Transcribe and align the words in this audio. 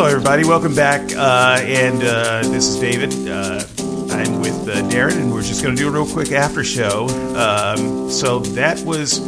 Hello, 0.00 0.10
everybody. 0.10 0.46
Welcome 0.46 0.74
back. 0.74 1.14
Uh, 1.14 1.58
and 1.60 2.02
uh, 2.02 2.40
this 2.44 2.66
is 2.68 2.80
David. 2.80 3.12
Uh, 3.28 3.62
I'm 4.10 4.40
with 4.40 4.66
uh, 4.66 4.76
Darren, 4.88 5.20
and 5.20 5.30
we're 5.30 5.42
just 5.42 5.62
going 5.62 5.76
to 5.76 5.78
do 5.78 5.88
a 5.88 5.90
real 5.90 6.10
quick 6.10 6.32
after 6.32 6.64
show. 6.64 7.06
Um, 7.36 8.10
so 8.10 8.38
that 8.38 8.80
was 8.80 9.18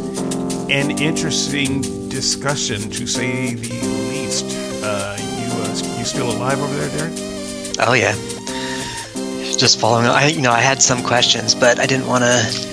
an 0.71 0.97
interesting 0.97 1.83
discussion, 2.09 2.89
to 2.89 3.05
say 3.05 3.53
the 3.53 3.69
least. 3.69 4.45
Uh, 4.83 5.15
you 5.19 5.61
uh, 5.61 5.99
you 5.99 6.05
still 6.05 6.31
alive 6.31 6.59
over 6.59 6.75
there, 6.75 6.89
Darren? 6.89 7.75
Oh 7.87 7.93
yeah. 7.93 8.13
Just 9.55 9.79
following. 9.79 10.07
I 10.07 10.29
you 10.29 10.41
know 10.41 10.51
I 10.51 10.61
had 10.61 10.81
some 10.81 11.03
questions, 11.03 11.53
but 11.53 11.79
I 11.79 11.85
didn't 11.85 12.07
want 12.07 12.23
to 12.23 12.72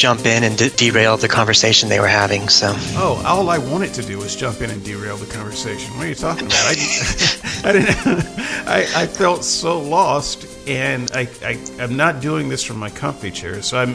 jump 0.00 0.24
in 0.24 0.44
and 0.44 0.56
de- 0.56 0.70
derail 0.70 1.18
the 1.18 1.28
conversation 1.28 1.90
they 1.90 2.00
were 2.00 2.08
having. 2.08 2.48
So. 2.48 2.72
Oh, 2.96 3.22
all 3.26 3.50
I 3.50 3.58
wanted 3.58 3.92
to 3.94 4.02
do 4.02 4.16
was 4.18 4.34
jump 4.34 4.62
in 4.62 4.70
and 4.70 4.82
derail 4.82 5.18
the 5.18 5.30
conversation. 5.32 5.94
What 5.96 6.06
are 6.06 6.08
you 6.08 6.14
talking 6.14 6.46
about? 6.46 6.64
I, 6.64 6.70
I 7.64 7.72
didn't. 7.72 7.96
I, 8.66 9.02
I 9.02 9.06
felt 9.06 9.44
so 9.44 9.78
lost, 9.78 10.46
and 10.66 11.10
I, 11.12 11.28
I 11.44 11.60
I'm 11.78 11.96
not 11.96 12.20
doing 12.20 12.48
this 12.48 12.64
from 12.64 12.78
my 12.78 12.88
comfy 12.88 13.30
chair. 13.30 13.60
So 13.60 13.78
I'm 13.78 13.94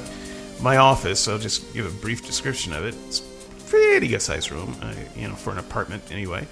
my 0.62 0.78
office. 0.78 1.28
I'll 1.28 1.40
just 1.40 1.74
give 1.74 1.88
a 1.88 2.02
brief 2.02 2.24
description 2.26 2.74
of 2.74 2.86
it. 2.86 2.96
It's 3.08 3.22
pretty 3.68 4.08
good 4.08 4.22
sized 4.22 4.52
room, 4.52 4.76
uh, 4.82 4.94
you 5.16 5.28
know, 5.28 5.36
for 5.36 5.52
an 5.52 5.58
apartment 5.58 6.04
anyway. 6.12 6.48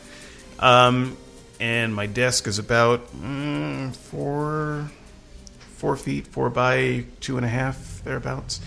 Um, 0.58 1.16
and 1.60 1.94
my 1.94 2.08
desk 2.08 2.48
is 2.48 2.58
about 2.58 3.16
mm, 3.16 3.96
four 3.96 4.90
four 5.76 5.96
feet, 5.96 6.26
four 6.26 6.50
by 6.50 7.06
two 7.20 7.38
and 7.38 7.46
a 7.46 7.50
half 7.50 8.02
thereabouts 8.04 8.60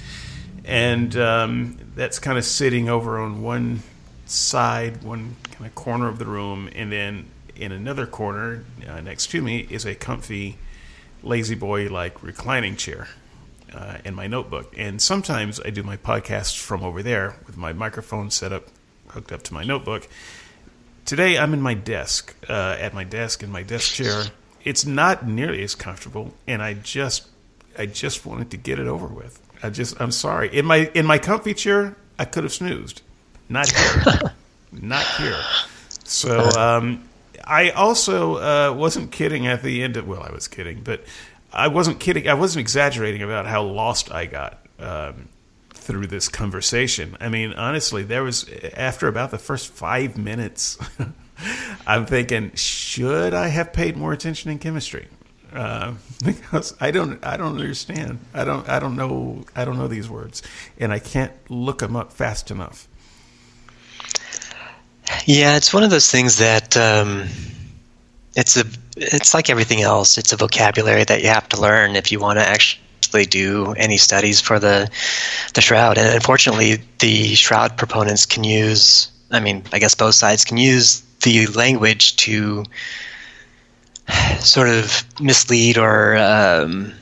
and 0.66 1.16
um, 1.16 1.78
that's 1.94 2.18
kind 2.18 2.36
of 2.36 2.44
sitting 2.44 2.88
over 2.88 3.18
on 3.18 3.42
one 3.42 3.82
side, 4.26 5.04
one 5.04 5.36
kind 5.52 5.66
of 5.66 5.74
corner 5.74 6.08
of 6.08 6.18
the 6.18 6.26
room, 6.26 6.68
and 6.74 6.90
then 6.90 7.26
in 7.54 7.72
another 7.72 8.06
corner 8.06 8.64
uh, 8.86 9.00
next 9.00 9.30
to 9.30 9.40
me 9.40 9.66
is 9.70 9.86
a 9.86 9.94
comfy, 9.94 10.58
lazy 11.22 11.54
boy 11.54 11.88
like 11.88 12.22
reclining 12.22 12.76
chair. 12.76 13.08
Uh, 13.72 13.98
and 14.04 14.14
my 14.16 14.26
notebook, 14.26 14.72
and 14.76 15.02
sometimes 15.02 15.60
I 15.60 15.70
do 15.70 15.82
my 15.82 15.96
podcasts 15.96 16.58
from 16.58 16.82
over 16.82 17.02
there 17.02 17.36
with 17.46 17.56
my 17.56 17.72
microphone 17.72 18.30
set 18.30 18.52
up, 18.52 18.68
hooked 19.08 19.32
up 19.32 19.42
to 19.42 19.54
my 19.54 19.64
notebook. 19.64 20.08
Today 21.04 21.36
I'm 21.36 21.52
in 21.52 21.60
my 21.60 21.74
desk, 21.74 22.34
uh, 22.48 22.76
at 22.78 22.94
my 22.94 23.04
desk 23.04 23.42
in 23.42 23.50
my 23.50 23.62
desk 23.62 23.94
chair. 23.94 24.24
It's 24.64 24.86
not 24.86 25.26
nearly 25.26 25.62
as 25.62 25.74
comfortable, 25.74 26.34
and 26.46 26.62
I 26.62 26.74
just, 26.74 27.28
I 27.78 27.86
just 27.86 28.24
wanted 28.24 28.50
to 28.52 28.56
get 28.56 28.78
it 28.78 28.86
over 28.86 29.06
with. 29.06 29.40
I 29.62 29.70
just 29.70 30.00
I'm 30.00 30.12
sorry. 30.12 30.56
In 30.56 30.64
my 30.66 30.90
in 30.94 31.06
my 31.06 31.18
comfy 31.18 31.54
chair, 31.54 31.96
I 32.18 32.24
could 32.24 32.44
have 32.44 32.52
snoozed. 32.52 33.02
Not 33.48 33.68
here. 33.68 34.34
Not 34.72 35.06
here. 35.18 35.40
So 36.04 36.40
um, 36.58 37.08
I 37.44 37.70
also 37.70 38.36
uh, 38.36 38.74
wasn't 38.74 39.12
kidding 39.12 39.46
at 39.46 39.62
the 39.62 39.82
end 39.82 39.96
of 39.96 40.06
well, 40.06 40.22
I 40.22 40.32
was 40.32 40.48
kidding, 40.48 40.82
but 40.82 41.04
I 41.52 41.68
wasn't 41.68 42.00
kidding. 42.00 42.28
I 42.28 42.34
wasn't 42.34 42.60
exaggerating 42.60 43.22
about 43.22 43.46
how 43.46 43.62
lost 43.62 44.12
I 44.12 44.26
got 44.26 44.58
um, 44.78 45.28
through 45.70 46.08
this 46.08 46.28
conversation. 46.28 47.16
I 47.20 47.28
mean, 47.28 47.52
honestly, 47.52 48.02
there 48.02 48.24
was 48.24 48.48
after 48.74 49.08
about 49.08 49.30
the 49.30 49.38
first 49.38 49.68
five 49.68 50.18
minutes, 50.18 50.78
I'm 51.86 52.06
thinking, 52.06 52.52
should 52.54 53.34
I 53.34 53.48
have 53.48 53.72
paid 53.72 53.96
more 53.96 54.12
attention 54.12 54.50
in 54.50 54.58
chemistry? 54.58 55.08
Uh, 55.56 55.94
because 56.24 56.74
I 56.80 56.90
don't 56.90 57.24
I 57.24 57.36
don't 57.36 57.52
understand. 57.52 58.18
I 58.34 58.44
don't 58.44 58.68
I 58.68 58.78
don't 58.78 58.96
know 58.96 59.44
I 59.54 59.64
don't 59.64 59.78
know 59.78 59.88
these 59.88 60.08
words, 60.08 60.42
and 60.78 60.92
I 60.92 60.98
can't 60.98 61.32
look 61.50 61.78
them 61.78 61.96
up 61.96 62.12
fast 62.12 62.50
enough. 62.50 62.88
Yeah, 65.24 65.56
it's 65.56 65.72
one 65.72 65.82
of 65.82 65.90
those 65.90 66.10
things 66.10 66.38
that 66.38 66.76
um, 66.76 67.28
it's 68.34 68.56
a 68.56 68.64
it's 68.96 69.34
like 69.34 69.50
everything 69.50 69.82
else. 69.82 70.18
It's 70.18 70.32
a 70.32 70.36
vocabulary 70.36 71.04
that 71.04 71.22
you 71.22 71.28
have 71.28 71.48
to 71.50 71.60
learn 71.60 71.96
if 71.96 72.10
you 72.12 72.18
want 72.18 72.38
to 72.38 72.44
actually 72.44 73.26
do 73.26 73.72
any 73.72 73.96
studies 73.96 74.40
for 74.40 74.58
the 74.58 74.90
the 75.54 75.60
shroud. 75.60 75.98
And 75.98 76.14
unfortunately, 76.14 76.78
the 76.98 77.34
shroud 77.34 77.76
proponents 77.76 78.26
can 78.26 78.44
use. 78.44 79.10
I 79.30 79.40
mean, 79.40 79.62
I 79.72 79.78
guess 79.78 79.94
both 79.94 80.14
sides 80.14 80.44
can 80.44 80.56
use 80.56 81.02
the 81.22 81.46
language 81.48 82.16
to 82.16 82.64
sort 84.40 84.68
of 84.68 85.04
mislead 85.20 85.78
or 85.78 86.16
um, 86.16 86.92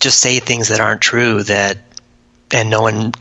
just 0.00 0.18
say 0.18 0.38
things 0.40 0.68
that 0.68 0.80
aren't 0.80 1.00
true 1.00 1.42
that 1.44 1.78
and 2.52 2.68
no 2.70 2.82
one 2.82 3.12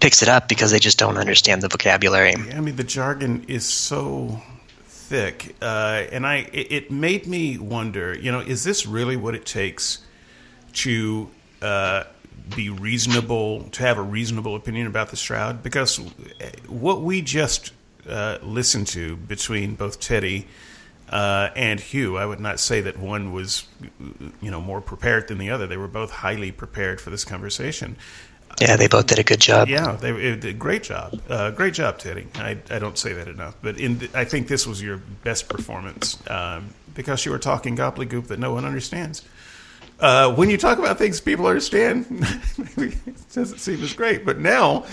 picks 0.00 0.22
it 0.22 0.28
up 0.28 0.48
because 0.48 0.70
they 0.70 0.78
just 0.78 0.98
don't 0.98 1.16
understand 1.16 1.62
the 1.62 1.68
vocabulary. 1.68 2.34
I 2.34 2.60
mean, 2.60 2.76
the 2.76 2.84
jargon 2.84 3.44
is 3.46 3.64
so 3.64 4.42
thick, 4.86 5.54
uh, 5.62 6.04
and 6.10 6.26
I 6.26 6.48
it, 6.52 6.72
it, 6.72 6.90
made 6.90 7.26
me 7.26 7.58
wonder. 7.58 8.16
You 8.16 8.32
know, 8.32 8.40
is 8.40 8.64
this 8.64 8.86
really 8.86 9.16
what 9.16 9.34
it 9.34 9.46
takes 9.46 10.04
to 10.74 11.30
uh, 11.60 12.04
be 12.56 12.70
reasonable, 12.70 13.64
to 13.64 13.82
have 13.82 13.98
a 13.98 14.02
reasonable 14.02 14.56
opinion 14.56 14.86
about 14.86 15.10
the 15.10 15.16
shroud? 15.16 15.62
Because 15.62 15.98
what 16.66 17.02
we 17.02 17.22
just 17.22 17.72
uh, 18.08 18.38
listened 18.42 18.88
to 18.88 19.16
between 19.16 19.76
both 19.76 20.00
Teddy 20.00 20.48
uh, 21.12 21.50
and 21.54 21.78
Hugh. 21.78 22.16
I 22.16 22.24
would 22.24 22.40
not 22.40 22.58
say 22.58 22.80
that 22.80 22.98
one 22.98 23.32
was, 23.32 23.66
you 24.40 24.50
know, 24.50 24.60
more 24.60 24.80
prepared 24.80 25.28
than 25.28 25.38
the 25.38 25.50
other. 25.50 25.66
They 25.66 25.76
were 25.76 25.88
both 25.88 26.10
highly 26.10 26.50
prepared 26.50 27.00
for 27.00 27.10
this 27.10 27.24
conversation. 27.24 27.96
Yeah, 28.60 28.76
they 28.76 28.88
both 28.88 29.06
did 29.06 29.18
a 29.18 29.22
good 29.22 29.40
job. 29.40 29.68
Yeah, 29.68 29.92
they, 29.92 30.12
did 30.12 30.44
a 30.44 30.52
great 30.52 30.82
job. 30.82 31.20
Uh, 31.28 31.50
great 31.50 31.74
job, 31.74 31.98
Teddy. 31.98 32.26
I, 32.34 32.58
I 32.70 32.78
don't 32.78 32.98
say 32.98 33.12
that 33.12 33.28
enough, 33.28 33.56
but 33.62 33.78
in 33.78 33.98
the, 33.98 34.10
I 34.14 34.24
think 34.24 34.48
this 34.48 34.66
was 34.66 34.82
your 34.82 34.98
best 35.22 35.48
performance 35.48 36.18
um, 36.30 36.68
because 36.94 37.24
you 37.24 37.32
were 37.32 37.38
talking 37.38 37.76
gobbledygook 37.76 38.28
that 38.28 38.38
no 38.38 38.52
one 38.52 38.64
understands. 38.64 39.22
Uh, 40.00 40.34
when 40.34 40.50
you 40.50 40.58
talk 40.58 40.78
about 40.78 40.98
things 40.98 41.20
people 41.20 41.46
understand, 41.46 42.06
it 42.76 43.32
doesn't 43.32 43.58
seem 43.58 43.82
as 43.82 43.94
great. 43.94 44.24
But 44.24 44.38
now, 44.38 44.84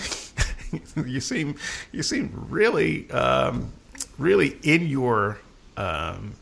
you 1.06 1.20
seem 1.20 1.56
you 1.92 2.02
seem 2.02 2.46
really 2.48 3.10
um, 3.10 3.72
really 4.18 4.58
in 4.62 4.86
your 4.86 5.38
um, 5.80 6.34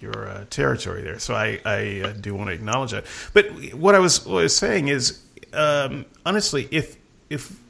your 0.00 0.28
uh, 0.28 0.44
territory 0.50 1.02
there. 1.02 1.18
So 1.18 1.34
I, 1.34 1.60
I 1.64 2.00
uh, 2.04 2.12
do 2.12 2.34
want 2.34 2.48
to 2.48 2.54
acknowledge 2.54 2.92
that. 2.92 3.04
But 3.34 3.74
what 3.74 3.94
I 3.94 3.98
was, 3.98 4.24
what 4.24 4.40
I 4.40 4.42
was 4.44 4.56
saying 4.56 4.88
is, 4.88 5.20
um, 5.52 6.06
honestly, 6.24 6.68
if 6.70 6.96
if 7.28 7.60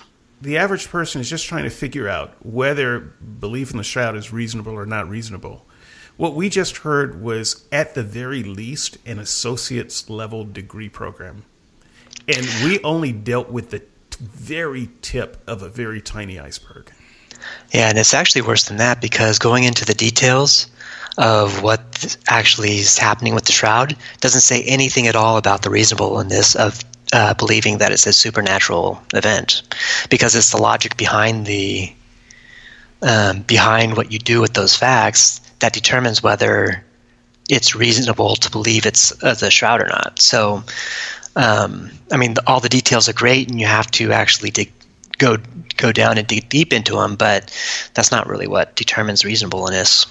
the 0.40 0.56
average 0.58 0.88
person 0.88 1.20
is 1.20 1.28
just 1.28 1.46
trying 1.46 1.64
to 1.64 1.70
figure 1.70 2.08
out 2.08 2.34
whether 2.44 3.00
belief 3.00 3.72
in 3.72 3.76
the 3.76 3.84
shroud 3.84 4.16
is 4.16 4.32
reasonable 4.32 4.72
or 4.72 4.86
not 4.86 5.08
reasonable, 5.08 5.66
what 6.16 6.34
we 6.34 6.48
just 6.48 6.78
heard 6.78 7.22
was 7.22 7.64
at 7.72 7.94
the 7.94 8.02
very 8.02 8.42
least 8.42 8.98
an 9.06 9.18
associate's 9.18 10.08
level 10.08 10.44
degree 10.44 10.88
program, 10.88 11.44
and 12.28 12.46
we 12.64 12.80
only 12.82 13.12
dealt 13.12 13.50
with 13.50 13.70
the 13.70 13.82
very 14.18 14.90
tip 15.00 15.42
of 15.46 15.62
a 15.62 15.68
very 15.68 16.00
tiny 16.00 16.38
iceberg. 16.38 16.90
Yeah, 17.72 17.88
and 17.88 17.98
it's 17.98 18.14
actually 18.14 18.42
worse 18.42 18.64
than 18.64 18.78
that 18.78 19.00
because 19.00 19.38
going 19.38 19.64
into 19.64 19.84
the 19.84 19.94
details 19.94 20.66
of 21.18 21.62
what 21.62 22.16
actually 22.28 22.78
is 22.78 22.98
happening 22.98 23.34
with 23.34 23.44
the 23.44 23.52
shroud 23.52 23.96
doesn't 24.20 24.40
say 24.40 24.62
anything 24.64 25.06
at 25.06 25.16
all 25.16 25.36
about 25.36 25.62
the 25.62 25.70
reasonableness 25.70 26.54
of 26.54 26.82
uh, 27.12 27.34
believing 27.34 27.78
that 27.78 27.92
it's 27.92 28.06
a 28.06 28.12
supernatural 28.12 29.02
event 29.14 29.62
because 30.08 30.34
it's 30.34 30.50
the 30.50 30.56
logic 30.56 30.96
behind 30.96 31.46
the 31.46 31.92
um, 33.02 33.42
behind 33.42 33.96
what 33.96 34.12
you 34.12 34.18
do 34.18 34.40
with 34.40 34.54
those 34.54 34.76
facts 34.76 35.40
that 35.60 35.72
determines 35.72 36.22
whether 36.22 36.84
it's 37.48 37.74
reasonable 37.74 38.36
to 38.36 38.50
believe 38.50 38.86
it's 38.86 39.12
uh, 39.24 39.34
the 39.34 39.50
shroud 39.50 39.82
or 39.82 39.88
not. 39.88 40.20
So, 40.20 40.62
um, 41.36 41.90
I 42.12 42.16
mean, 42.16 42.34
the, 42.34 42.42
all 42.46 42.60
the 42.60 42.68
details 42.68 43.08
are 43.08 43.12
great, 43.12 43.48
and 43.48 43.60
you 43.60 43.66
have 43.66 43.90
to 43.92 44.12
actually 44.12 44.50
dig 44.50 44.72
go 45.20 45.36
go 45.76 45.92
down 45.92 46.18
and 46.18 46.26
dig 46.26 46.48
deep 46.48 46.72
into 46.72 46.96
them, 46.96 47.14
but 47.14 47.56
that's 47.94 48.10
not 48.10 48.26
really 48.26 48.48
what 48.48 48.74
determines 48.74 49.24
reasonableness. 49.24 50.06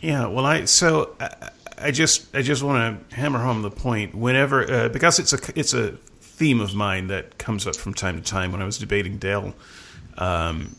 Yeah, 0.00 0.28
well, 0.28 0.46
I 0.46 0.66
so 0.66 1.16
I, 1.18 1.50
I 1.78 1.90
just 1.90 2.34
I 2.36 2.42
just 2.42 2.62
want 2.62 3.08
to 3.10 3.16
hammer 3.16 3.40
home 3.40 3.62
the 3.62 3.70
point 3.70 4.14
whenever 4.14 4.70
uh, 4.70 4.88
because 4.90 5.18
it's 5.18 5.32
a 5.32 5.38
it's 5.58 5.74
a 5.74 5.92
theme 6.20 6.60
of 6.60 6.74
mine 6.74 7.08
that 7.08 7.38
comes 7.38 7.66
up 7.66 7.74
from 7.74 7.94
time 7.94 8.16
to 8.16 8.22
time 8.22 8.52
when 8.52 8.62
I 8.62 8.64
was 8.64 8.78
debating 8.78 9.18
Dale 9.18 9.54
um, 10.18 10.76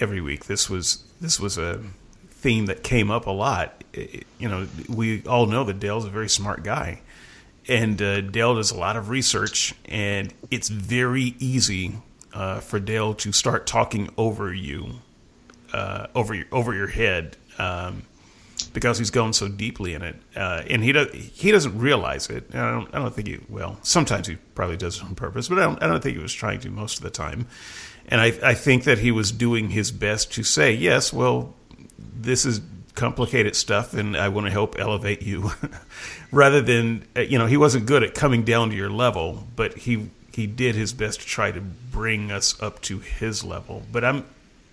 every 0.00 0.20
week. 0.20 0.46
This 0.46 0.70
was 0.70 1.04
this 1.20 1.38
was 1.38 1.58
a 1.58 1.82
theme 2.30 2.66
that 2.66 2.82
came 2.82 3.10
up 3.10 3.26
a 3.26 3.30
lot. 3.30 3.84
It, 3.92 4.26
you 4.38 4.48
know, 4.48 4.66
we 4.88 5.22
all 5.24 5.46
know 5.46 5.64
that 5.64 5.80
Dale's 5.80 6.04
a 6.04 6.10
very 6.10 6.28
smart 6.28 6.62
guy, 6.62 7.00
and 7.68 8.00
uh, 8.00 8.20
Dale 8.20 8.54
does 8.54 8.70
a 8.70 8.76
lot 8.76 8.96
of 8.96 9.08
research, 9.08 9.74
and 9.86 10.32
it's 10.50 10.68
very 10.68 11.34
easy 11.40 11.96
uh, 12.32 12.60
for 12.60 12.80
Dale 12.80 13.14
to 13.14 13.32
start 13.32 13.66
talking 13.66 14.08
over 14.16 14.52
you, 14.52 15.00
uh, 15.72 16.06
over 16.14 16.34
your 16.34 16.46
over 16.52 16.74
your 16.74 16.86
head, 16.86 17.36
um, 17.58 18.02
because 18.72 18.98
he's 18.98 19.10
going 19.10 19.32
so 19.32 19.48
deeply 19.48 19.94
in 19.94 20.02
it, 20.02 20.16
uh, 20.36 20.62
and 20.68 20.82
he 20.82 20.92
does 20.92 21.12
he 21.12 21.50
doesn't 21.50 21.78
realize 21.78 22.28
it. 22.28 22.54
I 22.54 22.70
don't 22.70 22.94
I 22.94 22.98
don't 22.98 23.14
think 23.14 23.28
he 23.28 23.40
well 23.48 23.78
sometimes 23.82 24.26
he 24.26 24.36
probably 24.54 24.76
does 24.76 24.98
it 24.98 25.04
on 25.04 25.14
purpose, 25.14 25.48
but 25.48 25.58
I 25.58 25.62
don't 25.62 25.82
I 25.82 25.86
don't 25.86 26.02
think 26.02 26.16
he 26.16 26.22
was 26.22 26.34
trying 26.34 26.60
to 26.60 26.70
most 26.70 26.98
of 26.98 27.02
the 27.02 27.10
time, 27.10 27.46
and 28.08 28.20
I 28.20 28.32
I 28.42 28.54
think 28.54 28.84
that 28.84 28.98
he 28.98 29.10
was 29.10 29.32
doing 29.32 29.70
his 29.70 29.90
best 29.90 30.32
to 30.32 30.42
say 30.42 30.72
yes, 30.72 31.12
well, 31.12 31.54
this 31.98 32.44
is 32.44 32.60
complicated 32.94 33.56
stuff, 33.56 33.94
and 33.94 34.16
I 34.16 34.28
want 34.28 34.46
to 34.46 34.52
help 34.52 34.78
elevate 34.78 35.22
you. 35.22 35.50
Rather 36.30 36.60
than 36.60 37.06
uh, 37.16 37.20
you 37.20 37.38
know, 37.38 37.46
he 37.46 37.56
wasn't 37.56 37.86
good 37.86 38.02
at 38.02 38.14
coming 38.14 38.44
down 38.44 38.70
to 38.70 38.76
your 38.76 38.90
level, 38.90 39.46
but 39.56 39.76
he 39.76 40.08
he 40.34 40.46
did 40.46 40.74
his 40.74 40.92
best 40.92 41.20
to 41.20 41.26
try 41.26 41.52
to 41.52 41.60
bring 41.60 42.30
us 42.32 42.60
up 42.60 42.80
to 42.82 42.98
his 42.98 43.44
level. 43.44 43.82
But 43.90 44.04
I'm 44.04 44.24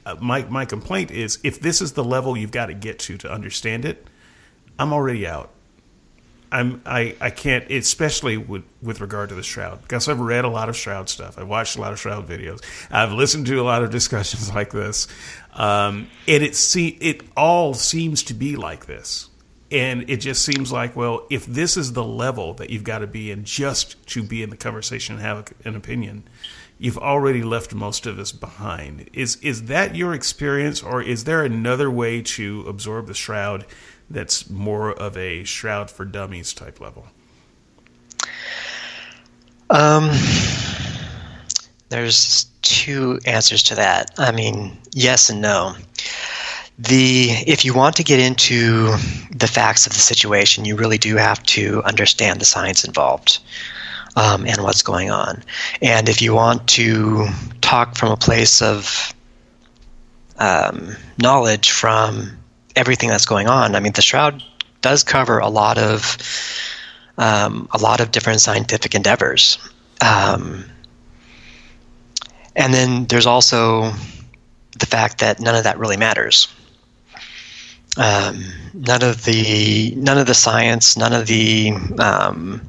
uh, 0.05 0.15
my 0.19 0.43
my 0.43 0.65
complaint 0.65 1.11
is 1.11 1.39
if 1.43 1.59
this 1.59 1.81
is 1.81 1.93
the 1.93 2.03
level 2.03 2.37
you've 2.37 2.51
got 2.51 2.67
to 2.67 2.73
get 2.73 2.99
to 2.99 3.17
to 3.17 3.31
understand 3.31 3.85
it, 3.85 4.07
I'm 4.77 4.93
already 4.93 5.27
out. 5.27 5.51
I'm 6.51 6.81
I, 6.85 7.15
I 7.21 7.29
can't 7.29 7.69
especially 7.69 8.37
with 8.37 8.63
with 8.81 9.01
regard 9.01 9.29
to 9.29 9.35
the 9.35 9.43
shroud 9.43 9.81
because 9.83 10.07
I've 10.07 10.19
read 10.19 10.45
a 10.45 10.49
lot 10.49 10.69
of 10.69 10.75
shroud 10.75 11.09
stuff. 11.09 11.37
I've 11.37 11.47
watched 11.47 11.77
a 11.77 11.81
lot 11.81 11.93
of 11.93 11.99
shroud 11.99 12.27
videos. 12.27 12.63
I've 12.89 13.11
listened 13.11 13.45
to 13.47 13.61
a 13.61 13.63
lot 13.63 13.83
of 13.83 13.91
discussions 13.91 14.53
like 14.53 14.71
this, 14.71 15.07
um, 15.53 16.07
and 16.27 16.43
it 16.43 16.55
see 16.55 16.87
it 16.87 17.21
all 17.37 17.73
seems 17.73 18.23
to 18.23 18.33
be 18.33 18.55
like 18.55 18.87
this, 18.87 19.28
and 19.71 20.09
it 20.09 20.17
just 20.17 20.43
seems 20.43 20.71
like 20.71 20.95
well, 20.95 21.25
if 21.29 21.45
this 21.45 21.77
is 21.77 21.93
the 21.93 22.03
level 22.03 22.53
that 22.55 22.69
you've 22.69 22.83
got 22.83 22.99
to 22.99 23.07
be 23.07 23.31
in 23.31 23.43
just 23.43 24.05
to 24.07 24.23
be 24.23 24.43
in 24.43 24.49
the 24.49 24.57
conversation 24.57 25.15
and 25.15 25.23
have 25.23 25.53
an 25.65 25.75
opinion, 25.75 26.23
you've 26.77 26.97
already 26.97 27.43
left 27.43 27.73
most 27.73 28.05
of 28.05 28.19
us 28.19 28.31
behind. 28.31 29.09
Is 29.13 29.35
is 29.37 29.63
that 29.63 29.95
your 29.95 30.13
experience, 30.13 30.81
or 30.81 31.01
is 31.01 31.23
there 31.23 31.43
another 31.43 31.89
way 31.89 32.21
to 32.21 32.65
absorb 32.67 33.07
the 33.07 33.13
shroud? 33.13 33.65
that's 34.09 34.49
more 34.49 34.91
of 34.91 35.17
a 35.17 35.43
shroud 35.43 35.91
for 35.91 36.05
dummies 36.05 36.53
type 36.53 36.79
level? 36.79 37.05
Um, 39.69 40.09
there's 41.89 42.45
two 42.61 43.19
answers 43.25 43.63
to 43.63 43.75
that. 43.75 44.11
I 44.17 44.31
mean, 44.31 44.77
yes 44.91 45.29
and 45.29 45.41
no. 45.41 45.75
The 46.79 47.29
if 47.45 47.65
you 47.65 47.73
want 47.73 47.95
to 47.97 48.03
get 48.03 48.19
into 48.19 48.95
the 49.31 49.47
facts 49.47 49.85
of 49.85 49.93
the 49.93 49.99
situation, 49.99 50.65
you 50.65 50.75
really 50.75 50.97
do 50.97 51.17
have 51.17 51.43
to 51.43 51.83
understand 51.83 52.39
the 52.39 52.45
science 52.45 52.85
involved 52.85 53.39
um, 54.15 54.45
and 54.45 54.63
what's 54.63 54.81
going 54.81 55.11
on. 55.11 55.43
And 55.81 56.07
if 56.07 56.21
you 56.21 56.33
want 56.33 56.67
to 56.69 57.27
talk 57.61 57.97
from 57.97 58.11
a 58.11 58.17
place 58.17 58.61
of 58.61 59.13
um, 60.39 60.95
knowledge 61.17 61.69
from 61.69 62.39
everything 62.75 63.09
that's 63.09 63.25
going 63.25 63.47
on. 63.47 63.75
I 63.75 63.79
mean, 63.79 63.93
the 63.93 64.01
Shroud 64.01 64.41
does 64.81 65.03
cover 65.03 65.39
a 65.39 65.49
lot 65.49 65.77
of 65.77 66.17
um, 67.17 67.67
a 67.71 67.77
lot 67.77 67.99
of 67.99 68.11
different 68.11 68.39
scientific 68.39 68.95
endeavors, 68.95 69.57
um, 70.01 70.63
and 72.55 72.73
then 72.73 73.05
there's 73.07 73.25
also 73.25 73.91
the 74.79 74.85
fact 74.85 75.19
that 75.19 75.41
none 75.41 75.55
of 75.55 75.65
that 75.65 75.77
really 75.77 75.97
matters. 75.97 76.47
Um, 77.99 78.45
none 78.73 79.03
of 79.03 79.25
the 79.25 79.93
none 79.97 80.17
of 80.17 80.25
the 80.25 80.33
science, 80.33 80.95
none 80.95 81.11
of 81.11 81.27
the 81.27 81.73
um, 81.99 82.61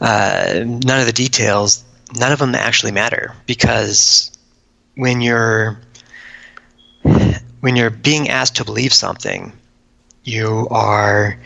uh, 0.00 0.64
none 0.66 0.98
of 0.98 1.06
the 1.06 1.12
details, 1.12 1.84
none 2.18 2.32
of 2.32 2.40
them 2.40 2.56
actually 2.56 2.90
matter 2.90 3.36
because 3.46 4.32
when 4.96 5.20
you're 5.20 5.80
when 7.60 7.76
you're 7.76 7.90
being 7.90 8.28
asked 8.28 8.56
to 8.56 8.64
believe 8.64 8.92
something, 8.92 9.52
you 10.24 10.66
are 10.72 11.38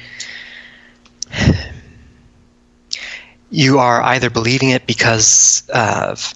you 3.51 3.79
are 3.79 4.03
either 4.03 4.31
believing 4.31 4.71
it 4.71 4.87
because 4.87 5.63
of 5.75 6.35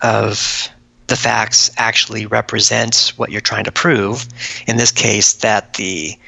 of 0.00 0.70
the 1.06 1.16
facts 1.16 1.70
actually 1.76 2.26
represent 2.26 3.12
what 3.16 3.30
you're 3.30 3.40
trying 3.40 3.64
to 3.64 3.72
prove. 3.72 4.26
In 4.66 4.76
this 4.76 4.92
case, 4.92 5.34
that 5.34 5.74
the 5.74 6.18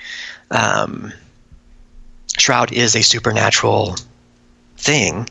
um, 0.50 1.12
shroud 2.36 2.72
is 2.72 2.94
a 2.94 3.02
supernatural 3.02 3.96
thing, 4.76 5.28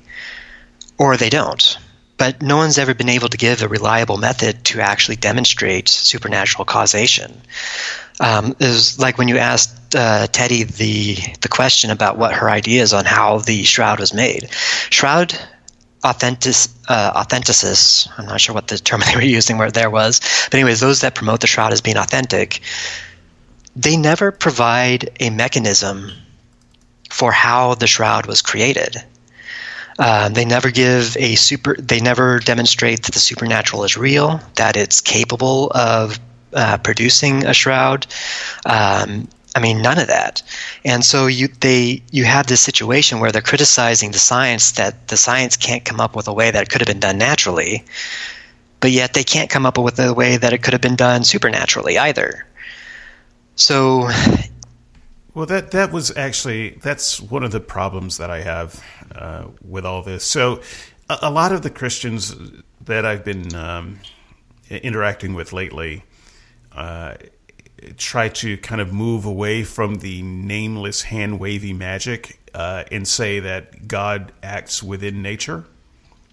or 0.97 1.17
they 1.17 1.29
don't 1.29 1.77
but 2.17 2.41
no 2.41 2.57
one's 2.57 2.77
ever 2.77 2.93
been 2.93 3.09
able 3.09 3.29
to 3.29 3.37
give 3.37 3.61
a 3.61 3.67
reliable 3.67 4.17
method 4.17 4.63
to 4.65 4.81
actually 4.81 5.15
demonstrate 5.15 5.87
supernatural 5.87 6.65
causation. 6.65 7.41
Um, 8.19 8.55
it 8.59 8.65
was 8.65 8.99
like 8.99 9.17
when 9.17 9.27
you 9.27 9.37
asked 9.37 9.95
uh, 9.95 10.27
Teddy 10.27 10.63
the 10.63 11.15
the 11.41 11.47
question 11.47 11.91
about 11.91 12.17
what 12.17 12.33
her 12.33 12.49
ideas 12.49 12.93
on 12.93 13.05
how 13.05 13.37
the 13.39 13.63
shroud 13.63 13.99
was 13.99 14.13
made. 14.13 14.49
Shroud 14.89 15.37
authentic, 16.09 16.55
uh, 16.87 17.23
authenticists, 17.23 18.09
I'm 18.17 18.25
not 18.25 18.41
sure 18.41 18.55
what 18.55 18.67
the 18.67 18.77
term 18.77 19.01
they 19.05 19.15
were 19.15 19.21
using 19.21 19.57
where 19.57 19.71
there 19.71 19.89
was, 19.89 20.19
but 20.45 20.55
anyways, 20.55 20.79
those 20.79 21.01
that 21.01 21.15
promote 21.15 21.41
the 21.41 21.47
shroud 21.47 21.73
as 21.73 21.81
being 21.81 21.97
authentic, 21.97 22.61
they 23.75 23.97
never 23.97 24.31
provide 24.31 25.09
a 25.19 25.29
mechanism 25.29 26.11
for 27.09 27.31
how 27.31 27.75
the 27.75 27.87
shroud 27.87 28.25
was 28.25 28.41
created. 28.41 29.03
Um, 29.99 30.33
they 30.33 30.45
never 30.45 30.69
give 30.69 31.17
a 31.17 31.35
super. 31.35 31.75
They 31.79 31.99
never 31.99 32.39
demonstrate 32.39 33.03
that 33.03 33.13
the 33.13 33.19
supernatural 33.19 33.83
is 33.83 33.97
real, 33.97 34.39
that 34.55 34.77
it's 34.77 35.01
capable 35.01 35.71
of 35.73 36.19
uh, 36.53 36.77
producing 36.77 37.45
a 37.45 37.53
shroud. 37.53 38.05
Um, 38.65 39.27
I 39.57 39.59
mean, 39.59 39.81
none 39.81 39.97
of 39.97 40.05
that. 40.05 40.43
And 40.85 41.03
so 41.03 41.25
you 41.25 41.47
they 41.47 42.03
you 42.11 42.25
have 42.25 42.45
this 42.45 42.61
situation 42.61 43.19
where 43.19 43.31
they're 43.31 43.41
criticizing 43.41 44.11
the 44.11 44.19
science 44.19 44.73
that 44.73 45.07
the 45.07 45.17
science 45.17 45.57
can't 45.57 45.83
come 45.83 45.99
up 45.99 46.15
with 46.15 46.27
a 46.27 46.33
way 46.33 46.51
that 46.51 46.61
it 46.61 46.69
could 46.69 46.79
have 46.79 46.87
been 46.87 46.99
done 46.99 47.17
naturally, 47.17 47.83
but 48.81 48.91
yet 48.91 49.15
they 49.15 49.23
can't 49.23 49.49
come 49.49 49.65
up 49.65 49.79
with 49.79 49.99
a 49.99 50.13
way 50.13 50.37
that 50.37 50.53
it 50.53 50.61
could 50.61 50.73
have 50.73 50.81
been 50.81 50.95
done 50.95 51.23
supernaturally 51.23 51.97
either. 51.97 52.45
So 53.55 54.07
well, 55.33 55.47
that 55.47 55.71
that 55.71 55.91
was 55.91 56.15
actually 56.15 56.77
that's 56.83 57.19
one 57.19 57.43
of 57.43 57.51
the 57.51 57.59
problems 57.59 58.17
that 58.17 58.29
I 58.29 58.41
have 58.41 58.83
uh, 59.15 59.47
with 59.63 59.87
all 59.87 60.03
this. 60.03 60.23
So, 60.23 60.61
a, 61.09 61.17
a, 61.23 61.31
lot 61.31 61.51
of 61.51 61.63
the 61.63 61.71
Christians 61.71 62.35
that 62.85 63.05
I've 63.05 63.25
been 63.25 63.55
um, 63.55 64.01
interacting 64.69 65.33
with 65.33 65.51
lately 65.51 66.03
uh, 66.73 67.15
try 67.97 68.29
to 68.29 68.57
kind 68.57 68.81
of 68.81 68.93
move 68.93 69.25
away 69.25 69.63
from 69.63 69.95
the 69.95 70.21
nameless 70.21 71.03
hand 71.03 71.39
wavy 71.39 71.73
magic 71.73 72.39
uh, 72.53 72.83
and 72.91 73.07
say 73.07 73.39
that 73.39 73.87
God 73.87 74.31
acts 74.41 74.81
within 74.81 75.21
nature. 75.21 75.63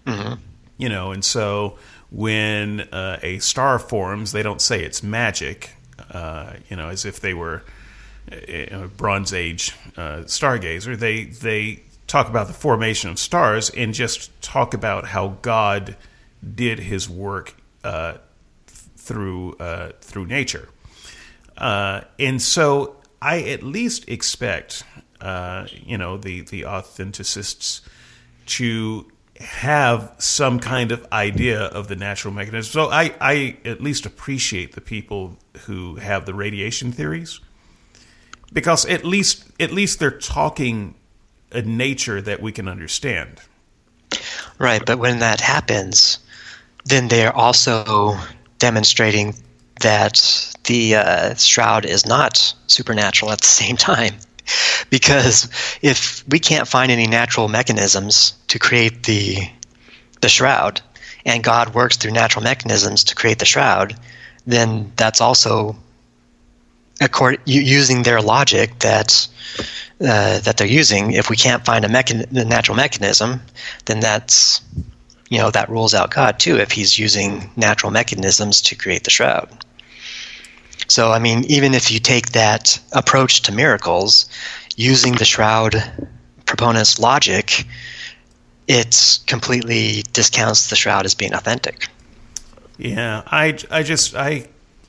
Mm-hmm. 0.05 0.35
You 0.77 0.89
know, 0.89 1.11
and 1.11 1.23
so 1.23 1.77
when 2.11 2.81
uh, 2.81 3.19
a 3.21 3.39
star 3.39 3.79
forms, 3.79 4.31
they 4.31 4.43
don't 4.43 4.61
say 4.61 4.83
it's 4.83 5.01
magic. 5.03 5.71
Uh, 6.11 6.53
you 6.69 6.75
know, 6.75 6.89
as 6.89 7.05
if 7.05 7.19
they 7.19 7.33
were 7.33 7.63
a 8.31 8.89
Bronze 8.97 9.33
Age 9.33 9.73
uh, 9.97 10.19
stargazer, 10.25 10.97
they 10.97 11.25
they 11.25 11.81
talk 12.07 12.29
about 12.29 12.47
the 12.47 12.53
formation 12.53 13.09
of 13.09 13.19
stars 13.19 13.69
and 13.69 13.93
just 13.93 14.41
talk 14.41 14.73
about 14.73 15.05
how 15.05 15.37
God 15.41 15.95
did 16.55 16.79
His 16.79 17.09
work 17.09 17.55
uh, 17.83 18.15
through 18.67 19.53
uh, 19.55 19.91
through 20.01 20.25
nature, 20.25 20.69
uh, 21.57 22.01
and 22.19 22.41
so 22.41 22.97
I 23.21 23.41
at 23.43 23.63
least 23.63 24.07
expect 24.09 24.83
uh, 25.21 25.67
you 25.71 25.97
know 25.97 26.17
the 26.17 26.41
the 26.41 26.61
authenticists 26.61 27.81
to 28.47 29.11
have 29.39 30.13
some 30.17 30.59
kind 30.59 30.91
of 30.91 31.05
idea 31.11 31.59
of 31.59 31.87
the 31.87 31.95
natural 31.95 32.33
mechanism. 32.33 32.71
So 32.71 32.89
I, 32.89 33.13
I 33.19 33.57
at 33.65 33.81
least 33.81 34.05
appreciate 34.05 34.75
the 34.75 34.81
people 34.81 35.37
who 35.65 35.95
have 35.95 36.25
the 36.25 36.33
radiation 36.33 36.93
theories 36.93 37.41
because 38.53 38.85
at 38.85 39.03
least 39.03 39.45
at 39.59 39.71
least 39.71 39.99
they're 39.99 40.11
talking 40.11 40.95
a 41.51 41.61
nature 41.61 42.21
that 42.21 42.41
we 42.41 42.51
can 42.51 42.67
understand. 42.67 43.39
Right, 44.57 44.85
but 44.85 44.99
when 44.99 45.19
that 45.19 45.41
happens, 45.41 46.19
then 46.85 47.07
they 47.07 47.25
are 47.25 47.33
also 47.33 48.17
demonstrating 48.59 49.35
that 49.81 50.54
the 50.65 50.95
uh, 50.95 51.35
shroud 51.35 51.85
is 51.85 52.05
not 52.05 52.53
supernatural 52.67 53.31
at 53.31 53.41
the 53.41 53.47
same 53.47 53.77
time. 53.77 54.15
because 54.89 55.49
if 55.81 56.23
we 56.27 56.39
can't 56.39 56.67
find 56.67 56.91
any 56.91 57.07
natural 57.07 57.47
mechanisms 57.47 58.33
to 58.47 58.59
create 58.59 59.03
the 59.03 59.37
the 60.21 60.29
shroud, 60.29 60.81
and 61.25 61.43
God 61.43 61.73
works 61.73 61.97
through 61.97 62.11
natural 62.11 62.43
mechanisms 62.43 63.03
to 63.05 63.15
create 63.15 63.39
the 63.39 63.45
shroud, 63.45 63.95
then 64.47 64.91
that's 64.95 65.21
also 65.21 65.75
according, 67.01 67.41
using 67.45 68.03
their 68.03 68.21
logic 68.21 68.79
that 68.79 69.27
uh, 70.01 70.39
that 70.39 70.57
they're 70.57 70.67
using, 70.67 71.11
if 71.11 71.29
we 71.29 71.37
can't 71.37 71.65
find 71.65 71.85
a 71.85 71.87
mechan- 71.87 72.29
natural 72.31 72.75
mechanism, 72.75 73.41
then 73.85 73.99
that's 73.99 74.61
you 75.29 75.37
know 75.37 75.51
that 75.51 75.69
rules 75.69 75.93
out 75.93 76.13
God 76.13 76.39
too. 76.39 76.57
If 76.57 76.71
He's 76.71 76.99
using 76.99 77.49
natural 77.55 77.91
mechanisms 77.91 78.61
to 78.61 78.75
create 78.75 79.03
the 79.03 79.09
shroud. 79.09 79.49
So 80.87 81.11
I 81.11 81.19
mean, 81.19 81.43
even 81.45 81.73
if 81.73 81.91
you 81.91 81.99
take 81.99 82.31
that 82.31 82.79
approach 82.93 83.41
to 83.43 83.51
miracles, 83.51 84.27
using 84.75 85.13
the 85.13 85.25
shroud 85.25 85.75
proponent's 86.45 86.99
logic, 86.99 87.65
it 88.67 89.19
completely 89.27 90.03
discounts 90.13 90.69
the 90.69 90.75
shroud 90.75 91.05
as 91.05 91.15
being 91.15 91.33
authentic. 91.33 91.87
Yeah, 92.77 93.23
I, 93.27 93.57
I 93.71 93.83
just 93.83 94.15
I 94.15 94.47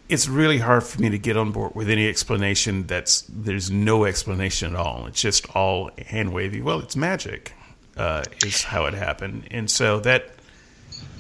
it's 0.09 0.29
really 0.29 0.59
hard 0.59 0.85
for 0.85 1.01
me 1.01 1.11
to 1.11 1.19
get 1.19 1.37
on 1.37 1.51
board 1.53 1.75
with 1.75 1.91
any 1.91 2.09
explanation 2.09 2.87
that's 2.87 3.23
there's 3.29 3.71
no 3.71 4.05
explanation 4.05 4.75
at 4.75 4.81
all. 4.81 5.07
It's 5.07 5.21
just 5.21 5.49
all 5.55 5.91
hand 6.07 6.33
wavy. 6.33 6.63
Well, 6.63 6.81
it's 6.81 6.97
magic, 6.97 7.53
uh, 7.97 8.25
is 8.45 8.63
how 8.65 8.87
it 8.87 8.95
happened, 8.95 9.49
and 9.51 9.71
so 9.71 10.01
that 10.01 10.31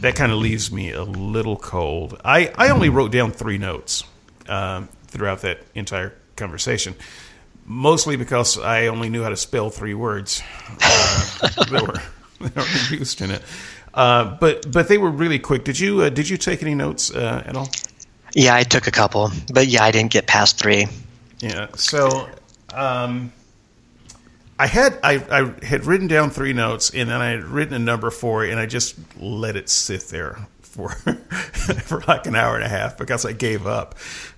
that 0.01 0.15
kind 0.17 0.33
of 0.33 0.39
leaves 0.39 0.73
me 0.73 0.93
a 0.93 1.05
little 1.05 1.57
cold. 1.57 2.21
I 2.25 2.53
I 2.57 2.71
only 2.71 2.89
wrote 2.89 3.13
down 3.13 3.31
three 3.31 3.59
notes 3.59 4.05
um, 4.49 4.89
throughout 5.07 5.43
that 5.43 5.61
entire 5.75 6.15
conversation, 6.37 6.95
mostly 7.65 8.17
because 8.17 8.59
I 8.59 8.87
only 8.87 9.09
knew 9.09 9.23
how 9.23 9.31
to 9.31 9.37
spell 9.37 9.71
three 9.71 9.95
words 9.95 10.43
uh, 10.71 11.49
that 11.71 11.83
were 11.83 12.49
that 12.49 12.57
were 12.57 12.97
used 12.97 13.21
in 13.21 13.31
it. 13.31 13.43
Uh, 13.95 14.37
but 14.39 14.71
but 14.71 14.89
they 14.89 14.99
were 14.99 15.11
really 15.11 15.39
quick. 15.39 15.65
Did 15.65 15.79
you 15.79 16.03
uh, 16.03 16.09
did 16.11 16.29
you 16.29 16.37
take 16.37 16.63
any 16.63 16.75
notes 16.75 17.11
uh, 17.11 17.43
at 17.47 17.57
all? 17.57 17.69
Yeah, 18.35 18.55
I 18.55 18.65
took 18.65 18.87
a 18.87 18.91
couple, 18.91 19.31
but 19.53 19.67
yeah, 19.67 19.83
I 19.83 19.91
didn't 19.91 20.13
get 20.13 20.27
past 20.27 20.59
three. 20.59 20.87
Yeah. 21.41 21.69
So 21.77 22.29
um, 22.75 23.33
I 24.59 24.67
had 24.67 24.99
I, 25.03 25.25
I 25.31 25.65
had 25.65 25.87
written 25.87 26.09
down 26.09 26.31
three 26.31 26.53
notes, 26.53 26.91
and 26.91 27.09
then 27.09 27.21
I 27.21 27.31
had 27.31 27.45
written 27.45 27.75
a 27.75 27.79
number 27.79 28.11
four, 28.11 28.45
and 28.45 28.61
I 28.61 28.67
just 28.67 28.97
let 29.19 29.57
it 29.57 29.71
sit 29.71 30.03
there 30.09 30.47
for 30.77 30.89
for 31.81 32.03
like 32.07 32.27
an 32.27 32.37
hour 32.37 32.55
and 32.55 32.65
a 32.65 32.69
half 32.69 32.97
because 32.97 33.25
I 33.25 33.33
gave 33.33 33.67
up. 33.67 33.97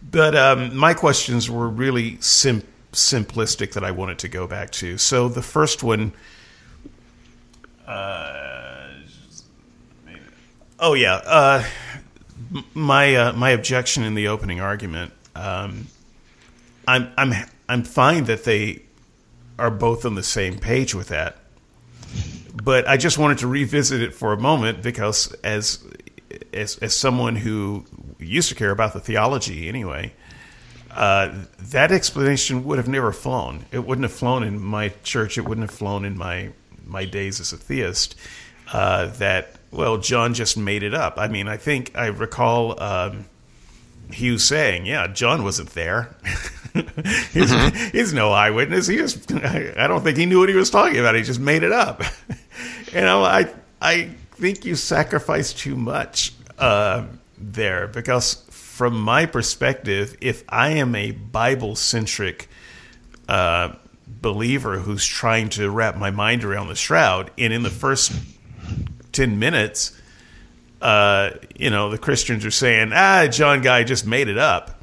But 0.09 0.35
um, 0.35 0.77
my 0.77 0.95
questions 0.95 1.51
were 1.51 1.69
really 1.69 2.19
sim- 2.21 2.63
simplistic 2.93 3.73
that 3.73 3.85
I 3.85 3.91
wanted 3.91 4.19
to 4.21 4.29
go 4.29 4.47
back 4.47 4.71
to. 4.73 4.97
So 4.99 5.29
the 5.29 5.43
first 5.43 5.83
one. 5.83 6.13
Uh, 7.87 8.89
oh 10.79 10.95
yeah. 10.95 11.15
Uh, 11.25 11.65
my 12.75 13.15
uh, 13.15 13.33
my 13.33 13.51
objection 13.51 14.05
in 14.05 14.15
the 14.15 14.29
opening 14.29 14.61
argument. 14.61 15.13
Um, 15.35 15.89
I'm 16.87 17.11
I'm 17.17 17.33
I'm 17.69 17.83
fine 17.83 18.25
that 18.25 18.45
they 18.45 18.83
are 19.59 19.71
both 19.71 20.05
on 20.05 20.15
the 20.15 20.23
same 20.23 20.59
page 20.59 20.95
with 20.95 21.09
that, 21.09 21.37
but 22.63 22.89
I 22.89 22.97
just 22.97 23.19
wanted 23.19 23.39
to 23.39 23.47
revisit 23.47 24.01
it 24.03 24.15
for 24.15 24.33
a 24.33 24.39
moment 24.39 24.83
because 24.83 25.33
as 25.45 25.85
as 26.53 26.79
as 26.79 26.95
someone 26.95 27.37
who 27.37 27.85
used 28.19 28.49
to 28.49 28.55
care 28.55 28.71
about 28.71 28.93
the 28.93 29.01
theology 29.01 29.69
anyway. 29.69 30.13
Uh, 30.91 31.45
that 31.59 31.93
explanation 31.93 32.65
would 32.65 32.79
have 32.79 32.89
never 32.89 33.13
flown. 33.13 33.67
It 33.71 33.85
wouldn't 33.85 34.05
have 34.05 34.13
flown 34.13 34.43
in 34.43 34.61
my 34.61 34.89
church. 35.05 35.39
It 35.39 35.43
wouldn't 35.43 35.69
have 35.69 35.77
flown 35.77 36.05
in 36.05 36.17
my 36.17 36.53
my 36.87 37.05
days 37.05 37.41
as 37.41 37.53
a 37.53 37.57
theist. 37.57 38.17
Uh, 38.73 39.07
that 39.07 39.55
well, 39.71 39.99
John 39.99 40.35
just 40.35 40.57
made 40.57 40.83
it 40.83 40.95
up. 40.95 41.19
I 41.19 41.29
mean, 41.29 41.49
I 41.49 41.57
think 41.57 41.93
I 41.95 42.07
recall 42.07 42.83
um, 42.83 43.27
Hugh 44.11 44.39
saying, 44.39 44.87
"Yeah, 44.87 45.07
John 45.09 45.45
wasn't 45.45 45.71
there. 45.71 46.17
he's, 46.75 47.53
mm-hmm. 47.53 47.97
he's, 47.97 48.13
no 48.13 48.33
eyewitness. 48.33 48.87
He 48.87 48.97
just, 48.97 49.33
I 49.33 49.87
don't 49.87 50.03
think 50.03 50.17
he 50.19 50.27
knew 50.27 50.39
what 50.41 50.49
he 50.49 50.55
was 50.55 50.71
talking 50.71 50.99
about. 50.99 51.15
He 51.15 51.23
just 51.23 51.41
made 51.41 51.63
it 51.63 51.73
up." 51.73 52.03
know, 52.95 53.23
I 53.23 53.53
I 53.81 54.11
think 54.39 54.65
you 54.65 54.77
sacrifice 54.77 55.53
too 55.53 55.77
much 55.77 56.33
uh, 56.59 57.07
there 57.37 57.89
because, 57.89 58.45
from 58.51 59.01
my 59.01 59.27
perspective, 59.27 60.17
if 60.21 60.45
I 60.49 60.71
am 60.71 60.95
a 60.95 61.11
Bible 61.11 61.75
centric 61.75 62.49
uh, 63.29 63.75
believer 64.07 64.79
who's 64.79 65.05
trying 65.05 65.49
to 65.51 65.69
wrap 65.69 65.97
my 65.97 66.13
mind 66.13 66.45
around 66.45 66.69
the 66.69 66.77
shroud, 66.77 67.33
and 67.37 67.53
in 67.53 67.65
the 67.65 67.71
first 67.71 68.13
10 69.11 69.41
minutes, 69.41 70.01
uh, 70.81 71.31
you 71.57 71.71
know, 71.71 71.91
the 71.91 71.99
Christians 71.99 72.47
are 72.47 72.53
saying, 72.53 72.93
ah, 72.95 73.27
John 73.27 73.61
Guy 73.61 73.83
just 73.83 74.07
made 74.07 74.29
it 74.29 74.39
up. 74.39 74.81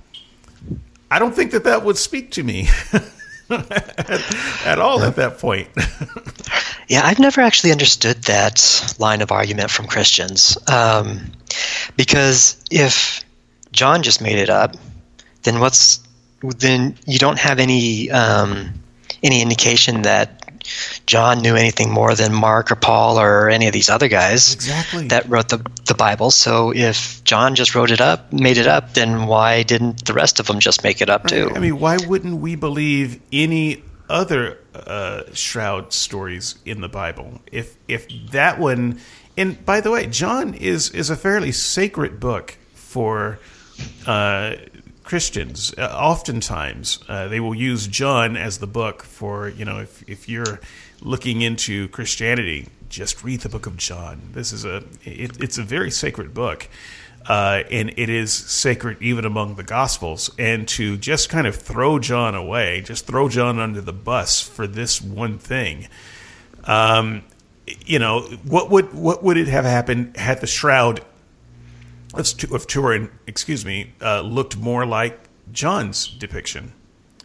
I 1.09 1.17
don't 1.17 1.33
think 1.33 1.51
that 1.51 1.63
that 1.63 1.85
would 1.85 1.97
speak 1.97 2.31
to 2.31 2.43
me 2.43 2.67
at, 2.91 3.05
at, 4.65 4.79
all 4.79 5.01
at 5.01 5.15
that 5.15 5.37
point. 5.39 5.69
yeah, 6.87 7.01
I've 7.03 7.19
never 7.19 7.41
actually 7.41 7.71
understood 7.71 8.23
that 8.23 8.95
line 8.99 9.21
of 9.21 9.31
argument 9.31 9.71
from 9.71 9.87
Christians. 9.87 10.57
Um, 10.67 11.31
because 11.95 12.57
if 12.71 13.23
John 13.71 14.03
just 14.03 14.21
made 14.21 14.37
it 14.37 14.49
up, 14.49 14.75
then 15.43 15.59
what's 15.59 15.99
then 16.41 16.97
you 17.07 17.17
don't 17.17 17.39
have 17.39 17.59
any 17.59 18.11
um, 18.11 18.73
any 19.23 19.41
indication 19.41 20.03
that 20.03 20.45
John 21.05 21.41
knew 21.41 21.55
anything 21.55 21.91
more 21.91 22.15
than 22.15 22.33
Mark 22.33 22.71
or 22.71 22.75
Paul 22.75 23.19
or 23.19 23.49
any 23.49 23.67
of 23.67 23.73
these 23.73 23.89
other 23.89 24.07
guys 24.07 24.53
exactly. 24.53 25.07
that 25.09 25.27
wrote 25.29 25.49
the, 25.49 25.63
the 25.85 25.93
Bible. 25.93 26.31
So 26.31 26.73
if 26.73 27.23
John 27.23 27.55
just 27.55 27.75
wrote 27.75 27.91
it 27.91 28.01
up, 28.01 28.33
made 28.33 28.57
it 28.57 28.67
up, 28.67 28.93
then 28.93 29.27
why 29.27 29.63
didn't 29.63 30.05
the 30.05 30.13
rest 30.13 30.39
of 30.39 30.47
them 30.47 30.59
just 30.59 30.83
make 30.83 31.01
it 31.01 31.09
up 31.09 31.27
too? 31.27 31.51
I 31.55 31.59
mean, 31.59 31.79
why 31.79 31.97
wouldn't 32.07 32.41
we 32.41 32.55
believe 32.55 33.19
any 33.31 33.83
other 34.09 34.59
uh, 34.75 35.33
shroud 35.33 35.93
stories 35.93 36.55
in 36.65 36.81
the 36.81 36.89
Bible? 36.89 37.41
If 37.51 37.75
if 37.87 38.07
that 38.31 38.59
one, 38.59 38.99
and 39.37 39.63
by 39.65 39.81
the 39.81 39.91
way, 39.91 40.07
John 40.07 40.53
is 40.53 40.89
is 40.91 41.09
a 41.09 41.15
fairly 41.15 41.51
sacred 41.51 42.19
book 42.19 42.57
for. 42.73 43.39
Uh, 44.05 44.55
Christians. 45.03 45.71
Uh, 45.77 45.83
oftentimes, 45.83 46.99
uh, 47.07 47.27
they 47.27 47.39
will 47.39 47.53
use 47.53 47.85
John 47.85 48.35
as 48.35 48.57
the 48.57 48.67
book 48.67 49.03
for 49.03 49.49
you 49.49 49.63
know 49.63 49.79
if 49.79 50.03
if 50.09 50.27
you're 50.27 50.59
looking 51.01 51.41
into 51.41 51.87
Christianity, 51.89 52.67
just 52.89 53.23
read 53.23 53.41
the 53.41 53.49
book 53.49 53.67
of 53.67 53.77
John. 53.77 54.21
This 54.33 54.51
is 54.51 54.65
a 54.65 54.77
it, 55.03 55.41
it's 55.41 55.57
a 55.57 55.63
very 55.63 55.91
sacred 55.91 56.33
book. 56.33 56.67
Uh, 57.27 57.63
and 57.71 57.91
it 57.97 58.09
is 58.09 58.31
sacred 58.31 59.01
even 59.01 59.25
among 59.25 59.55
the 59.55 59.63
Gospels. 59.63 60.29
And 60.37 60.67
to 60.69 60.95
just 60.97 61.29
kind 61.29 61.47
of 61.47 61.55
throw 61.55 61.97
John 61.97 62.35
away, 62.35 62.81
just 62.81 63.07
throw 63.07 63.29
John 63.29 63.59
under 63.59 63.81
the 63.81 63.93
bus 63.93 64.41
for 64.41 64.67
this 64.67 65.01
one 65.01 65.39
thing, 65.39 65.87
um, 66.65 67.23
you 67.85 67.97
know, 67.99 68.21
what 68.43 68.69
would 68.69 68.93
what 68.93 69.23
would 69.23 69.37
it 69.37 69.47
have 69.47 69.65
happened 69.65 70.17
had 70.17 70.39
the 70.39 70.47
shroud 70.47 71.01
of 72.13 72.67
Turin, 72.67 73.11
excuse 73.27 73.65
me, 73.65 73.93
uh, 74.01 74.21
looked 74.21 74.57
more 74.57 74.85
like 74.85 75.19
John's 75.51 76.07
depiction. 76.07 76.73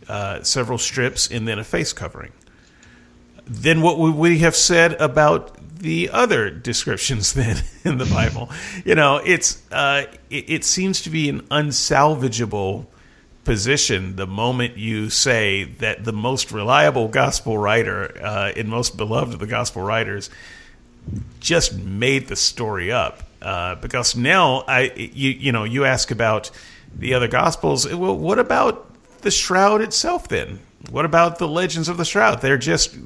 Uh, 0.09 0.43
several 0.43 0.79
strips 0.79 1.31
and 1.31 1.47
then 1.47 1.59
a 1.59 1.65
face 1.65 1.93
covering. 1.93 2.33
Then 3.51 3.83
what 3.83 3.99
would 3.99 4.15
we 4.15 4.39
have 4.39 4.55
said 4.55 4.93
about 5.01 5.57
the 5.81 6.11
other 6.11 6.51
descriptions 6.51 7.33
then 7.35 7.57
in 7.85 7.99
the 7.99 8.07
Bible? 8.07 8.49
You 8.85 8.95
know, 8.95 9.17
it's 9.17 9.61
uh, 9.73 10.05
it, 10.31 10.51
it, 10.51 10.65
seems 10.65 11.03
to 11.03 11.11
be 11.11 11.29
an 11.29 11.41
unsalvageable 11.49 12.87
position 13.43 14.15
the 14.15 14.27
moment 14.27 14.77
you 14.77 15.11
say 15.11 15.65
that 15.65 16.05
the 16.05 16.13
most 16.13 16.53
reliable 16.53 17.09
gospel 17.09 17.59
writer 17.59 18.17
uh, 18.23 18.53
and 18.57 18.69
most 18.69 18.97
beloved 18.97 19.35
of 19.35 19.41
the 19.41 19.47
gospel 19.49 19.83
writers 19.83 20.31
just 21.41 21.75
made 21.75 22.29
the 22.29 22.37
story 22.37 22.93
up 22.93 23.25
uh, 23.43 23.75
because 23.77 24.15
now 24.15 24.63
I 24.69 24.93
you 24.95 25.31
you 25.31 25.51
know 25.51 25.65
you 25.65 25.85
ask 25.85 26.13
about 26.13 26.53
the 26.95 27.15
other 27.15 27.27
gospels. 27.29 27.93
Well, 27.93 28.17
what 28.17 28.39
about 28.39 28.87
the 29.23 29.33
shroud 29.33 29.81
itself? 29.81 30.29
Then 30.29 30.61
what 30.89 31.05
about 31.05 31.39
the 31.39 31.49
legends 31.49 31.89
of 31.89 31.97
the 31.97 32.05
shroud? 32.05 32.43
They're 32.43 32.59
just 32.59 32.97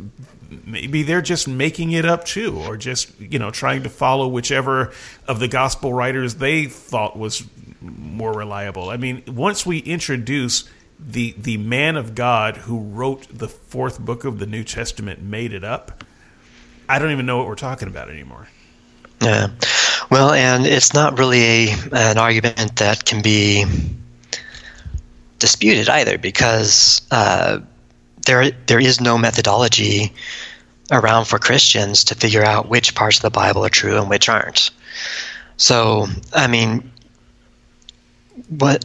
maybe 0.64 1.02
they're 1.02 1.22
just 1.22 1.48
making 1.48 1.92
it 1.92 2.04
up 2.04 2.24
too, 2.24 2.58
or 2.58 2.76
just 2.76 3.18
you 3.20 3.38
know 3.38 3.50
trying 3.50 3.82
to 3.82 3.88
follow 3.88 4.28
whichever 4.28 4.92
of 5.26 5.40
the 5.40 5.48
gospel 5.48 5.92
writers 5.92 6.36
they 6.36 6.66
thought 6.66 7.18
was 7.18 7.44
more 7.80 8.32
reliable. 8.32 8.90
I 8.90 8.96
mean, 8.96 9.22
once 9.26 9.66
we 9.66 9.78
introduce 9.78 10.68
the 10.98 11.34
the 11.38 11.56
man 11.58 11.96
of 11.96 12.14
God 12.14 12.56
who 12.56 12.78
wrote 12.78 13.26
the 13.30 13.48
fourth 13.48 13.98
book 14.00 14.24
of 14.24 14.38
the 14.38 14.46
New 14.46 14.64
Testament 14.64 15.22
made 15.22 15.52
it 15.52 15.64
up. 15.64 16.04
I 16.88 16.98
don't 16.98 17.12
even 17.12 17.26
know 17.26 17.38
what 17.38 17.46
we're 17.46 17.54
talking 17.54 17.88
about 17.88 18.10
anymore. 18.10 18.48
Yeah. 19.20 19.48
Well, 20.10 20.32
and 20.32 20.66
it's 20.66 20.92
not 20.92 21.18
really 21.18 21.42
a, 21.68 21.74
an 21.92 22.18
argument 22.18 22.76
that 22.76 23.04
can 23.04 23.22
be 23.22 23.64
disputed 25.38 25.88
either 25.88 26.18
because 26.18 27.02
uh, 27.10 27.60
there 28.24 28.50
there 28.66 28.80
is 28.80 29.00
no 29.00 29.18
methodology 29.18 30.12
around 30.90 31.26
for 31.26 31.38
Christians 31.38 32.04
to 32.04 32.14
figure 32.14 32.44
out 32.44 32.68
which 32.68 32.94
parts 32.94 33.16
of 33.18 33.22
the 33.22 33.30
Bible 33.30 33.64
are 33.64 33.70
true 33.70 33.98
and 33.98 34.08
which 34.08 34.28
aren't. 34.28 34.70
So, 35.56 36.08
I 36.32 36.46
mean, 36.46 36.90
what 38.48 38.84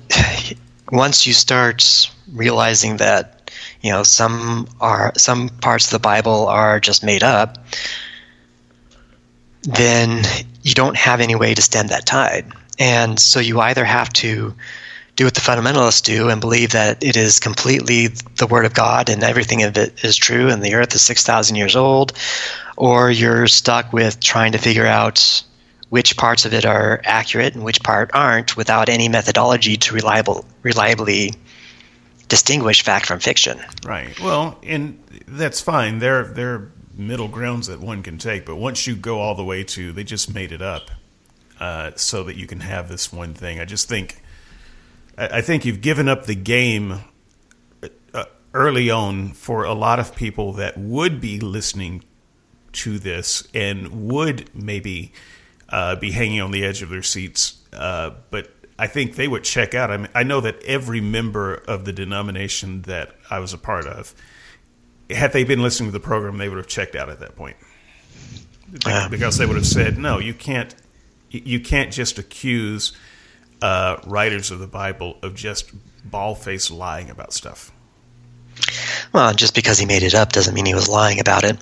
once 0.91 1.25
you 1.25 1.33
start 1.33 2.09
realizing 2.33 2.97
that 2.97 3.51
you 3.81 3.91
know 3.91 4.03
some 4.03 4.67
are 4.79 5.13
some 5.17 5.49
parts 5.49 5.85
of 5.85 5.91
the 5.91 5.99
Bible 5.99 6.47
are 6.47 6.79
just 6.79 7.03
made 7.03 7.23
up, 7.23 7.57
then 9.63 10.23
you 10.61 10.73
don't 10.73 10.97
have 10.97 11.21
any 11.21 11.35
way 11.35 11.53
to 11.53 11.61
stem 11.61 11.87
that 11.87 12.05
tide. 12.05 12.51
And 12.77 13.19
so 13.19 13.39
you 13.39 13.59
either 13.59 13.83
have 13.83 14.09
to 14.13 14.55
do 15.19 15.25
what 15.25 15.35
the 15.35 15.41
fundamentalists 15.41 16.01
do 16.01 16.29
and 16.29 16.39
believe 16.39 16.71
that 16.71 17.03
it 17.03 17.17
is 17.17 17.41
completely 17.41 18.07
the 18.07 18.47
Word 18.47 18.63
of 18.63 18.73
God 18.73 19.09
and 19.09 19.21
everything 19.21 19.63
of 19.63 19.75
it 19.75 20.01
is 20.01 20.15
true 20.15 20.47
and 20.47 20.63
the 20.63 20.75
earth 20.75 20.95
is 20.95 21.01
6,000 21.01 21.57
years 21.57 21.75
old, 21.75 22.13
or 22.77 23.11
you're 23.11 23.45
stuck 23.45 23.91
with 23.91 24.21
trying 24.21 24.53
to 24.53 24.57
figure 24.57 24.85
out 24.85 25.43
which 25.89 26.15
parts 26.15 26.45
of 26.45 26.53
it 26.53 26.63
are 26.63 27.01
accurate 27.03 27.53
and 27.53 27.65
which 27.65 27.83
part 27.83 28.09
aren't 28.13 28.55
without 28.55 28.87
any 28.87 29.09
methodology 29.09 29.75
to 29.75 29.93
reliable, 29.93 30.45
reliably 30.63 31.33
distinguish 32.29 32.81
fact 32.81 33.05
from 33.05 33.19
fiction. 33.19 33.59
Right. 33.85 34.17
Well, 34.21 34.57
and 34.63 35.03
that's 35.27 35.59
fine. 35.59 35.99
There, 35.99 36.23
there 36.23 36.53
are 36.53 36.71
middle 36.95 37.27
grounds 37.27 37.67
that 37.67 37.81
one 37.81 38.03
can 38.03 38.19
take, 38.19 38.45
but 38.45 38.55
once 38.55 38.87
you 38.87 38.95
go 38.95 39.19
all 39.19 39.35
the 39.35 39.43
way 39.43 39.65
to 39.65 39.91
they 39.91 40.05
just 40.05 40.33
made 40.33 40.53
it 40.53 40.61
up 40.61 40.89
uh, 41.59 41.91
so 41.97 42.23
that 42.23 42.37
you 42.37 42.47
can 42.47 42.61
have 42.61 42.87
this 42.87 43.11
one 43.11 43.33
thing, 43.33 43.59
I 43.59 43.65
just 43.65 43.89
think, 43.89 44.21
I, 45.19 45.41
think 45.41 45.65
you've 45.65 45.81
given 45.81 46.07
up 46.07 46.25
the 46.25 46.35
game 46.35 46.99
uh, 48.13 48.25
early 48.53 48.89
on 48.89 49.33
for 49.33 49.65
a 49.65 49.73
lot 49.73 49.99
of 49.99 50.15
people 50.15 50.53
that 50.53 50.77
would 50.77 51.19
be 51.19 51.39
listening 51.41 52.03
to 52.71 52.99
this 52.99 53.47
and 53.53 54.07
would 54.09 54.49
maybe 54.55 55.11
uh, 55.67 55.97
be 55.97 56.11
hanging 56.11 56.39
on 56.39 56.51
the 56.51 56.63
edge 56.63 56.81
of 56.81 56.89
their 56.89 57.03
seats, 57.03 57.57
uh, 57.73 58.11
but 58.31 58.49
I 58.77 58.87
think 58.87 59.15
they 59.15 59.27
would 59.27 59.43
check 59.43 59.75
out. 59.75 59.91
I 59.91 59.97
mean, 59.97 60.07
I 60.15 60.23
know 60.23 60.39
that 60.39 60.63
every 60.63 61.01
member 61.01 61.55
of 61.55 61.83
the 61.83 61.91
denomination 61.91 62.83
that 62.83 63.15
I 63.29 63.39
was 63.39 63.53
a 63.53 63.57
part 63.57 63.85
of, 63.85 64.15
had 65.09 65.33
they 65.33 65.43
been 65.43 65.61
listening 65.61 65.89
to 65.89 65.91
the 65.91 65.99
program, 65.99 66.37
they 66.37 66.47
would 66.47 66.57
have 66.57 66.67
checked 66.67 66.95
out 66.95 67.09
at 67.09 67.19
that 67.19 67.35
point 67.35 67.57
because 69.09 69.37
they 69.37 69.45
would 69.45 69.57
have 69.57 69.67
said, 69.67 69.97
"No, 69.97 70.19
you 70.19 70.33
can't. 70.33 70.73
You 71.31 71.59
can't 71.59 71.91
just 71.91 72.17
accuse 72.17 72.93
uh, 73.61 73.97
writers 74.05 74.51
of 74.51 74.59
the 74.59 74.67
Bible 74.67 75.17
of 75.21 75.35
just 75.35 75.71
ball-faced 76.09 76.71
lying 76.71 77.09
about 77.09 77.33
stuff." 77.33 77.71
Well, 79.13 79.33
just 79.33 79.55
because 79.55 79.79
he 79.79 79.85
made 79.85 80.03
it 80.03 80.13
up 80.13 80.31
doesn't 80.31 80.53
mean 80.53 80.65
he 80.65 80.73
was 80.73 80.87
lying 80.87 81.19
about 81.19 81.43
it. 81.43 81.57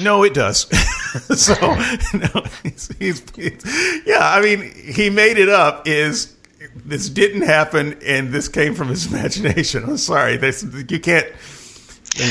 No, 0.00 0.22
it 0.22 0.34
does. 0.34 0.60
so, 1.36 1.54
no, 2.14 2.44
he's, 2.62 2.88
he's, 2.98 3.30
he's, 3.34 4.02
yeah, 4.06 4.18
I 4.20 4.40
mean, 4.40 4.72
he 4.74 5.10
made 5.10 5.38
it 5.38 5.48
up. 5.48 5.86
Is 5.86 6.36
this 6.74 7.08
didn't 7.08 7.42
happen, 7.42 7.98
and 8.04 8.32
this 8.32 8.48
came 8.48 8.74
from 8.74 8.88
his 8.88 9.06
imagination? 9.12 9.84
I'm 9.84 9.96
sorry, 9.96 10.36
this 10.36 10.62
you 10.62 11.00
can't. 11.00 11.26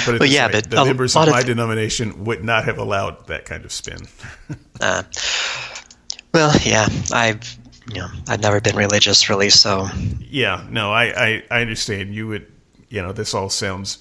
Put 0.04 0.16
it 0.16 0.20
well, 0.20 0.30
yeah, 0.30 0.48
way. 0.48 0.54
but 0.54 0.70
the 0.70 0.84
members 0.84 1.16
of 1.16 1.30
my 1.30 1.40
of 1.40 1.46
denomination 1.46 2.26
would 2.26 2.44
not 2.44 2.66
have 2.66 2.78
allowed 2.78 3.28
that 3.28 3.46
kind 3.46 3.64
of 3.64 3.72
spin. 3.72 4.08
uh, 4.82 5.04
well, 6.34 6.54
yeah, 6.64 6.88
I've 7.14 7.58
you 7.92 8.02
know 8.02 8.08
I've 8.28 8.42
never 8.42 8.62
been 8.62 8.76
religious 8.76 9.30
really, 9.30 9.50
so 9.50 9.88
yeah, 10.22 10.66
no, 10.70 10.92
I, 10.92 11.06
I 11.06 11.44
I 11.52 11.62
understand. 11.62 12.14
You 12.14 12.28
would, 12.28 12.52
you 12.90 13.02
know, 13.02 13.12
this 13.12 13.34
all 13.34 13.50
sounds 13.50 14.00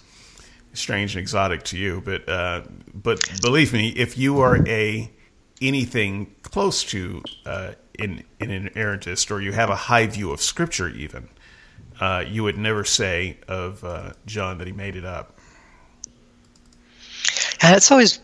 strange 0.74 1.14
and 1.14 1.20
exotic 1.20 1.62
to 1.64 1.78
you, 1.78 2.02
but 2.04 2.28
uh, 2.28 2.62
but 2.94 3.28
believe 3.40 3.72
me, 3.72 3.88
if 3.90 4.16
you 4.18 4.40
are 4.40 4.66
a 4.68 5.10
anything 5.60 6.34
close 6.42 6.84
to 6.84 7.22
uh, 7.44 7.72
in, 7.98 8.22
in 8.40 8.50
an 8.50 8.70
errantist 8.70 9.30
or 9.30 9.40
you 9.40 9.52
have 9.52 9.70
a 9.70 9.76
high 9.76 10.06
view 10.06 10.30
of 10.30 10.40
Scripture, 10.40 10.88
even 10.88 11.28
uh, 12.00 12.24
you 12.26 12.42
would 12.44 12.56
never 12.56 12.84
say 12.84 13.38
of 13.48 13.82
uh, 13.84 14.12
John 14.26 14.58
that 14.58 14.66
he 14.66 14.72
made 14.72 14.96
it 14.96 15.04
up. 15.04 15.38
And 17.60 17.76
it's 17.76 17.90
always 17.90 18.20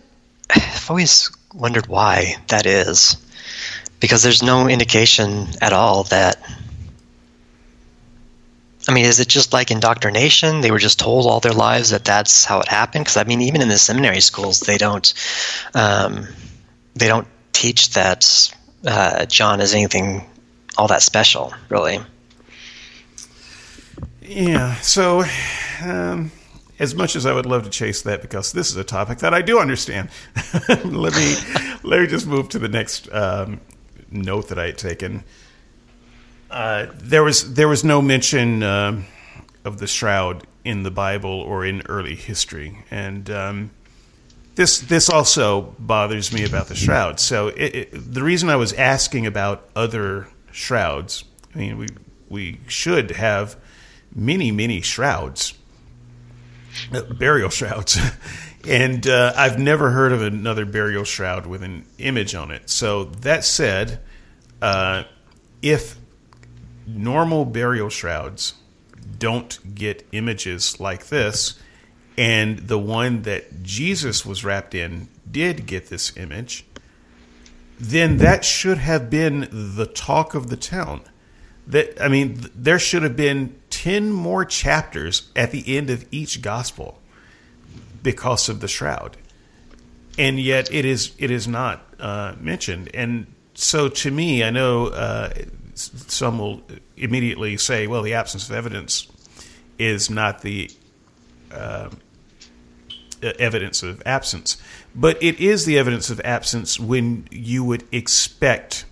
I've 0.50 0.86
always 0.88 1.30
wondered 1.54 1.86
why 1.86 2.36
that 2.48 2.66
is, 2.66 3.16
because 4.04 4.22
there's 4.22 4.42
no 4.42 4.68
indication 4.68 5.46
at 5.62 5.72
all 5.72 6.04
that 6.04 6.36
I 8.86 8.92
mean, 8.92 9.06
is 9.06 9.18
it 9.18 9.28
just 9.28 9.54
like 9.54 9.70
indoctrination? 9.70 10.60
They 10.60 10.70
were 10.70 10.78
just 10.78 10.98
told 10.98 11.24
all 11.24 11.40
their 11.40 11.54
lives 11.54 11.88
that 11.88 12.04
that's 12.04 12.44
how 12.44 12.60
it 12.60 12.68
happened. 12.68 13.06
Because 13.06 13.16
I 13.16 13.24
mean, 13.24 13.40
even 13.40 13.62
in 13.62 13.68
the 13.68 13.78
seminary 13.78 14.20
schools, 14.20 14.60
they 14.60 14.76
don't 14.76 15.14
um, 15.72 16.28
they 16.94 17.08
don't 17.08 17.26
teach 17.54 17.94
that 17.94 18.54
uh, 18.86 19.24
John 19.24 19.62
is 19.62 19.72
anything 19.72 20.22
all 20.76 20.86
that 20.88 21.00
special, 21.00 21.54
really. 21.70 21.98
Yeah. 24.20 24.74
So, 24.82 25.24
um, 25.82 26.30
as 26.78 26.94
much 26.94 27.16
as 27.16 27.24
I 27.24 27.32
would 27.32 27.46
love 27.46 27.64
to 27.64 27.70
chase 27.70 28.02
that, 28.02 28.20
because 28.20 28.52
this 28.52 28.68
is 28.68 28.76
a 28.76 28.84
topic 28.84 29.20
that 29.20 29.32
I 29.32 29.40
do 29.40 29.60
understand, 29.60 30.10
let 30.84 31.16
me 31.16 31.36
let 31.82 32.02
me 32.02 32.06
just 32.06 32.26
move 32.26 32.50
to 32.50 32.58
the 32.58 32.68
next 32.68 33.08
um, 33.12 33.60
note 34.10 34.48
that 34.48 34.58
I 34.58 34.66
had 34.66 34.78
taken. 34.78 35.24
Uh, 36.50 36.86
there 36.94 37.22
was 37.22 37.54
there 37.54 37.68
was 37.68 37.84
no 37.84 38.00
mention 38.00 38.62
uh, 38.62 39.02
of 39.64 39.78
the 39.78 39.86
shroud 39.86 40.46
in 40.64 40.82
the 40.82 40.90
Bible 40.90 41.30
or 41.30 41.64
in 41.64 41.82
early 41.88 42.14
history, 42.14 42.84
and 42.90 43.28
um, 43.30 43.70
this 44.54 44.78
this 44.78 45.10
also 45.10 45.74
bothers 45.78 46.32
me 46.32 46.44
about 46.44 46.68
the 46.68 46.74
shroud. 46.74 47.18
So 47.18 47.48
it, 47.48 47.74
it, 47.74 48.14
the 48.14 48.22
reason 48.22 48.48
I 48.48 48.56
was 48.56 48.72
asking 48.74 49.26
about 49.26 49.68
other 49.74 50.28
shrouds, 50.52 51.24
I 51.54 51.58
mean, 51.58 51.78
we 51.78 51.88
we 52.28 52.60
should 52.68 53.12
have 53.12 53.56
many 54.14 54.52
many 54.52 54.80
shrouds, 54.80 55.54
uh, 56.92 57.02
burial 57.02 57.50
shrouds. 57.50 57.98
and 58.66 59.06
uh, 59.06 59.32
I've 59.36 59.58
never 59.58 59.90
heard 59.90 60.12
of 60.12 60.22
another 60.22 60.64
burial 60.64 61.04
shroud 61.04 61.46
with 61.46 61.62
an 61.62 61.86
image 61.98 62.34
on 62.34 62.50
it. 62.50 62.70
So 62.70 63.04
that 63.04 63.44
said, 63.44 64.00
uh, 64.62 65.04
if 65.62 65.96
normal 66.86 67.44
burial 67.44 67.88
shrouds 67.88 68.54
don't 69.18 69.74
get 69.74 70.06
images 70.12 70.80
like 70.80 71.08
this, 71.08 71.60
and 72.16 72.58
the 72.58 72.78
one 72.78 73.22
that 73.22 73.62
Jesus 73.62 74.24
was 74.24 74.44
wrapped 74.44 74.74
in 74.74 75.08
did 75.30 75.66
get 75.66 75.88
this 75.88 76.16
image, 76.16 76.64
then 77.78 78.18
that 78.18 78.44
should 78.44 78.78
have 78.78 79.10
been 79.10 79.48
the 79.50 79.86
talk 79.86 80.34
of 80.34 80.48
the 80.48 80.56
town. 80.56 81.02
That 81.66 82.00
I 82.00 82.08
mean, 82.08 82.50
there 82.54 82.78
should 82.78 83.02
have 83.02 83.16
been 83.16 83.58
ten 83.70 84.12
more 84.12 84.44
chapters 84.44 85.30
at 85.34 85.50
the 85.50 85.76
end 85.76 85.90
of 85.90 86.06
each 86.10 86.40
gospel 86.40 87.00
because 88.04 88.48
of 88.48 88.60
the 88.60 88.68
shroud, 88.68 89.16
and 90.16 90.38
yet 90.38 90.72
it 90.72 90.84
is 90.84 91.12
it 91.18 91.32
is 91.32 91.48
not 91.48 91.82
uh, 91.98 92.36
mentioned. 92.38 92.88
And 92.94 93.26
so, 93.54 93.88
to 93.88 94.10
me, 94.12 94.44
I 94.44 94.50
know 94.50 94.86
uh, 94.86 95.32
some 95.74 96.38
will 96.38 96.62
immediately 96.96 97.56
say, 97.56 97.88
well, 97.88 98.02
the 98.02 98.14
absence 98.14 98.48
of 98.48 98.54
evidence 98.54 99.08
is 99.78 100.08
not 100.08 100.42
the 100.42 100.70
uh, 101.50 101.90
evidence 103.38 103.82
of 103.82 104.02
absence. 104.06 104.56
But 104.94 105.20
it 105.22 105.40
is 105.40 105.64
the 105.64 105.78
evidence 105.78 106.10
of 106.10 106.20
absence 106.20 106.78
when 106.78 107.26
you 107.30 107.64
would 107.64 107.84
expect 107.92 108.84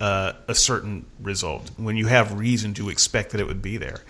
uh, 0.00 0.34
a 0.46 0.54
certain 0.54 1.06
result, 1.20 1.70
when 1.76 1.96
you 1.96 2.06
have 2.06 2.38
reason 2.38 2.74
to 2.74 2.88
expect 2.88 3.30
that 3.30 3.40
it 3.40 3.46
would 3.46 3.62
be 3.62 3.76
there. 3.76 4.02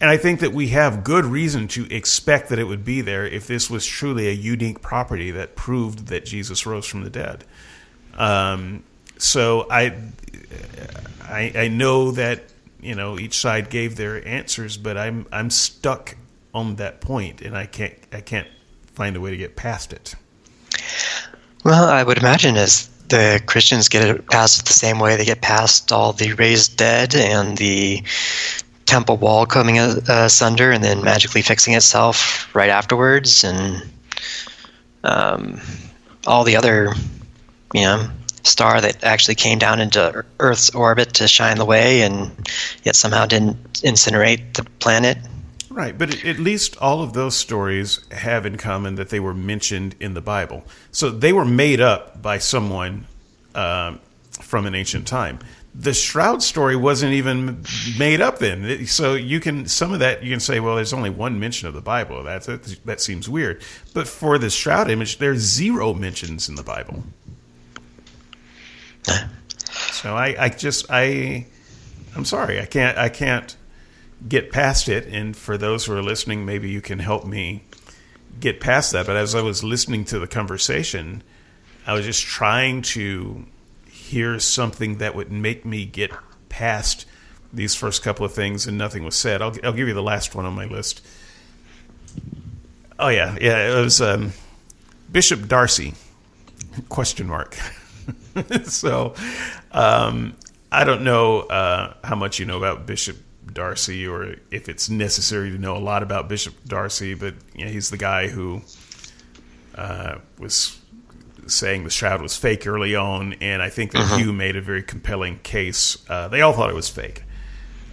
And 0.00 0.08
I 0.08 0.16
think 0.16 0.40
that 0.40 0.52
we 0.52 0.68
have 0.68 1.02
good 1.02 1.24
reason 1.24 1.66
to 1.68 1.92
expect 1.92 2.50
that 2.50 2.58
it 2.58 2.64
would 2.64 2.84
be 2.84 3.00
there 3.00 3.26
if 3.26 3.46
this 3.46 3.68
was 3.68 3.84
truly 3.84 4.28
a 4.28 4.32
unique 4.32 4.80
property 4.80 5.32
that 5.32 5.56
proved 5.56 6.06
that 6.06 6.24
Jesus 6.24 6.66
rose 6.66 6.86
from 6.86 7.02
the 7.02 7.10
dead. 7.10 7.44
Um, 8.14 8.84
so 9.16 9.66
I, 9.68 9.96
I, 11.22 11.52
I 11.54 11.68
know 11.68 12.12
that 12.12 12.44
you 12.80 12.94
know 12.94 13.18
each 13.18 13.38
side 13.38 13.70
gave 13.70 13.96
their 13.96 14.26
answers, 14.26 14.76
but 14.76 14.96
I'm 14.96 15.26
I'm 15.32 15.50
stuck 15.50 16.16
on 16.54 16.76
that 16.76 17.00
point, 17.00 17.42
and 17.42 17.56
I 17.56 17.66
can't 17.66 17.94
I 18.12 18.20
can't 18.20 18.48
find 18.94 19.16
a 19.16 19.20
way 19.20 19.30
to 19.30 19.36
get 19.36 19.56
past 19.56 19.92
it. 19.92 20.14
Well, 21.64 21.88
I 21.88 22.04
would 22.04 22.18
imagine 22.18 22.56
as 22.56 22.88
the 23.08 23.42
Christians 23.46 23.88
get 23.88 24.06
it 24.06 24.28
past 24.28 24.66
the 24.66 24.72
same 24.72 24.98
way 24.98 25.16
they 25.16 25.24
get 25.24 25.40
past 25.40 25.92
all 25.92 26.12
the 26.12 26.34
raised 26.34 26.76
dead 26.76 27.14
and 27.14 27.56
the 27.56 28.02
temple 28.88 29.18
wall 29.18 29.44
coming 29.46 29.78
asunder 29.78 30.70
and 30.70 30.82
then 30.82 31.04
magically 31.04 31.42
fixing 31.42 31.74
itself 31.74 32.52
right 32.54 32.70
afterwards, 32.70 33.44
and 33.44 33.82
um, 35.04 35.60
all 36.26 36.42
the 36.42 36.56
other, 36.56 36.94
you 37.74 37.82
know, 37.82 38.08
star 38.44 38.80
that 38.80 39.04
actually 39.04 39.34
came 39.34 39.58
down 39.58 39.80
into 39.80 40.24
Earth's 40.40 40.70
orbit 40.74 41.14
to 41.14 41.28
shine 41.28 41.58
the 41.58 41.66
way, 41.66 42.00
and 42.00 42.30
yet 42.82 42.96
somehow 42.96 43.26
didn't 43.26 43.56
incinerate 43.82 44.54
the 44.54 44.64
planet. 44.78 45.18
Right, 45.70 45.96
but 45.96 46.24
at 46.24 46.38
least 46.38 46.76
all 46.78 47.02
of 47.02 47.12
those 47.12 47.36
stories 47.36 48.00
have 48.10 48.46
in 48.46 48.56
common 48.56 48.94
that 48.96 49.10
they 49.10 49.20
were 49.20 49.34
mentioned 49.34 49.94
in 50.00 50.14
the 50.14 50.22
Bible. 50.22 50.64
So 50.90 51.10
they 51.10 51.32
were 51.32 51.44
made 51.44 51.80
up 51.80 52.20
by 52.20 52.38
someone 52.38 53.06
uh, 53.54 53.98
from 54.40 54.66
an 54.66 54.74
ancient 54.74 55.06
time. 55.06 55.38
The 55.80 55.94
shroud 55.94 56.42
story 56.42 56.74
wasn't 56.74 57.12
even 57.12 57.64
made 57.96 58.20
up 58.20 58.38
then. 58.38 58.86
So 58.86 59.14
you 59.14 59.38
can 59.38 59.68
some 59.68 59.92
of 59.92 60.00
that 60.00 60.24
you 60.24 60.30
can 60.30 60.40
say, 60.40 60.58
well, 60.58 60.74
there's 60.74 60.92
only 60.92 61.10
one 61.10 61.38
mention 61.38 61.68
of 61.68 61.74
the 61.74 61.80
Bible. 61.80 62.24
That 62.24 62.42
that, 62.44 62.84
that 62.84 63.00
seems 63.00 63.28
weird. 63.28 63.62
But 63.94 64.08
for 64.08 64.38
the 64.38 64.50
shroud 64.50 64.90
image, 64.90 65.18
there's 65.18 65.38
zero 65.38 65.94
mentions 65.94 66.48
in 66.48 66.56
the 66.56 66.64
Bible. 66.64 67.04
So 69.92 70.16
I, 70.16 70.34
I 70.38 70.48
just 70.48 70.86
I 70.90 71.46
I'm 72.16 72.24
sorry 72.24 72.60
I 72.60 72.66
can't 72.66 72.98
I 72.98 73.08
can't 73.08 73.56
get 74.26 74.50
past 74.50 74.88
it. 74.88 75.06
And 75.06 75.36
for 75.36 75.56
those 75.56 75.84
who 75.84 75.92
are 75.92 76.02
listening, 76.02 76.44
maybe 76.44 76.70
you 76.70 76.80
can 76.80 76.98
help 76.98 77.24
me 77.24 77.62
get 78.40 78.60
past 78.60 78.92
that. 78.92 79.06
But 79.06 79.16
as 79.16 79.34
I 79.34 79.42
was 79.42 79.62
listening 79.62 80.04
to 80.06 80.18
the 80.18 80.26
conversation, 80.26 81.22
I 81.86 81.94
was 81.94 82.04
just 82.04 82.22
trying 82.22 82.82
to 82.82 83.46
here's 84.08 84.44
something 84.44 84.98
that 84.98 85.14
would 85.14 85.30
make 85.30 85.64
me 85.64 85.84
get 85.84 86.10
past 86.48 87.06
these 87.52 87.74
first 87.74 88.02
couple 88.02 88.24
of 88.24 88.32
things, 88.32 88.66
and 88.66 88.76
nothing 88.76 89.04
was 89.04 89.16
said. 89.16 89.40
I'll, 89.42 89.54
I'll 89.62 89.72
give 89.72 89.88
you 89.88 89.94
the 89.94 90.02
last 90.02 90.34
one 90.34 90.44
on 90.44 90.54
my 90.54 90.66
list. 90.66 91.04
Oh 92.98 93.08
yeah, 93.08 93.36
yeah. 93.40 93.78
It 93.78 93.80
was 93.80 94.00
um, 94.00 94.32
Bishop 95.10 95.46
d'Arcis? 95.46 95.94
Question 96.88 97.26
mark. 97.26 97.56
so, 98.64 99.14
um, 99.72 100.36
I 100.70 100.84
don't 100.84 101.02
know 101.02 101.40
uh, 101.40 101.94
how 102.04 102.16
much 102.16 102.38
you 102.38 102.46
know 102.46 102.58
about 102.58 102.86
Bishop 102.86 103.16
d'Arcis, 103.52 104.06
or 104.06 104.36
if 104.50 104.68
it's 104.68 104.90
necessary 104.90 105.50
to 105.50 105.58
know 105.58 105.76
a 105.76 105.78
lot 105.78 106.02
about 106.02 106.28
Bishop 106.28 106.54
d'Arcis, 106.64 107.18
but 107.18 107.34
you 107.54 107.64
know, 107.64 107.70
he's 107.70 107.90
the 107.90 107.96
guy 107.96 108.28
who 108.28 108.62
uh, 109.74 110.18
was 110.38 110.78
saying 111.48 111.84
the 111.84 111.90
shroud 111.90 112.22
was 112.22 112.36
fake 112.36 112.66
early 112.66 112.94
on, 112.94 113.34
and 113.34 113.62
I 113.62 113.70
think 113.70 113.92
that 113.92 114.02
uh-huh. 114.02 114.18
Hugh 114.18 114.32
made 114.32 114.56
a 114.56 114.60
very 114.60 114.82
compelling 114.82 115.38
case. 115.40 115.98
Uh, 116.08 116.28
they 116.28 116.40
all 116.40 116.52
thought 116.52 116.70
it 116.70 116.76
was 116.76 116.88
fake. 116.88 117.24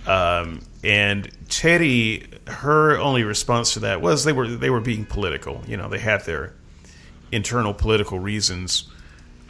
Um, 0.05 0.61
and 0.83 1.29
Teddy, 1.49 2.27
her 2.47 2.97
only 2.97 3.23
response 3.23 3.73
to 3.73 3.79
that 3.81 4.01
was 4.01 4.23
they 4.23 4.33
were 4.33 4.47
they 4.47 4.69
were 4.69 4.81
being 4.81 5.05
political. 5.05 5.63
You 5.67 5.77
know, 5.77 5.89
they 5.89 5.99
had 5.99 6.23
their 6.25 6.53
internal 7.31 7.73
political 7.73 8.19
reasons 8.19 8.87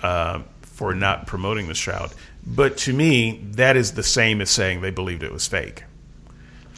uh, 0.01 0.41
for 0.61 0.95
not 0.95 1.27
promoting 1.27 1.67
the 1.67 1.73
shroud. 1.73 2.13
But 2.45 2.77
to 2.77 2.93
me, 2.93 3.41
that 3.53 3.75
is 3.75 3.93
the 3.93 4.03
same 4.03 4.39
as 4.39 4.49
saying 4.49 4.81
they 4.81 4.91
believed 4.91 5.23
it 5.23 5.33
was 5.33 5.47
fake. 5.47 5.83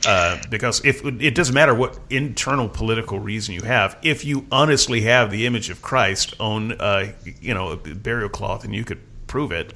Uh, 0.08 0.40
because 0.50 0.80
if 0.86 1.04
it 1.04 1.36
doesn't 1.36 1.54
matter 1.54 1.76
what 1.76 2.00
internal 2.10 2.70
political 2.70 3.20
reason 3.20 3.54
you 3.54 3.62
have, 3.64 3.98
if 4.02 4.24
you 4.24 4.48
honestly 4.54 5.02
have 5.02 5.32
the 5.32 5.46
image 5.46 5.70
of 5.70 5.82
Christ 5.82 6.34
on, 6.40 6.72
uh, 6.80 7.12
you 7.42 7.54
know, 7.54 7.72
a 7.72 7.76
burial 7.76 8.30
cloth, 8.30 8.64
and 8.64 8.74
you 8.74 8.86
could 8.86 9.02
prove 9.28 9.52
it, 9.52 9.74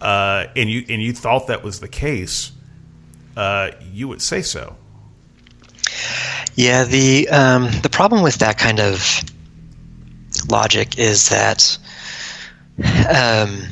uh, 0.00 0.46
and 0.54 0.70
you 0.70 0.84
and 0.88 1.02
you 1.02 1.12
thought 1.12 1.48
that 1.48 1.64
was 1.64 1.80
the 1.80 1.88
case, 1.88 2.52
uh, 3.36 3.72
you 3.92 4.06
would 4.06 4.22
say 4.22 4.42
so. 4.42 4.76
Yeah, 6.54 6.84
the 6.84 7.28
um, 7.28 7.64
the 7.82 7.90
problem 7.90 8.22
with 8.22 8.36
that 8.36 8.58
kind 8.58 8.78
of 8.78 9.24
logic 10.48 11.00
is 11.00 11.30
that 11.30 11.76
um, 13.12 13.62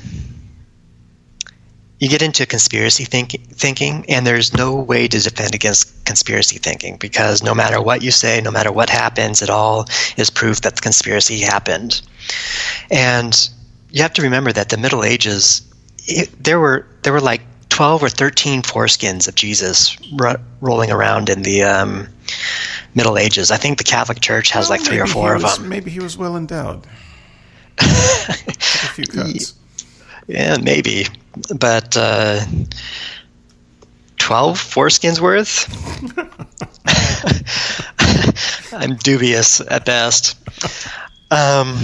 you 1.98 2.08
get 2.08 2.22
into 2.22 2.44
conspiracy 2.44 3.04
think- 3.04 3.40
thinking, 3.52 4.04
and 4.08 4.26
there's 4.26 4.52
no 4.52 4.74
way 4.74 5.08
to 5.08 5.18
defend 5.18 5.54
against 5.54 6.04
conspiracy 6.04 6.58
thinking 6.58 6.96
because 6.98 7.42
no 7.42 7.54
matter 7.54 7.80
what 7.80 8.02
you 8.02 8.10
say, 8.10 8.40
no 8.40 8.50
matter 8.50 8.70
what 8.70 8.90
happens, 8.90 9.40
it 9.40 9.48
all 9.48 9.86
is 10.16 10.28
proof 10.28 10.60
that 10.60 10.76
the 10.76 10.82
conspiracy 10.82 11.40
happened. 11.40 12.02
And 12.90 13.48
you 13.90 14.02
have 14.02 14.12
to 14.14 14.22
remember 14.22 14.52
that 14.52 14.68
the 14.68 14.76
Middle 14.76 15.04
Ages, 15.04 15.62
it, 16.06 16.30
there 16.42 16.60
were 16.60 16.86
there 17.02 17.12
were 17.12 17.20
like 17.20 17.40
12 17.70 18.02
or 18.02 18.08
13 18.08 18.62
foreskins 18.62 19.28
of 19.28 19.34
Jesus 19.34 19.96
ro- 20.12 20.36
rolling 20.60 20.90
around 20.90 21.28
in 21.28 21.42
the 21.42 21.62
um, 21.62 22.08
Middle 22.94 23.18
Ages. 23.18 23.50
I 23.50 23.56
think 23.56 23.78
the 23.78 23.84
Catholic 23.84 24.20
Church 24.20 24.50
has 24.50 24.68
well, 24.68 24.78
like 24.78 24.86
three 24.86 25.00
or 25.00 25.06
four 25.06 25.34
was, 25.34 25.44
of 25.44 25.60
them. 25.60 25.68
Maybe 25.68 25.90
he 25.90 26.00
was 26.00 26.16
well 26.16 26.36
endowed. 26.36 26.86
a 27.78 27.84
few 28.94 29.06
cuts. 29.06 29.54
Yeah, 30.26 30.56
maybe. 30.62 31.06
But 31.58 31.96
uh, 31.96 32.44
12 34.18 34.58
foreskins 34.58 35.20
worth? 35.20 35.66
I'm 38.72 38.96
dubious 38.96 39.60
at 39.60 39.84
best. 39.84 40.36
Um, 41.30 41.78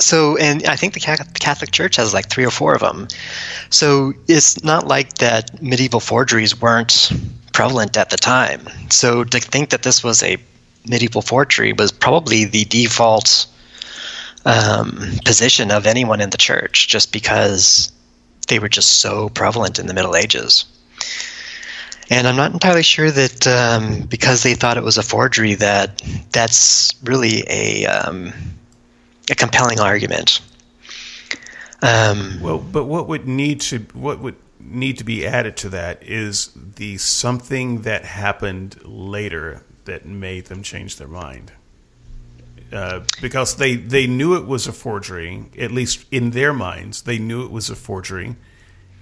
so, 0.00 0.36
and 0.36 0.64
I 0.66 0.76
think 0.76 0.94
the 0.94 1.00
Catholic 1.00 1.70
Church 1.70 1.96
has 1.96 2.14
like 2.14 2.28
three 2.28 2.44
or 2.44 2.50
four 2.50 2.74
of 2.74 2.80
them. 2.80 3.08
So 3.70 4.12
it's 4.28 4.62
not 4.62 4.86
like 4.86 5.14
that 5.14 5.60
medieval 5.62 6.00
forgeries 6.00 6.60
weren't 6.60 7.10
prevalent 7.52 7.96
at 7.96 8.10
the 8.10 8.16
time. 8.16 8.68
So 8.90 9.24
to 9.24 9.40
think 9.40 9.70
that 9.70 9.82
this 9.82 10.04
was 10.04 10.22
a 10.22 10.36
medieval 10.86 11.22
forgery 11.22 11.72
was 11.72 11.90
probably 11.90 12.44
the 12.44 12.64
default 12.66 13.46
um, 14.48 14.98
position 15.24 15.70
of 15.70 15.86
anyone 15.86 16.20
in 16.20 16.30
the 16.30 16.38
church, 16.38 16.88
just 16.88 17.12
because 17.12 17.92
they 18.48 18.58
were 18.58 18.68
just 18.68 19.00
so 19.00 19.28
prevalent 19.28 19.78
in 19.78 19.86
the 19.86 19.94
Middle 19.94 20.16
Ages. 20.16 20.64
And 22.10 22.26
I'm 22.26 22.36
not 22.36 22.52
entirely 22.52 22.82
sure 22.82 23.10
that 23.10 23.46
um, 23.46 24.06
because 24.06 24.42
they 24.42 24.54
thought 24.54 24.78
it 24.78 24.82
was 24.82 24.96
a 24.96 25.02
forgery 25.02 25.54
that 25.56 26.02
that's 26.32 26.94
really 27.04 27.44
a 27.48 27.84
um, 27.84 28.32
a 29.30 29.34
compelling 29.34 29.78
argument. 29.78 30.40
Um, 31.82 32.40
well, 32.40 32.58
but 32.58 32.84
what 32.84 33.06
would 33.08 33.28
need 33.28 33.60
to 33.62 33.80
what 33.92 34.20
would 34.20 34.36
need 34.58 34.96
to 34.98 35.04
be 35.04 35.26
added 35.26 35.56
to 35.58 35.68
that 35.68 36.02
is 36.02 36.50
the 36.56 36.96
something 36.96 37.82
that 37.82 38.06
happened 38.06 38.82
later 38.84 39.62
that 39.84 40.06
made 40.06 40.46
them 40.46 40.62
change 40.62 40.96
their 40.96 41.08
mind. 41.08 41.52
Uh, 42.72 43.00
because 43.22 43.56
they, 43.56 43.76
they 43.76 44.06
knew 44.06 44.36
it 44.36 44.46
was 44.46 44.66
a 44.66 44.72
forgery, 44.72 45.46
at 45.58 45.70
least 45.70 46.04
in 46.10 46.32
their 46.32 46.52
minds, 46.52 47.02
they 47.02 47.18
knew 47.18 47.42
it 47.44 47.50
was 47.50 47.70
a 47.70 47.76
forgery, 47.76 48.36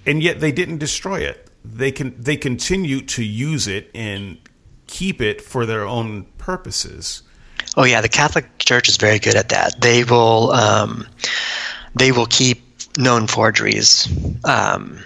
and 0.06 0.22
yet 0.22 0.38
they 0.38 0.52
didn't 0.52 0.78
destroy 0.78 1.20
it. 1.20 1.50
They 1.64 1.90
can 1.90 2.14
they 2.22 2.36
continue 2.36 3.00
to 3.00 3.24
use 3.24 3.66
it 3.66 3.90
and 3.92 4.38
keep 4.86 5.20
it 5.20 5.40
for 5.40 5.66
their 5.66 5.84
own 5.84 6.26
purposes. 6.38 7.22
Oh 7.76 7.84
yeah, 7.84 8.00
the 8.00 8.08
Catholic 8.08 8.46
Church 8.58 8.88
is 8.88 8.96
very 8.96 9.18
good 9.18 9.34
at 9.34 9.48
that. 9.48 9.80
They 9.80 10.04
will 10.04 10.52
um, 10.52 11.06
they 11.94 12.12
will 12.12 12.26
keep 12.26 12.62
known 12.96 13.26
forgeries 13.26 14.08
um, 14.44 14.98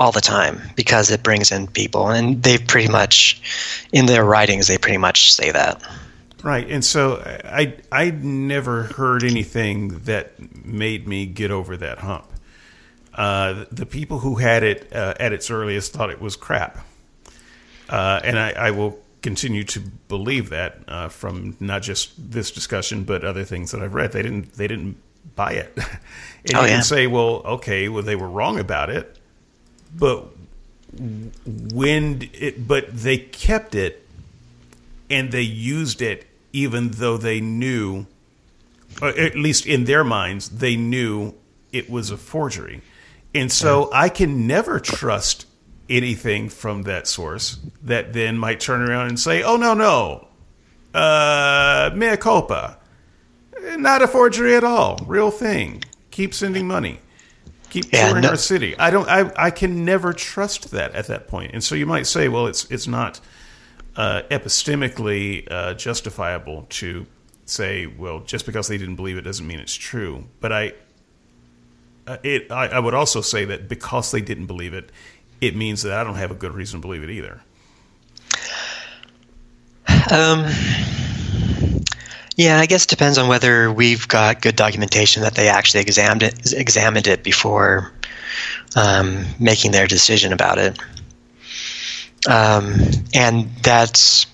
all 0.00 0.12
the 0.12 0.20
time 0.20 0.60
because 0.76 1.10
it 1.10 1.22
brings 1.22 1.52
in 1.52 1.68
people, 1.68 2.08
and 2.08 2.42
they 2.42 2.58
pretty 2.58 2.88
much 2.88 3.40
in 3.92 4.06
their 4.06 4.24
writings 4.24 4.66
they 4.66 4.78
pretty 4.78 4.98
much 4.98 5.32
say 5.32 5.52
that. 5.52 5.80
Right, 6.42 6.70
and 6.70 6.84
so 6.84 7.16
I 7.44 7.76
I 7.90 8.10
never 8.10 8.84
heard 8.84 9.24
anything 9.24 10.00
that 10.00 10.64
made 10.64 11.08
me 11.08 11.26
get 11.26 11.50
over 11.50 11.76
that 11.76 11.98
hump. 11.98 12.26
Uh, 13.12 13.64
the 13.72 13.86
people 13.86 14.20
who 14.20 14.36
had 14.36 14.62
it 14.62 14.92
uh, 14.94 15.14
at 15.18 15.32
its 15.32 15.50
earliest 15.50 15.92
thought 15.92 16.10
it 16.10 16.20
was 16.20 16.36
crap, 16.36 16.86
uh, 17.88 18.20
and 18.22 18.38
I, 18.38 18.50
I, 18.52 18.70
will 18.70 19.00
continue 19.22 19.64
to 19.64 19.80
believe 20.06 20.50
that 20.50 20.78
uh, 20.86 21.08
from 21.08 21.56
not 21.58 21.82
just 21.82 22.12
this 22.30 22.52
discussion 22.52 23.02
but 23.02 23.24
other 23.24 23.42
things 23.42 23.72
that 23.72 23.82
I've 23.82 23.94
read. 23.94 24.12
They 24.12 24.22
didn't 24.22 24.52
they 24.52 24.68
didn't 24.68 24.96
buy 25.34 25.54
it, 25.54 25.72
and 25.76 26.54
oh, 26.54 26.60
you 26.60 26.66
yeah. 26.68 26.74
can 26.74 26.82
say, 26.84 27.08
well, 27.08 27.42
okay, 27.44 27.88
well 27.88 28.04
they 28.04 28.14
were 28.14 28.30
wrong 28.30 28.60
about 28.60 28.90
it, 28.90 29.18
but 29.96 30.28
when 31.74 32.30
it 32.32 32.68
but 32.68 32.96
they 32.96 33.18
kept 33.18 33.74
it 33.74 34.06
and 35.10 35.32
they 35.32 35.42
used 35.42 36.02
it 36.02 36.27
even 36.62 36.90
though 36.90 37.16
they 37.16 37.40
knew, 37.40 38.06
at 39.02 39.36
least 39.36 39.66
in 39.66 39.84
their 39.84 40.04
minds, 40.04 40.48
they 40.48 40.76
knew 40.76 41.34
it 41.72 41.88
was 41.88 42.10
a 42.10 42.16
forgery. 42.16 42.82
And 43.34 43.52
so 43.52 43.90
I 43.92 44.08
can 44.08 44.46
never 44.46 44.80
trust 44.80 45.46
anything 45.88 46.48
from 46.48 46.82
that 46.82 47.06
source 47.06 47.58
that 47.82 48.12
then 48.12 48.36
might 48.38 48.60
turn 48.60 48.82
around 48.82 49.08
and 49.08 49.20
say, 49.20 49.42
oh, 49.42 49.56
no, 49.56 49.74
no, 49.74 50.28
uh, 50.94 51.90
mea 51.94 52.16
culpa. 52.16 52.78
Not 53.76 54.02
a 54.02 54.08
forgery 54.08 54.56
at 54.56 54.64
all. 54.64 54.98
Real 55.06 55.30
thing. 55.30 55.82
Keep 56.10 56.34
sending 56.34 56.66
money. 56.66 57.00
Keep 57.70 57.90
touring 57.90 58.16
yeah, 58.16 58.20
no- 58.20 58.28
our 58.30 58.36
city. 58.36 58.76
I 58.78 58.90
don't. 58.90 59.08
I. 59.08 59.30
I 59.36 59.50
can 59.50 59.84
never 59.84 60.12
trust 60.14 60.70
that 60.70 60.94
at 60.94 61.08
that 61.08 61.28
point. 61.28 61.52
And 61.52 61.62
so 61.62 61.74
you 61.74 61.84
might 61.84 62.06
say, 62.06 62.28
well, 62.28 62.46
it's 62.46 62.64
it's 62.70 62.86
not 62.86 63.20
uh, 63.98 64.22
epistemically 64.30 65.46
uh, 65.50 65.74
justifiable 65.74 66.64
to 66.70 67.04
say, 67.46 67.86
well, 67.86 68.20
just 68.20 68.46
because 68.46 68.68
they 68.68 68.78
didn't 68.78 68.94
believe 68.94 69.18
it 69.18 69.22
doesn't 69.22 69.46
mean 69.46 69.58
it's 69.58 69.74
true. 69.74 70.24
But 70.40 70.52
I, 70.52 70.72
uh, 72.06 72.18
it, 72.22 72.50
I, 72.52 72.68
I, 72.68 72.78
would 72.78 72.94
also 72.94 73.20
say 73.20 73.44
that 73.46 73.68
because 73.68 74.12
they 74.12 74.20
didn't 74.20 74.46
believe 74.46 74.72
it, 74.72 74.92
it 75.40 75.56
means 75.56 75.82
that 75.82 75.98
I 75.98 76.04
don't 76.04 76.14
have 76.14 76.30
a 76.30 76.36
good 76.36 76.54
reason 76.54 76.80
to 76.80 76.86
believe 76.86 77.02
it 77.02 77.10
either. 77.10 77.40
Um, 80.12 80.46
yeah, 82.36 82.60
I 82.60 82.66
guess 82.66 82.84
it 82.84 82.90
depends 82.90 83.18
on 83.18 83.28
whether 83.28 83.72
we've 83.72 84.06
got 84.06 84.40
good 84.40 84.54
documentation 84.54 85.22
that 85.22 85.34
they 85.34 85.48
actually 85.48 85.80
examined 85.80 86.22
it, 86.22 86.52
examined 86.52 87.08
it 87.08 87.24
before 87.24 87.92
um, 88.76 89.24
making 89.40 89.72
their 89.72 89.88
decision 89.88 90.32
about 90.32 90.58
it. 90.58 90.78
Um, 92.26 92.74
and 93.14 93.48
that's 93.62 94.26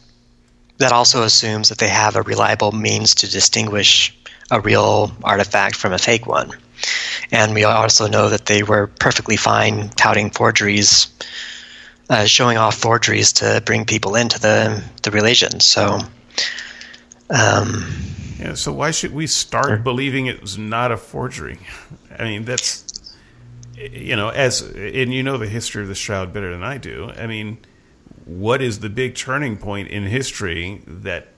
that 0.79 0.93
also 0.93 1.23
assumes 1.23 1.69
that 1.69 1.79
they 1.79 1.89
have 1.89 2.17
a 2.17 2.23
reliable 2.23 2.73
means 2.73 3.15
to 3.17 3.31
distinguish 3.31 4.17
a 4.51 4.61
real 4.61 5.13
artifact 5.23 5.77
from 5.77 5.93
a 5.93 5.99
fake 5.99 6.27
one. 6.27 6.51
And 7.31 7.55
we 7.55 7.65
also 7.65 8.09
know 8.09 8.29
that 8.29 8.47
they 8.47 8.63
were 8.63 8.89
perfectly 8.89 9.37
fine 9.37 9.89
touting 9.91 10.31
forgeries, 10.31 11.09
uh, 12.11 12.25
showing 12.25 12.59
off 12.59 12.75
forgeries 12.75 13.33
to 13.35 13.63
bring 13.65 13.85
people 13.85 14.17
into 14.17 14.39
the, 14.39 14.83
the 15.03 15.11
religion. 15.11 15.61
So, 15.61 16.01
um, 17.31 17.87
yeah, 18.39 18.55
so 18.55 18.73
why 18.73 18.91
should 18.91 19.15
we 19.15 19.27
start 19.27 19.85
believing 19.85 20.27
it 20.27 20.41
was 20.41 20.59
not 20.59 20.91
a 20.91 20.97
forgery? 20.97 21.59
I 22.19 22.25
mean, 22.25 22.45
that's 22.45 22.85
you 23.77 24.17
know, 24.17 24.29
as 24.29 24.61
and 24.61 25.13
you 25.13 25.23
know 25.23 25.39
the 25.39 25.49
history 25.49 25.83
of 25.83 25.89
the 25.89 25.95
shroud 25.95 26.33
better 26.33 26.51
than 26.51 26.63
I 26.63 26.79
do. 26.79 27.11
I 27.17 27.27
mean, 27.27 27.59
what 28.25 28.63
is 28.63 28.81
the 28.81 28.89
big 28.89 29.15
turning 29.15 29.57
point 29.57 29.89
in 29.89 30.05
history 30.05 30.83
that 30.87 31.29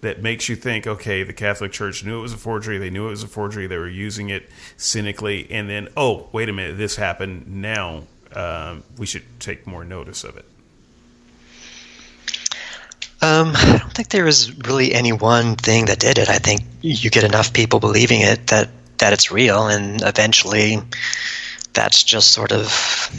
that 0.00 0.20
makes 0.20 0.48
you 0.48 0.56
think, 0.56 0.84
okay, 0.84 1.22
the 1.22 1.32
Catholic 1.32 1.70
Church 1.70 2.04
knew 2.04 2.18
it 2.18 2.22
was 2.22 2.32
a 2.32 2.36
forgery, 2.36 2.76
they 2.76 2.90
knew 2.90 3.06
it 3.06 3.10
was 3.10 3.22
a 3.22 3.28
forgery, 3.28 3.68
they 3.68 3.78
were 3.78 3.88
using 3.88 4.30
it 4.30 4.50
cynically, 4.76 5.46
and 5.48 5.70
then, 5.70 5.88
oh, 5.96 6.28
wait 6.32 6.48
a 6.48 6.52
minute, 6.52 6.76
this 6.76 6.96
happened. 6.96 7.46
Now 7.46 8.02
um, 8.34 8.82
we 8.98 9.06
should 9.06 9.22
take 9.38 9.64
more 9.64 9.84
notice 9.84 10.24
of 10.24 10.36
it. 10.36 10.44
Um, 13.22 13.52
I 13.54 13.78
don't 13.78 13.92
think 13.92 14.08
there 14.08 14.24
was 14.24 14.52
really 14.66 14.92
any 14.92 15.12
one 15.12 15.54
thing 15.54 15.84
that 15.84 16.00
did 16.00 16.18
it. 16.18 16.28
I 16.28 16.38
think 16.38 16.62
you 16.80 17.08
get 17.08 17.22
enough 17.22 17.52
people 17.52 17.78
believing 17.78 18.20
it 18.20 18.48
that 18.48 18.68
that 18.98 19.12
it's 19.12 19.30
real, 19.30 19.68
and 19.68 20.02
eventually, 20.02 20.78
that's 21.72 22.02
just 22.02 22.32
sort 22.32 22.52
of 22.52 23.10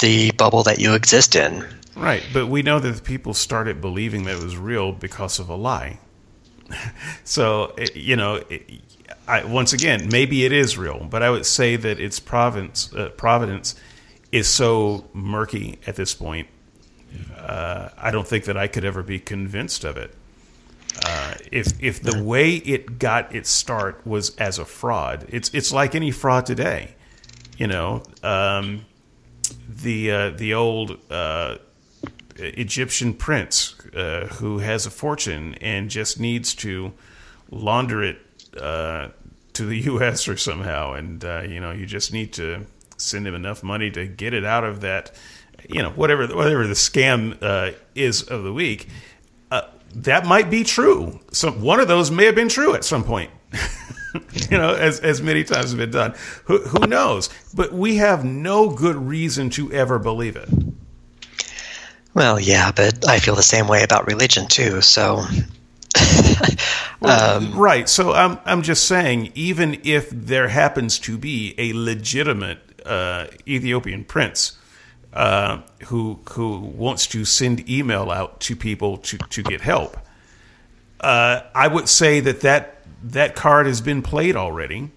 the 0.00 0.30
bubble 0.32 0.62
that 0.64 0.78
you 0.78 0.94
exist 0.94 1.36
in. 1.36 1.64
Right, 1.96 2.22
but 2.32 2.46
we 2.46 2.62
know 2.62 2.78
that 2.78 3.04
people 3.04 3.34
started 3.34 3.80
believing 3.80 4.24
that 4.24 4.36
it 4.36 4.42
was 4.42 4.56
real 4.56 4.92
because 4.92 5.38
of 5.38 5.48
a 5.48 5.56
lie. 5.56 5.98
so 7.24 7.74
you 7.94 8.16
know, 8.16 8.42
I, 9.26 9.44
once 9.44 9.72
again, 9.72 10.08
maybe 10.10 10.44
it 10.44 10.52
is 10.52 10.78
real, 10.78 11.06
but 11.10 11.22
I 11.22 11.30
would 11.30 11.46
say 11.46 11.76
that 11.76 12.00
its 12.00 12.20
province, 12.20 12.92
uh, 12.94 13.08
providence 13.10 13.74
is 14.30 14.48
so 14.48 15.08
murky 15.12 15.78
at 15.86 15.96
this 15.96 16.14
point 16.14 16.46
uh, 17.36 17.88
I 17.98 18.10
don't 18.10 18.26
think 18.26 18.44
that 18.44 18.56
I 18.56 18.66
could 18.68 18.84
ever 18.84 19.02
be 19.02 19.18
convinced 19.18 19.84
of 19.84 19.96
it. 19.96 20.14
Uh, 21.04 21.34
if 21.50 21.80
if 21.82 22.02
the 22.02 22.22
way 22.22 22.56
it 22.56 22.98
got 22.98 23.34
its 23.34 23.48
start 23.48 24.04
was 24.06 24.36
as 24.36 24.58
a 24.58 24.64
fraud, 24.64 25.26
it's 25.28 25.50
it's 25.54 25.72
like 25.72 25.94
any 25.94 26.10
fraud 26.10 26.46
today. 26.46 26.94
You 27.56 27.68
know, 27.68 28.02
um, 28.22 28.86
the 29.68 30.10
uh, 30.10 30.30
the 30.30 30.54
old 30.54 30.98
uh, 31.10 31.56
Egyptian 32.40 33.14
prince 33.14 33.74
uh, 33.94 34.28
who 34.34 34.58
has 34.58 34.86
a 34.86 34.90
fortune 34.90 35.54
and 35.60 35.90
just 35.90 36.20
needs 36.20 36.54
to 36.56 36.92
launder 37.50 38.02
it 38.02 38.18
uh, 38.60 39.08
to 39.52 39.66
the 39.66 39.78
U.S. 39.92 40.28
or 40.28 40.36
somehow, 40.36 40.92
and 40.94 41.22
you 41.50 41.60
know, 41.60 41.72
you 41.72 41.86
just 41.86 42.12
need 42.12 42.32
to 42.34 42.66
send 42.96 43.26
him 43.26 43.34
enough 43.34 43.62
money 43.62 43.90
to 43.90 44.06
get 44.06 44.34
it 44.34 44.44
out 44.44 44.62
of 44.62 44.82
that 44.82 45.12
you 45.68 45.82
know 45.82 45.90
whatever 45.90 46.26
whatever 46.28 46.66
the 46.66 46.74
scam 46.74 47.36
uh, 47.42 47.72
is 47.94 48.22
of 48.22 48.42
the 48.44 48.52
week, 48.52 48.88
uh, 49.50 49.62
that 49.94 50.26
might 50.26 50.50
be 50.50 50.64
true. 50.64 51.20
So 51.32 51.50
one 51.50 51.80
of 51.80 51.88
those 51.88 52.10
may 52.10 52.26
have 52.26 52.34
been 52.34 52.48
true 52.48 52.74
at 52.74 52.84
some 52.84 53.04
point. 53.04 53.30
you 54.50 54.58
know, 54.58 54.74
as 54.74 55.00
as 55.00 55.22
many 55.22 55.44
times 55.44 55.66
has 55.66 55.74
been 55.74 55.90
done. 55.90 56.14
Who 56.44 56.58
who 56.58 56.86
knows? 56.86 57.28
But 57.54 57.72
we 57.72 57.96
have 57.96 58.24
no 58.24 58.70
good 58.70 58.96
reason 58.96 59.50
to 59.50 59.72
ever 59.72 59.98
believe 59.98 60.36
it. 60.36 60.48
Well, 62.14 62.40
yeah, 62.40 62.72
but 62.72 63.08
I 63.08 63.18
feel 63.18 63.34
the 63.34 63.42
same 63.42 63.68
way 63.68 63.82
about 63.82 64.06
religion 64.06 64.46
too. 64.46 64.80
So. 64.80 65.24
well, 67.00 67.36
um, 67.36 67.58
right. 67.58 67.88
So 67.88 68.12
I'm 68.12 68.38
I'm 68.44 68.62
just 68.62 68.84
saying, 68.86 69.32
even 69.34 69.80
if 69.84 70.08
there 70.10 70.48
happens 70.48 70.98
to 71.00 71.18
be 71.18 71.54
a 71.58 71.72
legitimate 71.72 72.58
uh, 72.86 73.26
Ethiopian 73.46 74.04
prince 74.04 74.56
uh, 75.12 75.60
who 75.86 76.20
who 76.30 76.58
wants 76.58 77.06
to 77.08 77.24
send 77.24 77.68
email 77.68 78.10
out 78.10 78.40
to 78.40 78.56
people 78.56 78.98
to 78.98 79.18
to 79.18 79.42
get 79.42 79.60
help. 79.60 79.96
Uh, 81.00 81.42
I 81.54 81.66
would 81.66 81.88
say 81.88 82.20
that, 82.20 82.40
that 82.42 82.84
that 83.02 83.34
card 83.34 83.66
has 83.66 83.80
been 83.80 84.02
played 84.02 84.36
already, 84.36 84.90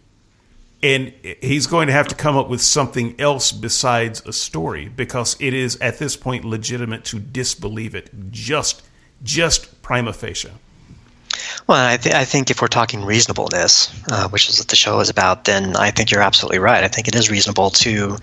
and 0.83 1.13
he's 1.41 1.65
going 1.65 1.87
to 1.87 1.93
have 1.93 2.09
to 2.09 2.15
come 2.15 2.35
up 2.35 2.49
with 2.49 2.61
something 2.61 3.15
else 3.17 3.53
besides 3.53 4.21
a 4.25 4.33
story 4.33 4.89
because 4.89 5.37
it 5.39 5.53
is 5.53 5.77
at 5.77 5.97
this 5.97 6.17
point 6.17 6.43
legitimate 6.43 7.05
to 7.05 7.19
disbelieve 7.19 7.95
it 7.95 8.09
just 8.29 8.83
just 9.23 9.81
prima 9.81 10.11
facie. 10.11 10.51
Well, 11.65 11.93
I, 11.93 11.97
th- 11.97 12.13
I, 12.13 12.25
think 12.25 12.51
if 12.51 12.61
we're 12.61 12.67
talking 12.67 13.05
reasonableness, 13.05 13.89
uh, 14.11 14.27
which 14.29 14.49
is 14.49 14.59
what 14.59 14.67
the 14.67 14.75
show 14.75 14.99
is 14.99 15.09
about, 15.09 15.45
then 15.45 15.75
I 15.77 15.89
think 15.89 16.11
you're 16.11 16.21
absolutely 16.21 16.59
right. 16.59 16.83
I 16.83 16.89
think 16.89 17.07
it 17.07 17.15
is 17.15 17.31
reasonable 17.31 17.69
to 17.71 18.17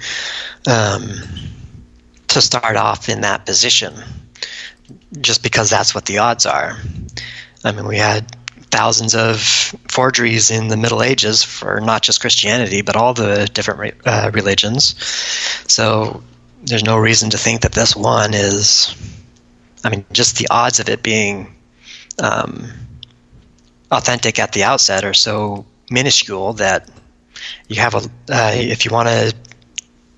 um, 0.66 1.08
to 2.28 2.40
start 2.40 2.76
off 2.76 3.08
in 3.08 3.22
that 3.22 3.46
position 3.46 3.94
just 5.20 5.42
because 5.42 5.70
that's 5.70 5.94
what 5.94 6.04
the 6.04 6.18
odds 6.18 6.44
are. 6.44 6.78
I 7.64 7.72
mean, 7.72 7.86
we 7.86 7.96
had 7.96 8.36
thousands 8.70 9.14
of 9.14 9.40
forgeries 9.88 10.50
in 10.50 10.68
the 10.68 10.76
Middle 10.76 11.02
Ages 11.02 11.42
for 11.42 11.80
not 11.80 12.02
just 12.02 12.20
Christianity, 12.20 12.82
but 12.82 12.96
all 12.96 13.14
the 13.14 13.48
different 13.52 13.94
uh, 14.04 14.30
religions. 14.32 14.94
So 15.66 16.22
there's 16.62 16.84
no 16.84 16.96
reason 16.98 17.30
to 17.30 17.38
think 17.38 17.62
that 17.62 17.72
this 17.72 17.96
one 17.96 18.34
is, 18.34 18.94
I 19.84 19.90
mean, 19.90 20.04
just 20.12 20.38
the 20.38 20.48
odds 20.50 20.78
of 20.78 20.88
it 20.88 21.02
being 21.02 21.54
um, 22.22 22.70
authentic 23.90 24.38
at 24.38 24.52
the 24.52 24.64
outset 24.64 25.04
are 25.04 25.14
so 25.14 25.64
minuscule 25.90 26.52
that 26.54 26.88
you 27.68 27.80
have 27.80 27.94
a, 27.94 27.98
uh, 28.32 28.52
if 28.54 28.84
you 28.84 28.90
want 28.90 29.08
to 29.08 29.34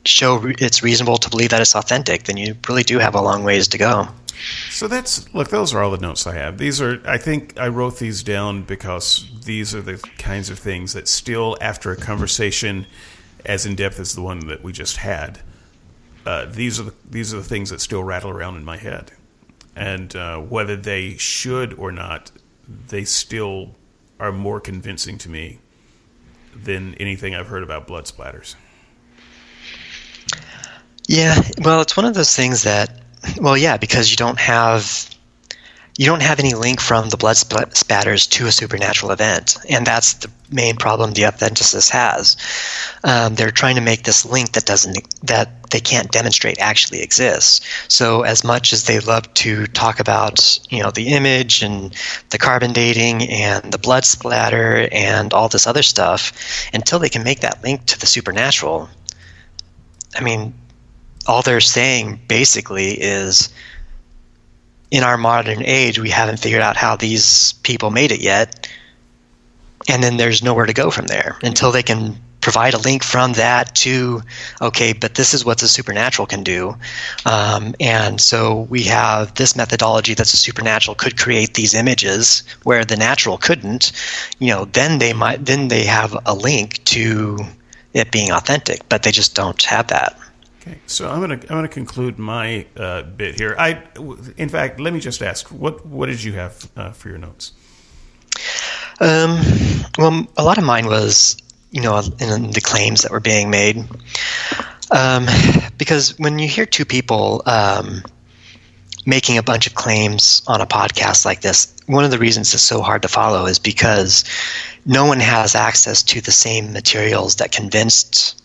show 0.04 0.40
it's 0.44 0.82
reasonable 0.82 1.16
to 1.16 1.30
believe 1.30 1.50
that 1.50 1.60
it's 1.60 1.76
authentic, 1.76 2.24
then 2.24 2.36
you 2.36 2.56
really 2.68 2.82
do 2.82 2.98
have 2.98 3.14
a 3.14 3.20
long 3.20 3.44
ways 3.44 3.68
to 3.68 3.78
go. 3.78 4.08
So 4.70 4.88
that's 4.88 5.32
look. 5.34 5.48
Those 5.48 5.74
are 5.74 5.82
all 5.82 5.90
the 5.90 5.98
notes 5.98 6.26
I 6.26 6.34
have. 6.34 6.58
These 6.58 6.80
are. 6.80 7.00
I 7.06 7.18
think 7.18 7.58
I 7.58 7.68
wrote 7.68 7.98
these 7.98 8.22
down 8.22 8.62
because 8.62 9.26
these 9.44 9.74
are 9.74 9.82
the 9.82 9.98
kinds 10.18 10.50
of 10.50 10.58
things 10.58 10.92
that 10.94 11.08
still, 11.08 11.56
after 11.60 11.92
a 11.92 11.96
conversation 11.96 12.86
as 13.44 13.66
in 13.66 13.74
depth 13.74 13.98
as 14.00 14.14
the 14.14 14.22
one 14.22 14.46
that 14.46 14.62
we 14.62 14.72
just 14.72 14.96
had, 14.98 15.40
uh, 16.26 16.46
these 16.46 16.80
are 16.80 16.84
the 16.84 16.94
these 17.08 17.32
are 17.34 17.38
the 17.38 17.44
things 17.44 17.70
that 17.70 17.80
still 17.80 18.02
rattle 18.02 18.30
around 18.30 18.56
in 18.56 18.64
my 18.64 18.76
head, 18.76 19.12
and 19.76 20.16
uh, 20.16 20.38
whether 20.38 20.76
they 20.76 21.16
should 21.16 21.74
or 21.74 21.92
not, 21.92 22.30
they 22.88 23.04
still 23.04 23.74
are 24.18 24.32
more 24.32 24.60
convincing 24.60 25.18
to 25.18 25.28
me 25.28 25.58
than 26.54 26.94
anything 26.96 27.34
I've 27.34 27.48
heard 27.48 27.62
about 27.62 27.86
blood 27.86 28.04
splatters. 28.04 28.54
Yeah, 31.08 31.40
well, 31.58 31.80
it's 31.80 31.96
one 31.96 32.06
of 32.06 32.14
those 32.14 32.34
things 32.34 32.62
that, 32.62 33.01
well, 33.40 33.56
yeah, 33.56 33.76
because 33.76 34.10
you 34.10 34.16
don't 34.16 34.38
have 34.38 35.08
you 35.98 36.06
don't 36.06 36.22
have 36.22 36.38
any 36.38 36.54
link 36.54 36.80
from 36.80 37.10
the 37.10 37.18
blood 37.18 37.36
spatters 37.36 38.26
to 38.26 38.46
a 38.46 38.52
supernatural 38.52 39.12
event, 39.12 39.58
and 39.68 39.86
that's 39.86 40.14
the 40.14 40.30
main 40.50 40.76
problem 40.76 41.12
the 41.12 41.22
authenticists 41.22 41.90
has. 41.90 42.36
Um, 43.04 43.34
they're 43.34 43.50
trying 43.50 43.74
to 43.74 43.82
make 43.82 44.04
this 44.04 44.24
link 44.24 44.52
that 44.52 44.64
doesn't 44.64 44.96
that 45.22 45.70
they 45.70 45.80
can't 45.80 46.10
demonstrate 46.10 46.58
actually 46.58 47.02
exists. 47.02 47.60
So 47.88 48.22
as 48.22 48.42
much 48.42 48.72
as 48.72 48.84
they 48.84 49.00
love 49.00 49.32
to 49.34 49.66
talk 49.68 50.00
about 50.00 50.58
you 50.70 50.82
know 50.82 50.90
the 50.90 51.08
image 51.08 51.62
and 51.62 51.94
the 52.30 52.38
carbon 52.38 52.72
dating 52.72 53.28
and 53.28 53.70
the 53.70 53.78
blood 53.78 54.06
splatter 54.06 54.88
and 54.92 55.34
all 55.34 55.48
this 55.48 55.66
other 55.66 55.82
stuff, 55.82 56.32
until 56.72 56.98
they 56.98 57.10
can 57.10 57.22
make 57.22 57.40
that 57.40 57.62
link 57.62 57.84
to 57.86 58.00
the 58.00 58.06
supernatural, 58.06 58.88
I 60.14 60.22
mean 60.22 60.54
all 61.26 61.42
they're 61.42 61.60
saying 61.60 62.20
basically 62.28 62.90
is 63.00 63.52
in 64.90 65.02
our 65.02 65.16
modern 65.16 65.62
age, 65.64 65.98
we 65.98 66.10
haven't 66.10 66.38
figured 66.38 66.62
out 66.62 66.76
how 66.76 66.96
these 66.96 67.54
people 67.64 67.90
made 67.90 68.12
it 68.12 68.20
yet. 68.20 68.68
And 69.88 70.02
then 70.02 70.16
there's 70.16 70.42
nowhere 70.42 70.66
to 70.66 70.72
go 70.72 70.90
from 70.90 71.06
there 71.06 71.38
until 71.42 71.72
they 71.72 71.82
can 71.82 72.16
provide 72.42 72.74
a 72.74 72.78
link 72.78 73.02
from 73.02 73.32
that 73.34 73.74
to, 73.76 74.20
okay, 74.60 74.92
but 74.92 75.14
this 75.14 75.32
is 75.32 75.44
what 75.44 75.58
the 75.58 75.68
supernatural 75.68 76.26
can 76.26 76.42
do. 76.42 76.76
Um, 77.24 77.74
and 77.80 78.20
so 78.20 78.62
we 78.62 78.82
have 78.82 79.34
this 79.36 79.56
methodology 79.56 80.12
that's 80.12 80.34
a 80.34 80.36
supernatural 80.36 80.94
could 80.94 81.16
create 81.16 81.54
these 81.54 81.72
images 81.72 82.42
where 82.64 82.84
the 82.84 82.96
natural 82.96 83.38
couldn't. 83.38 83.92
You 84.40 84.48
know, 84.48 84.64
then 84.66 84.98
they 84.98 85.12
might, 85.12 85.46
then 85.46 85.68
they 85.68 85.84
have 85.84 86.16
a 86.26 86.34
link 86.34 86.84
to 86.84 87.38
it 87.94 88.10
being 88.10 88.30
authentic, 88.30 88.86
but 88.88 89.04
they 89.04 89.12
just 89.12 89.34
don't 89.34 89.62
have 89.62 89.86
that. 89.88 90.18
Okay, 90.62 90.78
so 90.86 91.10
I'm 91.10 91.20
gonna 91.20 91.34
I'm 91.34 91.48
gonna 91.48 91.66
conclude 91.66 92.20
my 92.20 92.64
uh, 92.76 93.02
bit 93.02 93.34
here. 93.34 93.56
I, 93.58 93.82
in 94.36 94.48
fact, 94.48 94.78
let 94.78 94.92
me 94.92 95.00
just 95.00 95.20
ask 95.20 95.48
what 95.48 95.84
what 95.84 96.06
did 96.06 96.22
you 96.22 96.34
have 96.34 96.70
uh, 96.76 96.92
for 96.92 97.08
your 97.08 97.18
notes? 97.18 97.52
Um, 99.00 99.40
well, 99.98 100.24
a 100.36 100.44
lot 100.44 100.58
of 100.58 100.64
mine 100.64 100.86
was 100.86 101.36
you 101.72 101.80
know 101.80 101.98
in 102.20 102.52
the 102.52 102.60
claims 102.62 103.02
that 103.02 103.10
were 103.10 103.18
being 103.18 103.50
made, 103.50 103.78
um, 104.92 105.26
because 105.78 106.16
when 106.20 106.38
you 106.38 106.46
hear 106.46 106.64
two 106.64 106.84
people 106.84 107.42
um, 107.46 108.04
making 109.04 109.38
a 109.38 109.42
bunch 109.42 109.66
of 109.66 109.74
claims 109.74 110.42
on 110.46 110.60
a 110.60 110.66
podcast 110.66 111.24
like 111.24 111.40
this, 111.40 111.74
one 111.86 112.04
of 112.04 112.12
the 112.12 112.18
reasons 112.20 112.54
it's 112.54 112.62
so 112.62 112.82
hard 112.82 113.02
to 113.02 113.08
follow 113.08 113.46
is 113.46 113.58
because 113.58 114.24
no 114.86 115.06
one 115.06 115.18
has 115.18 115.56
access 115.56 116.04
to 116.04 116.20
the 116.20 116.30
same 116.30 116.72
materials 116.72 117.34
that 117.36 117.50
convinced 117.50 118.41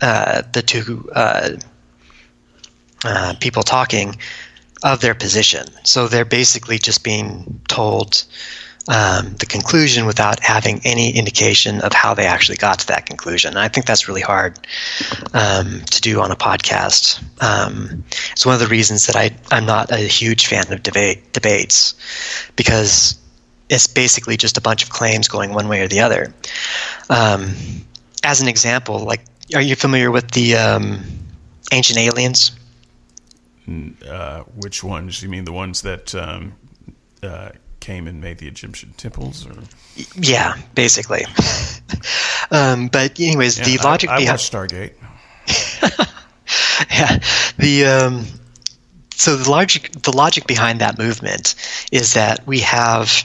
uh, 0.00 0.42
the 0.52 0.62
two 0.62 1.08
uh, 1.14 1.50
uh, 3.04 3.34
people 3.40 3.62
talking 3.62 4.16
of 4.82 5.00
their 5.00 5.14
position. 5.14 5.66
So 5.84 6.08
they're 6.08 6.24
basically 6.24 6.78
just 6.78 7.04
being 7.04 7.60
told, 7.68 8.24
um, 8.88 9.34
the 9.36 9.46
conclusion 9.46 10.04
without 10.04 10.40
having 10.40 10.80
any 10.84 11.16
indication 11.16 11.80
of 11.80 11.92
how 11.92 12.12
they 12.12 12.26
actually 12.26 12.58
got 12.58 12.80
to 12.80 12.86
that 12.88 13.06
conclusion. 13.06 13.50
And 13.50 13.58
I 13.58 13.68
think 13.68 13.86
that's 13.86 14.08
really 14.08 14.20
hard 14.20 14.58
um, 15.32 15.80
to 15.90 16.00
do 16.00 16.20
on 16.20 16.30
a 16.30 16.36
podcast. 16.36 17.22
Um, 17.42 18.04
it's 18.32 18.44
one 18.44 18.54
of 18.54 18.60
the 18.60 18.66
reasons 18.66 19.06
that 19.06 19.16
I, 19.16 19.30
I'm 19.50 19.64
not 19.64 19.90
a 19.90 19.98
huge 19.98 20.46
fan 20.46 20.70
of 20.70 20.82
debate 20.82 21.32
debates 21.32 21.94
because 22.56 23.18
it's 23.70 23.86
basically 23.86 24.36
just 24.36 24.58
a 24.58 24.60
bunch 24.60 24.82
of 24.82 24.90
claims 24.90 25.28
going 25.28 25.54
one 25.54 25.68
way 25.68 25.80
or 25.80 25.88
the 25.88 26.00
other. 26.00 26.34
Um, 27.08 27.54
as 28.22 28.42
an 28.42 28.48
example, 28.48 28.98
like, 28.98 29.24
are 29.54 29.62
you 29.62 29.76
familiar 29.76 30.10
with 30.10 30.30
the 30.32 30.56
um, 30.56 31.02
ancient 31.72 31.98
aliens? 31.98 32.52
Uh, 34.06 34.40
which 34.56 34.84
ones? 34.84 35.22
You 35.22 35.28
mean 35.28 35.44
the 35.44 35.52
ones 35.52 35.82
that 35.82 36.14
um, 36.14 36.54
uh, 37.22 37.50
came 37.80 38.06
and 38.06 38.20
made 38.20 38.38
the 38.38 38.48
Egyptian 38.48 38.92
temples? 38.96 39.46
Or? 39.46 39.54
Yeah, 40.16 40.56
basically. 40.74 41.24
um, 42.50 42.88
but 42.88 43.18
anyways, 43.18 43.58
yeah, 43.58 43.64
the 43.64 43.78
logic 43.82 44.10
I, 44.10 44.16
I 44.16 44.18
behind 44.18 44.38
Stargate. 44.38 44.94
yeah, 46.90 47.18
the 47.58 47.84
um, 47.86 48.26
so 49.14 49.36
the 49.36 49.50
logic 49.50 49.92
the 50.02 50.14
logic 50.14 50.46
behind 50.46 50.80
that 50.80 50.98
movement 50.98 51.54
is 51.92 52.14
that 52.14 52.46
we 52.46 52.60
have 52.60 53.22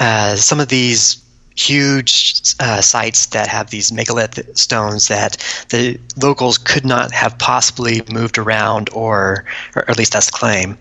uh, 0.00 0.34
some 0.36 0.60
of 0.60 0.68
these 0.68 1.19
huge 1.68 2.42
uh, 2.60 2.80
sites 2.80 3.26
that 3.26 3.48
have 3.48 3.70
these 3.70 3.92
megalith 3.92 4.56
stones 4.56 5.08
that 5.08 5.36
the 5.68 5.98
locals 6.22 6.58
could 6.58 6.84
not 6.84 7.12
have 7.12 7.38
possibly 7.38 8.02
moved 8.10 8.38
around, 8.38 8.90
or, 8.92 9.44
or 9.76 9.88
at 9.90 9.98
least 9.98 10.12
that's 10.12 10.26
the 10.26 10.32
claim, 10.32 10.78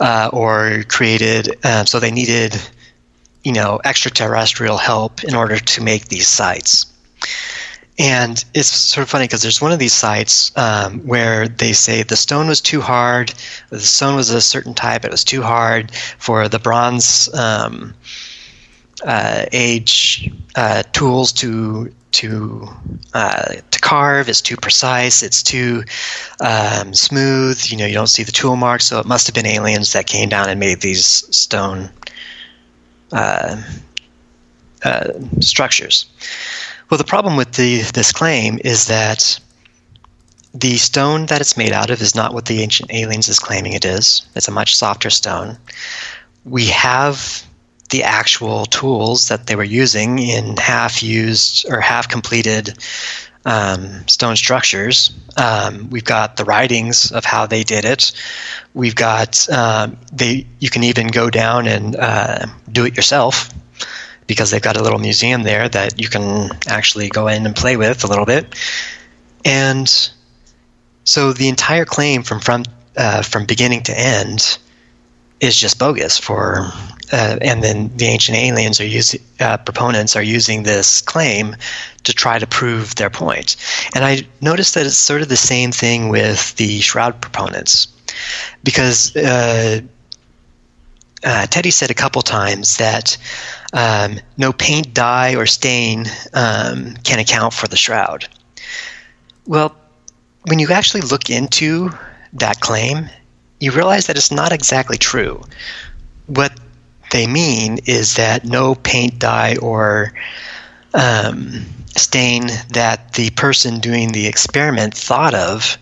uh, 0.00 0.30
or 0.32 0.84
created. 0.88 1.56
Uh, 1.64 1.84
so 1.84 2.00
they 2.00 2.10
needed, 2.10 2.56
you 3.42 3.52
know, 3.52 3.80
extraterrestrial 3.84 4.76
help 4.76 5.22
in 5.24 5.34
order 5.34 5.58
to 5.58 5.82
make 5.82 6.08
these 6.08 6.28
sites. 6.28 6.86
And 7.98 8.44
it's 8.54 8.68
sort 8.68 9.02
of 9.02 9.10
funny 9.10 9.24
because 9.24 9.42
there's 9.42 9.62
one 9.62 9.70
of 9.70 9.78
these 9.78 9.92
sites 9.92 10.50
um, 10.56 10.98
where 11.06 11.46
they 11.46 11.72
say 11.72 12.02
the 12.02 12.16
stone 12.16 12.48
was 12.48 12.60
too 12.60 12.80
hard, 12.80 13.32
the 13.70 13.78
stone 13.78 14.16
was 14.16 14.30
a 14.30 14.40
certain 14.40 14.74
type, 14.74 15.04
it 15.04 15.12
was 15.12 15.22
too 15.22 15.42
hard 15.42 15.92
for 16.18 16.48
the 16.48 16.58
bronze. 16.58 17.32
Um, 17.34 17.94
uh, 19.04 19.46
age 19.52 20.30
uh, 20.56 20.82
tools 20.92 21.32
to 21.32 21.92
to 22.12 22.68
uh, 23.12 23.54
to 23.70 23.80
carve. 23.80 24.28
It's 24.28 24.40
too 24.40 24.56
precise. 24.56 25.22
It's 25.22 25.42
too 25.42 25.82
um, 26.40 26.94
smooth. 26.94 27.60
You 27.66 27.76
know, 27.76 27.86
you 27.86 27.94
don't 27.94 28.06
see 28.06 28.22
the 28.22 28.32
tool 28.32 28.56
marks. 28.56 28.86
So 28.86 28.98
it 29.00 29.06
must 29.06 29.26
have 29.26 29.34
been 29.34 29.46
aliens 29.46 29.92
that 29.92 30.06
came 30.06 30.28
down 30.28 30.48
and 30.48 30.58
made 30.60 30.80
these 30.80 31.04
stone 31.36 31.90
uh, 33.12 33.60
uh, 34.84 35.12
structures. 35.40 36.06
Well, 36.90 36.98
the 36.98 37.04
problem 37.04 37.36
with 37.36 37.52
the 37.52 37.82
this 37.94 38.12
claim 38.12 38.60
is 38.64 38.86
that 38.86 39.38
the 40.54 40.76
stone 40.76 41.26
that 41.26 41.40
it's 41.40 41.56
made 41.56 41.72
out 41.72 41.90
of 41.90 42.00
is 42.00 42.14
not 42.14 42.32
what 42.32 42.46
the 42.46 42.62
ancient 42.62 42.92
aliens 42.92 43.28
is 43.28 43.40
claiming 43.40 43.72
it 43.72 43.84
is. 43.84 44.24
It's 44.36 44.46
a 44.46 44.52
much 44.52 44.76
softer 44.76 45.10
stone. 45.10 45.58
We 46.44 46.66
have 46.66 47.44
the 47.94 48.02
actual 48.02 48.66
tools 48.66 49.28
that 49.28 49.46
they 49.46 49.54
were 49.54 49.62
using 49.62 50.18
in 50.18 50.56
half 50.56 51.00
used 51.00 51.64
or 51.70 51.80
half 51.80 52.08
completed 52.08 52.76
um, 53.44 54.08
stone 54.08 54.34
structures. 54.34 55.14
Um, 55.36 55.90
we've 55.90 56.04
got 56.04 56.36
the 56.36 56.44
writings 56.44 57.12
of 57.12 57.24
how 57.24 57.46
they 57.46 57.62
did 57.62 57.84
it. 57.84 58.10
We've 58.74 58.96
got 58.96 59.48
um, 59.48 59.96
they. 60.12 60.44
You 60.58 60.70
can 60.70 60.82
even 60.82 61.06
go 61.06 61.30
down 61.30 61.68
and 61.68 61.94
uh, 61.94 62.46
do 62.72 62.84
it 62.84 62.96
yourself 62.96 63.54
because 64.26 64.50
they've 64.50 64.60
got 64.60 64.76
a 64.76 64.82
little 64.82 64.98
museum 64.98 65.44
there 65.44 65.68
that 65.68 66.00
you 66.00 66.08
can 66.08 66.50
actually 66.66 67.08
go 67.10 67.28
in 67.28 67.46
and 67.46 67.54
play 67.54 67.76
with 67.76 68.02
a 68.02 68.08
little 68.08 68.26
bit. 68.26 68.56
And 69.44 69.88
so 71.04 71.32
the 71.32 71.48
entire 71.48 71.84
claim 71.84 72.24
from 72.24 72.40
from 72.40 72.64
uh, 72.96 73.22
from 73.22 73.46
beginning 73.46 73.84
to 73.84 73.96
end 73.96 74.58
is 75.44 75.56
just 75.56 75.78
bogus 75.78 76.18
for 76.18 76.72
uh, 77.12 77.38
and 77.42 77.62
then 77.62 77.94
the 77.96 78.06
ancient 78.06 78.36
aliens 78.36 78.80
are 78.80 78.86
using 78.86 79.20
uh, 79.40 79.56
proponents 79.58 80.16
are 80.16 80.22
using 80.22 80.62
this 80.62 81.02
claim 81.02 81.54
to 82.02 82.12
try 82.12 82.38
to 82.38 82.46
prove 82.46 82.94
their. 82.96 83.10
And 83.94 84.04
I 84.04 84.26
noticed 84.40 84.74
that 84.74 84.86
it's 84.86 84.96
sort 84.96 85.22
of 85.22 85.28
the 85.28 85.36
same 85.36 85.70
thing 85.70 86.08
with 86.08 86.56
the 86.56 86.80
shroud 86.80 87.20
proponents, 87.20 87.88
because 88.62 89.14
uh, 89.16 89.80
uh 91.24 91.46
Teddy 91.46 91.70
said 91.70 91.90
a 91.90 91.94
couple 91.94 92.22
times 92.22 92.78
that 92.78 93.16
um, 93.72 94.18
no 94.36 94.52
paint, 94.52 94.94
dye, 94.94 95.34
or 95.36 95.46
stain 95.46 96.06
um, 96.32 96.94
can 97.04 97.18
account 97.18 97.52
for 97.52 97.68
the 97.68 97.76
shroud. 97.76 98.26
Well, 99.46 99.76
when 100.46 100.58
you 100.58 100.72
actually 100.72 101.02
look 101.02 101.30
into 101.30 101.90
that 102.32 102.60
claim, 102.60 103.08
you 103.60 103.72
realize 103.72 104.06
that 104.06 104.16
it's 104.16 104.30
not 104.30 104.52
exactly 104.52 104.98
true. 104.98 105.42
What 106.26 106.58
they 107.10 107.26
mean 107.26 107.78
is 107.86 108.16
that 108.16 108.44
no 108.44 108.74
paint, 108.74 109.18
dye, 109.18 109.56
or 109.56 110.12
um, 110.94 111.64
stain 111.96 112.48
that 112.70 113.14
the 113.14 113.30
person 113.30 113.78
doing 113.78 114.12
the 114.12 114.26
experiment 114.26 114.94
thought 114.94 115.34
of 115.34 115.78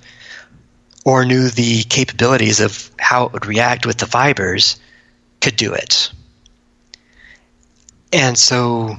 or 1.04 1.24
knew 1.24 1.48
the 1.48 1.82
capabilities 1.85 2.61
of 2.61 2.90
how 2.98 3.26
it 3.26 3.32
would 3.32 3.46
react 3.46 3.87
with 3.87 3.98
the 3.98 4.06
fibers 4.06 4.78
could 5.40 5.56
do 5.56 5.72
it. 5.72 6.12
And 8.12 8.38
so, 8.38 8.98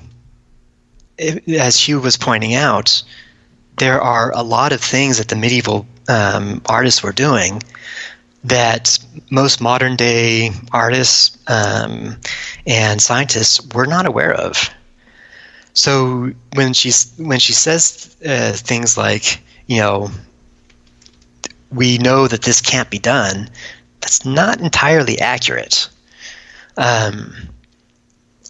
as 1.19 1.79
Hugh 1.79 1.99
was 1.99 2.17
pointing 2.17 2.55
out, 2.55 3.03
there 3.77 4.01
are 4.01 4.31
a 4.33 4.43
lot 4.43 4.71
of 4.71 4.81
things 4.81 5.17
that 5.17 5.29
the 5.29 5.35
medieval 5.35 5.85
um, 6.09 6.61
artists 6.65 7.01
were 7.01 7.11
doing 7.11 7.61
that 8.43 8.99
most 9.29 9.61
modern 9.61 9.95
day 9.95 10.51
artists 10.71 11.37
um, 11.47 12.17
and 12.67 13.01
scientists 13.01 13.65
were 13.73 13.85
not 13.85 14.05
aware 14.05 14.33
of. 14.33 14.69
So 15.73 16.31
when 16.53 16.73
she 16.73 16.91
when 17.17 17.39
she 17.39 17.53
says 17.53 18.15
uh, 18.25 18.53
things 18.53 18.97
like, 18.97 19.41
you 19.67 19.77
know, 19.77 20.11
we 21.71 21.97
know 21.97 22.27
that 22.27 22.43
this 22.43 22.61
can't 22.61 22.89
be 22.89 22.99
done, 22.99 23.49
that's 24.01 24.25
not 24.25 24.59
entirely 24.61 25.19
accurate. 25.19 25.89
Um, 26.77 27.33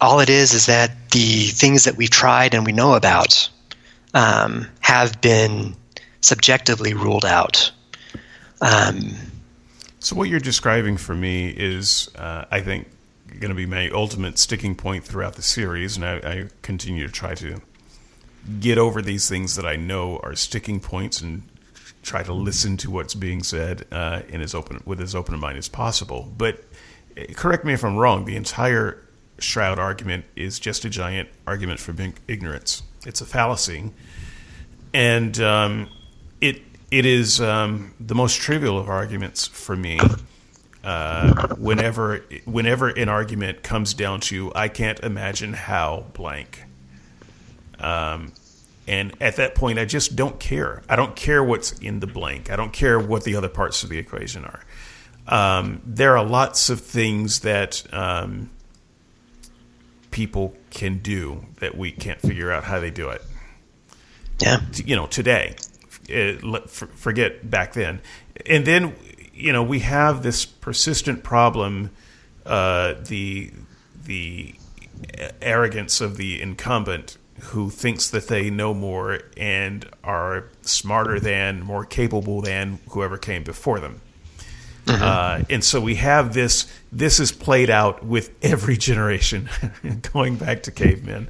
all 0.00 0.20
it 0.20 0.28
is 0.28 0.52
is 0.52 0.66
that 0.66 1.10
the 1.10 1.46
things 1.46 1.84
that 1.84 1.96
we've 1.96 2.10
tried 2.10 2.52
and 2.52 2.66
we 2.66 2.72
know 2.72 2.94
about 2.94 3.48
um, 4.12 4.66
have 4.80 5.20
been 5.20 5.74
subjectively 6.20 6.94
ruled 6.94 7.24
out. 7.24 7.70
Um, 8.60 9.14
so 10.04 10.14
what 10.14 10.28
you're 10.28 10.38
describing 10.38 10.98
for 10.98 11.14
me 11.14 11.48
is, 11.48 12.10
uh, 12.16 12.44
I 12.50 12.60
think, 12.60 12.88
going 13.40 13.48
to 13.48 13.54
be 13.54 13.64
my 13.64 13.88
ultimate 13.88 14.38
sticking 14.38 14.74
point 14.74 15.02
throughout 15.02 15.34
the 15.34 15.42
series, 15.42 15.96
and 15.96 16.04
I, 16.04 16.16
I, 16.16 16.48
continue 16.60 17.06
to 17.06 17.12
try 17.12 17.34
to 17.36 17.62
get 18.60 18.76
over 18.76 19.00
these 19.00 19.30
things 19.30 19.56
that 19.56 19.64
I 19.64 19.76
know 19.76 20.18
are 20.18 20.36
sticking 20.36 20.78
points 20.78 21.22
and 21.22 21.42
try 22.02 22.22
to 22.22 22.34
listen 22.34 22.76
to 22.76 22.90
what's 22.90 23.14
being 23.14 23.42
said 23.42 23.86
uh, 23.90 24.20
in 24.28 24.42
as 24.42 24.54
open 24.54 24.82
with 24.84 25.00
as 25.00 25.14
open 25.14 25.32
a 25.32 25.38
mind 25.38 25.56
as 25.56 25.68
possible. 25.68 26.30
But 26.36 26.62
uh, 27.16 27.32
correct 27.34 27.64
me 27.64 27.72
if 27.72 27.82
I'm 27.82 27.96
wrong. 27.96 28.26
The 28.26 28.36
entire 28.36 29.02
shroud 29.38 29.78
argument 29.78 30.26
is 30.36 30.58
just 30.58 30.84
a 30.84 30.90
giant 30.90 31.30
argument 31.46 31.80
for 31.80 31.96
ignorance. 32.28 32.82
It's 33.06 33.22
a 33.22 33.26
fallacy, 33.26 33.90
and 34.92 35.40
um, 35.40 35.88
it 36.42 36.60
it 36.94 37.06
is 37.06 37.40
um, 37.40 37.92
the 37.98 38.14
most 38.14 38.40
trivial 38.40 38.78
of 38.78 38.88
arguments 38.88 39.48
for 39.48 39.74
me. 39.74 39.98
Uh, 40.84 41.54
whenever 41.56 42.18
whenever 42.44 42.88
an 42.88 43.08
argument 43.08 43.62
comes 43.62 43.94
down 43.94 44.20
to 44.20 44.52
I 44.54 44.68
can't 44.68 45.00
imagine 45.00 45.54
how 45.54 46.04
blank. 46.12 46.62
Um, 47.80 48.32
and 48.86 49.16
at 49.20 49.36
that 49.36 49.54
point, 49.54 49.78
I 49.78 49.86
just 49.86 50.14
don't 50.14 50.38
care. 50.38 50.82
I 50.88 50.94
don't 50.94 51.16
care 51.16 51.42
what's 51.42 51.72
in 51.78 52.00
the 52.00 52.06
blank. 52.06 52.50
I 52.50 52.56
don't 52.56 52.72
care 52.72 53.00
what 53.00 53.24
the 53.24 53.34
other 53.34 53.48
parts 53.48 53.82
of 53.82 53.88
the 53.88 53.98
equation 53.98 54.44
are. 54.44 54.60
Um, 55.26 55.80
there 55.86 56.16
are 56.18 56.24
lots 56.24 56.68
of 56.68 56.80
things 56.80 57.40
that 57.40 57.82
um, 57.92 58.50
people 60.10 60.54
can 60.70 60.98
do 60.98 61.46
that 61.60 61.76
we 61.76 61.90
can't 61.90 62.20
figure 62.20 62.52
out 62.52 62.64
how 62.64 62.78
they 62.78 62.90
do 62.90 63.08
it. 63.08 63.22
Yeah. 64.38 64.60
You 64.74 64.96
know, 64.96 65.06
today 65.06 65.56
uh, 66.10 66.58
forget 66.66 67.48
back 67.48 67.72
then. 67.72 68.00
And 68.46 68.64
then, 68.64 68.94
you 69.32 69.52
know, 69.52 69.62
we 69.62 69.80
have 69.80 70.22
this 70.22 70.44
persistent 70.44 71.22
problem, 71.22 71.90
uh, 72.46 72.94
the 73.06 73.52
the 74.04 74.54
arrogance 75.40 76.00
of 76.00 76.16
the 76.16 76.40
incumbent 76.40 77.18
who 77.40 77.68
thinks 77.68 78.10
that 78.10 78.28
they 78.28 78.48
know 78.48 78.72
more 78.72 79.20
and 79.36 79.88
are 80.02 80.48
smarter 80.62 81.20
than, 81.20 81.62
more 81.62 81.84
capable 81.84 82.40
than 82.40 82.78
whoever 82.90 83.18
came 83.18 83.42
before 83.42 83.80
them. 83.80 84.00
Mm-hmm. 84.86 85.02
Uh, 85.02 85.44
and 85.50 85.64
so 85.64 85.80
we 85.80 85.96
have 85.96 86.34
this. 86.34 86.70
This 86.92 87.18
is 87.18 87.32
played 87.32 87.70
out 87.70 88.04
with 88.04 88.30
every 88.42 88.76
generation, 88.76 89.48
going 90.12 90.36
back 90.36 90.64
to 90.64 90.70
cavemen, 90.70 91.28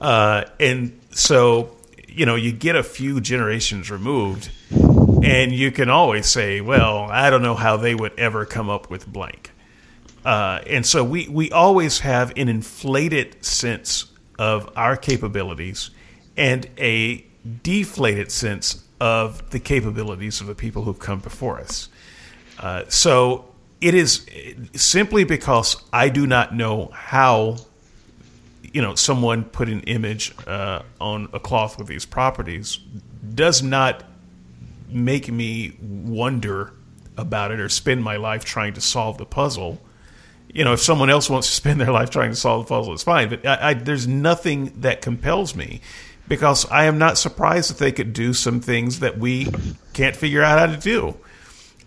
uh, 0.00 0.44
and 0.58 0.98
so 1.10 1.76
you 2.14 2.26
know 2.26 2.34
you 2.34 2.52
get 2.52 2.76
a 2.76 2.82
few 2.82 3.20
generations 3.20 3.90
removed, 3.90 4.50
and 4.70 5.52
you 5.52 5.70
can 5.70 5.90
always 5.90 6.26
say, 6.26 6.60
"Well, 6.60 7.08
I 7.10 7.30
don't 7.30 7.42
know 7.42 7.54
how 7.54 7.76
they 7.76 7.94
would 7.94 8.18
ever 8.18 8.46
come 8.46 8.70
up 8.70 8.90
with 8.90 9.06
blank." 9.06 9.50
Uh, 10.24 10.60
and 10.66 10.86
so 10.86 11.04
we 11.04 11.28
we 11.28 11.50
always 11.50 12.00
have 12.00 12.32
an 12.36 12.48
inflated 12.48 13.44
sense 13.44 14.06
of 14.38 14.70
our 14.76 14.96
capabilities 14.96 15.90
and 16.36 16.68
a 16.78 17.24
deflated 17.62 18.30
sense 18.32 18.82
of 19.00 19.50
the 19.50 19.60
capabilities 19.60 20.40
of 20.40 20.46
the 20.46 20.54
people 20.54 20.82
who've 20.82 20.98
come 20.98 21.18
before 21.18 21.60
us. 21.60 21.88
Uh, 22.58 22.84
so 22.88 23.44
it 23.80 23.94
is 23.94 24.26
simply 24.74 25.24
because 25.24 25.76
I 25.92 26.08
do 26.08 26.26
not 26.26 26.54
know 26.54 26.90
how, 26.92 27.56
you 28.74 28.82
know, 28.82 28.96
someone 28.96 29.44
put 29.44 29.68
an 29.68 29.80
image 29.82 30.34
uh, 30.48 30.82
on 31.00 31.28
a 31.32 31.38
cloth 31.38 31.78
with 31.78 31.86
these 31.86 32.04
properties 32.04 32.80
does 33.34 33.62
not 33.62 34.02
make 34.88 35.30
me 35.30 35.72
wonder 35.80 36.72
about 37.16 37.52
it 37.52 37.60
or 37.60 37.68
spend 37.68 38.02
my 38.02 38.16
life 38.16 38.44
trying 38.44 38.74
to 38.74 38.80
solve 38.80 39.16
the 39.16 39.24
puzzle. 39.24 39.80
You 40.52 40.64
know, 40.64 40.72
if 40.72 40.80
someone 40.80 41.08
else 41.08 41.30
wants 41.30 41.46
to 41.46 41.54
spend 41.62 41.80
their 41.80 41.92
life 41.92 42.10
trying 42.10 42.30
to 42.30 42.36
solve 42.36 42.66
the 42.66 42.68
puzzle, 42.68 42.92
it's 42.92 43.04
fine. 43.04 43.28
But 43.28 43.46
I, 43.46 43.70
I, 43.70 43.74
there's 43.74 44.08
nothing 44.08 44.72
that 44.80 45.00
compels 45.00 45.54
me 45.54 45.80
because 46.26 46.68
I 46.68 46.86
am 46.86 46.98
not 46.98 47.16
surprised 47.16 47.70
that 47.70 47.78
they 47.78 47.92
could 47.92 48.12
do 48.12 48.34
some 48.34 48.60
things 48.60 48.98
that 49.00 49.18
we 49.18 49.46
can't 49.92 50.16
figure 50.16 50.42
out 50.42 50.58
how 50.58 50.74
to 50.74 50.80
do. 50.80 51.16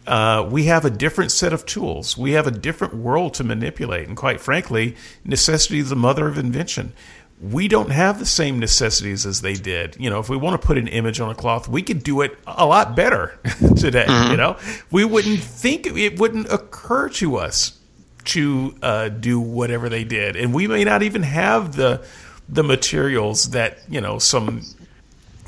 Uh, 0.08 0.47
we 0.49 0.64
have 0.64 0.86
a 0.86 0.89
different 0.89 1.32
set 1.32 1.51
of 1.51 1.66
tools. 1.66 2.18
We 2.18 2.32
have 2.32 2.47
a 2.47 2.51
different 2.51 2.95
world 2.95 3.34
to 3.36 3.43
manipulate. 3.43 4.08
And 4.08 4.16
quite 4.16 4.39
frankly, 4.39 4.95
necessity 5.26 5.80
is 5.80 5.89
the 5.89 5.95
mother 5.95 6.28
of 6.28 6.38
invention. 6.38 6.93
We 7.41 7.68
don't 7.68 7.91
have 7.91 8.18
the 8.18 8.26
same 8.26 8.58
necessities 8.58 9.26
as 9.26 9.41
they 9.41 9.53
did. 9.53 9.97
You 9.99 10.10
know, 10.10 10.20
if 10.20 10.30
we 10.30 10.38
want 10.38 10.60
to 10.60 10.66
put 10.66 10.78
an 10.78 10.88
image 10.88 11.20
on 11.20 11.30
a 11.30 11.36
cloth, 11.36 11.68
we 11.68 11.84
could 11.84 12.01
do 12.03 12.22
it 12.22 12.38
a 12.47 12.66
lot 12.66 12.95
better 12.95 13.38
today. 13.76 14.05
Mm-hmm. 14.05 14.32
You 14.32 14.38
know, 14.38 14.58
we 14.89 15.05
wouldn't 15.05 15.41
think 15.41 15.86
it 15.86 16.20
wouldn't 16.20 16.51
occur 16.51 17.10
to 17.10 17.36
us 17.36 17.78
to 18.26 18.76
uh, 18.82 19.10
do 19.10 19.39
whatever 19.39 19.88
they 19.88 20.03
did, 20.03 20.36
and 20.36 20.53
we 20.53 20.68
may 20.68 20.84
not 20.84 21.03
even 21.03 21.24
have 21.24 21.76
the 21.76 22.03
the 22.49 22.64
materials 22.64 23.51
that 23.51 23.80
you 23.89 24.01
know 24.01 24.20
some 24.20 24.64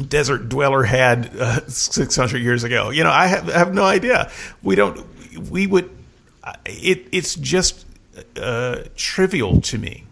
desert 0.08 0.50
dweller 0.50 0.84
had 0.84 1.36
uh, 1.38 1.68
600 1.68 2.38
years 2.40 2.64
ago. 2.64 2.90
You 2.90 3.04
know, 3.04 3.12
I 3.12 3.28
have, 3.28 3.50
I 3.50 3.58
have, 3.58 3.74
no 3.74 3.84
idea. 3.84 4.32
We 4.64 4.76
don't. 4.76 5.06
We 5.50 5.68
would. 5.68 5.90
It, 6.66 7.08
it's 7.12 7.36
just 7.36 7.86
uh, 8.36 8.84
trivial 8.96 9.62
to 9.62 9.78
me 9.78 10.06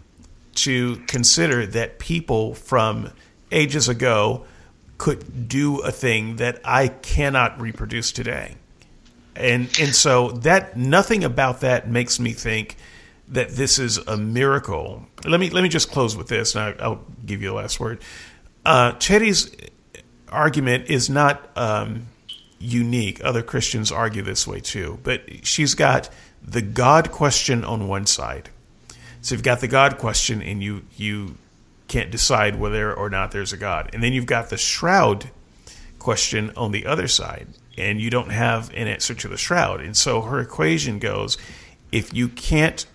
to 0.54 0.96
consider 1.06 1.66
that 1.66 1.98
people 1.98 2.54
from 2.54 3.10
ages 3.50 3.88
ago 3.88 4.44
could 4.98 5.48
do 5.48 5.78
a 5.80 5.92
thing 5.92 6.36
that 6.36 6.60
I 6.64 6.88
cannot 6.88 7.60
reproduce 7.60 8.12
today. 8.12 8.56
And 9.36 9.70
and 9.80 9.94
so 9.94 10.32
that 10.32 10.76
nothing 10.76 11.22
about 11.22 11.60
that 11.60 11.88
makes 11.88 12.18
me 12.18 12.32
think 12.32 12.76
that 13.28 13.50
this 13.50 13.78
is 13.78 13.98
a 13.98 14.16
miracle. 14.16 15.06
Let 15.24 15.38
me 15.38 15.50
let 15.50 15.62
me 15.62 15.68
just 15.68 15.90
close 15.90 16.16
with 16.16 16.28
this, 16.28 16.56
and 16.56 16.74
I, 16.80 16.88
will 16.88 17.04
give 17.24 17.42
you 17.42 17.48
the 17.48 17.54
last 17.54 17.78
word. 17.78 18.00
Uh, 18.64 18.92
argument 20.30 20.88
is 20.88 21.08
not 21.10 21.50
um, 21.56 22.06
unique. 22.58 23.22
Other 23.24 23.42
Christians 23.42 23.92
argue 23.92 24.22
this 24.22 24.46
way 24.46 24.60
too, 24.60 24.98
but 25.02 25.46
she's 25.46 25.74
got 25.74 26.08
the 26.42 26.62
God 26.62 27.10
question 27.10 27.64
on 27.64 27.88
one 27.88 28.06
side. 28.06 28.50
So 29.20 29.34
you've 29.34 29.44
got 29.44 29.60
the 29.60 29.68
God 29.68 29.98
question, 29.98 30.42
and 30.42 30.62
you 30.62 30.82
you 30.96 31.36
can't 31.88 32.10
decide 32.10 32.56
whether 32.56 32.92
or 32.92 33.10
not 33.10 33.32
there's 33.32 33.52
a 33.52 33.56
God, 33.56 33.90
and 33.92 34.02
then 34.02 34.12
you've 34.12 34.26
got 34.26 34.50
the 34.50 34.56
shroud 34.56 35.30
question 35.98 36.52
on 36.56 36.70
the 36.72 36.86
other 36.86 37.08
side, 37.08 37.48
and 37.76 38.00
you 38.00 38.10
don't 38.10 38.30
have 38.30 38.70
an 38.70 38.86
answer 38.86 39.14
to 39.14 39.28
the 39.28 39.36
shroud. 39.36 39.80
And 39.80 39.96
so 39.96 40.22
her 40.22 40.40
equation 40.40 40.98
goes: 40.98 41.36
if 41.90 42.14
you 42.14 42.28
can't 42.28 42.86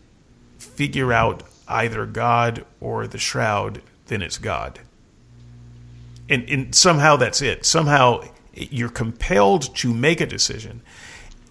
figure 0.57 1.11
out 1.11 1.43
either 1.67 2.05
God 2.05 2.65
or 2.79 3.07
the 3.07 3.17
shroud, 3.17 3.81
then 4.07 4.21
it's 4.21 4.37
God. 4.37 4.79
And, 6.33 6.49
and 6.49 6.75
somehow 6.75 7.15
that's 7.15 7.41
it. 7.41 7.65
Somehow 7.65 8.23
you're 8.53 8.89
compelled 8.89 9.75
to 9.77 9.93
make 9.93 10.19
a 10.19 10.25
decision. 10.25 10.81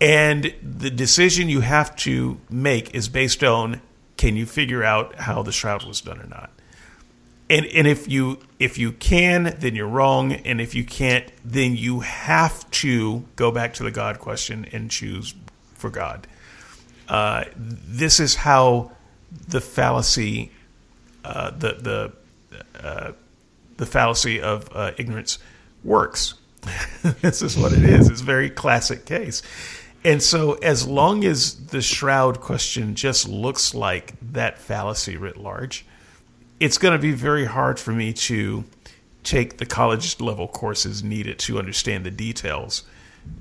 And 0.00 0.52
the 0.62 0.90
decision 0.90 1.48
you 1.48 1.60
have 1.60 1.94
to 1.96 2.40
make 2.50 2.94
is 2.94 3.08
based 3.08 3.44
on 3.44 3.80
can 4.16 4.36
you 4.36 4.46
figure 4.46 4.82
out 4.82 5.16
how 5.16 5.42
the 5.42 5.52
shroud 5.52 5.84
was 5.84 6.00
done 6.00 6.20
or 6.20 6.26
not? 6.26 6.50
And 7.48 7.66
and 7.66 7.86
if 7.86 8.08
you 8.08 8.40
if 8.58 8.78
you 8.78 8.92
can, 8.92 9.56
then 9.58 9.74
you're 9.74 9.88
wrong. 9.88 10.32
And 10.32 10.60
if 10.60 10.74
you 10.74 10.84
can't, 10.84 11.30
then 11.44 11.76
you 11.76 12.00
have 12.00 12.68
to 12.82 13.24
go 13.36 13.50
back 13.50 13.74
to 13.74 13.82
the 13.82 13.90
God 13.90 14.18
question 14.18 14.66
and 14.72 14.90
choose 14.90 15.34
for 15.74 15.90
God. 15.90 16.26
Uh, 17.08 17.44
this 17.56 18.20
is 18.20 18.34
how 18.36 18.92
the 19.48 19.60
fallacy, 19.60 20.50
uh, 21.24 21.50
the 21.50 21.72
the 21.74 22.12
uh, 22.82 23.12
the 23.76 23.86
fallacy 23.86 24.40
of 24.40 24.68
uh, 24.72 24.92
ignorance 24.98 25.38
works. 25.84 26.34
this 27.20 27.42
is 27.42 27.56
what 27.56 27.72
it 27.72 27.82
is. 27.82 28.08
It's 28.08 28.20
a 28.20 28.24
very 28.24 28.50
classic 28.50 29.04
case. 29.04 29.42
And 30.04 30.22
so, 30.22 30.54
as 30.54 30.86
long 30.86 31.24
as 31.24 31.66
the 31.66 31.80
shroud 31.80 32.40
question 32.40 32.94
just 32.94 33.28
looks 33.28 33.74
like 33.74 34.14
that 34.32 34.58
fallacy 34.58 35.16
writ 35.16 35.36
large, 35.36 35.86
it's 36.58 36.78
going 36.78 36.92
to 36.92 36.98
be 36.98 37.12
very 37.12 37.44
hard 37.44 37.78
for 37.78 37.92
me 37.92 38.12
to 38.12 38.64
take 39.22 39.58
the 39.58 39.66
college 39.66 40.20
level 40.20 40.48
courses 40.48 41.04
needed 41.04 41.38
to 41.38 41.58
understand 41.58 42.04
the 42.04 42.10
details 42.10 42.82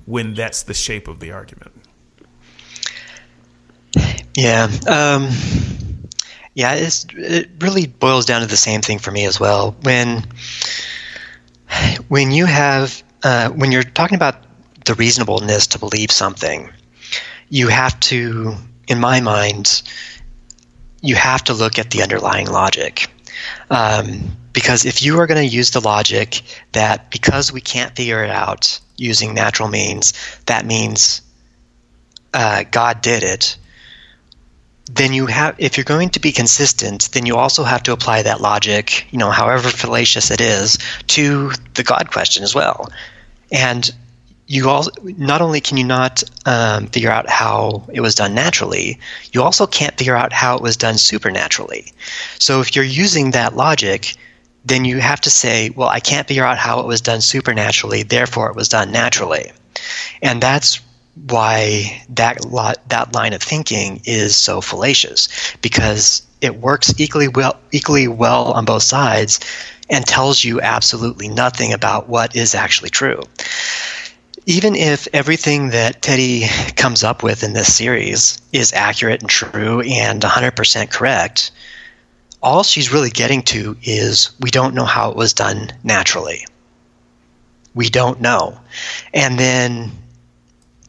when 0.05 0.35
that's 0.35 0.63
the 0.63 0.73
shape 0.73 1.07
of 1.07 1.19
the 1.19 1.31
argument. 1.31 1.71
Yeah. 4.35 4.69
Um, 4.87 5.29
yeah, 6.53 6.73
it 6.75 7.49
really 7.59 7.87
boils 7.87 8.25
down 8.25 8.41
to 8.41 8.47
the 8.47 8.57
same 8.57 8.81
thing 8.81 8.99
for 8.99 9.11
me 9.11 9.25
as 9.25 9.39
well. 9.39 9.75
When 9.83 10.23
when 12.09 12.31
you 12.31 12.45
have 12.45 13.01
uh, 13.23 13.49
when 13.49 13.71
you're 13.71 13.83
talking 13.83 14.15
about 14.15 14.35
the 14.85 14.93
reasonableness 14.95 15.67
to 15.67 15.79
believe 15.79 16.11
something, 16.11 16.69
you 17.49 17.67
have 17.67 17.99
to, 17.99 18.55
in 18.87 18.99
my 18.99 19.21
mind, 19.21 19.83
you 21.01 21.15
have 21.15 21.43
to 21.45 21.53
look 21.53 21.77
at 21.79 21.91
the 21.91 22.01
underlying 22.01 22.47
logic. 22.47 23.07
Um, 23.69 24.37
because 24.53 24.85
if 24.85 25.01
you 25.01 25.19
are 25.19 25.27
going 25.27 25.47
to 25.47 25.55
use 25.55 25.71
the 25.71 25.79
logic 25.79 26.41
that 26.73 27.09
because 27.09 27.51
we 27.51 27.61
can't 27.61 27.95
figure 27.95 28.23
it 28.23 28.29
out 28.29 28.79
using 28.97 29.33
natural 29.33 29.69
means, 29.69 30.13
that 30.45 30.65
means 30.65 31.21
uh, 32.33 32.63
God 32.69 33.01
did 33.01 33.23
it, 33.23 33.57
then 34.95 35.13
you 35.13 35.25
have 35.25 35.55
if 35.57 35.77
you're 35.77 35.83
going 35.83 36.09
to 36.09 36.19
be 36.19 36.31
consistent 36.31 37.09
then 37.11 37.25
you 37.25 37.35
also 37.35 37.63
have 37.63 37.83
to 37.83 37.93
apply 37.93 38.21
that 38.21 38.41
logic 38.41 39.05
you 39.11 39.17
know 39.17 39.31
however 39.31 39.69
fallacious 39.69 40.31
it 40.31 40.41
is 40.41 40.77
to 41.07 41.51
the 41.75 41.83
god 41.83 42.11
question 42.11 42.43
as 42.43 42.53
well. 42.53 42.89
And 43.51 43.89
you 44.47 44.69
also 44.69 44.91
not 45.17 45.41
only 45.41 45.61
can 45.61 45.77
you 45.77 45.83
not 45.83 46.23
um, 46.45 46.87
figure 46.87 47.11
out 47.11 47.29
how 47.29 47.83
it 47.93 48.01
was 48.01 48.15
done 48.15 48.33
naturally 48.33 48.99
you 49.31 49.41
also 49.41 49.65
can't 49.65 49.97
figure 49.97 50.15
out 50.15 50.33
how 50.33 50.55
it 50.55 50.61
was 50.61 50.75
done 50.75 50.97
supernaturally. 50.97 51.91
So 52.39 52.59
if 52.59 52.75
you're 52.75 52.85
using 52.85 53.31
that 53.31 53.55
logic 53.55 54.15
then 54.65 54.85
you 54.85 54.99
have 54.99 55.21
to 55.21 55.29
say 55.29 55.69
well 55.71 55.89
i 55.89 55.99
can't 55.99 56.27
figure 56.27 56.45
out 56.45 56.57
how 56.57 56.79
it 56.79 56.85
was 56.85 57.01
done 57.01 57.21
supernaturally 57.21 58.03
therefore 58.03 58.49
it 58.49 58.55
was 58.55 58.69
done 58.69 58.91
naturally. 58.91 59.51
And 60.21 60.41
that's 60.43 60.81
why 61.15 62.03
that 62.09 62.45
lot, 62.45 62.77
that 62.89 63.13
line 63.13 63.33
of 63.33 63.41
thinking 63.41 64.01
is 64.05 64.35
so 64.35 64.61
fallacious 64.61 65.27
because 65.61 66.21
it 66.41 66.55
works 66.55 66.93
equally 66.99 67.27
well 67.27 67.59
equally 67.71 68.07
well 68.07 68.51
on 68.53 68.65
both 68.65 68.83
sides 68.83 69.39
and 69.89 70.05
tells 70.05 70.43
you 70.43 70.61
absolutely 70.61 71.27
nothing 71.27 71.73
about 71.73 72.07
what 72.07 72.35
is 72.35 72.55
actually 72.55 72.89
true. 72.89 73.21
Even 74.45 74.75
if 74.75 75.07
everything 75.13 75.69
that 75.69 76.01
Teddy 76.01 76.47
comes 76.75 77.03
up 77.03 77.21
with 77.21 77.43
in 77.43 77.53
this 77.53 77.75
series 77.75 78.41
is 78.53 78.73
accurate 78.73 79.21
and 79.21 79.29
true 79.29 79.81
and 79.81 80.21
100% 80.21 80.89
correct, 80.89 81.51
all 82.41 82.63
she's 82.63 82.91
really 82.91 83.11
getting 83.11 83.43
to 83.43 83.77
is 83.83 84.31
we 84.39 84.49
don't 84.49 84.73
know 84.73 84.85
how 84.85 85.11
it 85.11 85.17
was 85.17 85.33
done 85.33 85.71
naturally. 85.83 86.45
We 87.75 87.89
don't 87.89 88.19
know. 88.19 88.59
And 89.13 89.37
then 89.37 89.91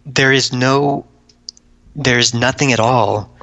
there 0.06 0.32
is 0.32 0.52
no 0.52 1.06
there's 1.94 2.34
nothing 2.34 2.72
at 2.72 2.80
all 2.80 3.36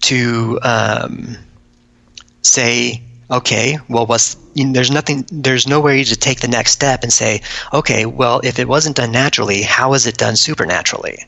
to 0.00 0.58
um, 0.62 1.36
say 2.42 3.02
okay 3.30 3.78
well 3.88 4.06
what's 4.06 4.36
you 4.54 4.64
know, 4.66 4.72
there's 4.72 4.90
nothing 4.90 5.24
there's 5.32 5.66
no 5.66 5.80
way 5.80 6.04
to 6.04 6.16
take 6.16 6.40
the 6.40 6.48
next 6.48 6.72
step 6.72 7.02
and 7.02 7.12
say 7.12 7.40
okay 7.72 8.04
well 8.06 8.40
if 8.44 8.58
it 8.58 8.68
wasn't 8.68 8.96
done 8.96 9.12
naturally 9.12 9.62
how 9.62 9.94
is 9.94 10.06
it 10.06 10.16
done 10.18 10.36
supernaturally 10.36 11.18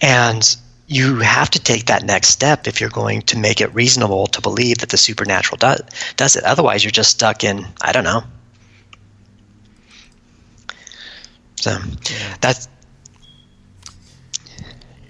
And 0.00 0.56
you 0.86 1.16
have 1.20 1.50
to 1.50 1.58
take 1.60 1.86
that 1.86 2.02
next 2.04 2.28
step 2.28 2.66
if 2.66 2.80
you're 2.80 2.90
going 2.90 3.22
to 3.22 3.38
make 3.38 3.60
it 3.60 3.74
reasonable 3.74 4.26
to 4.28 4.40
believe 4.40 4.78
that 4.78 4.90
the 4.90 4.96
supernatural 4.98 5.56
do- 5.58 5.84
does 6.16 6.36
it. 6.36 6.44
Otherwise, 6.44 6.84
you're 6.84 6.90
just 6.92 7.10
stuck 7.10 7.42
in, 7.44 7.66
I 7.80 7.92
don't 7.92 8.04
know. 8.04 8.22
So 11.56 11.70
yeah. 12.10 12.36
that's 12.40 12.68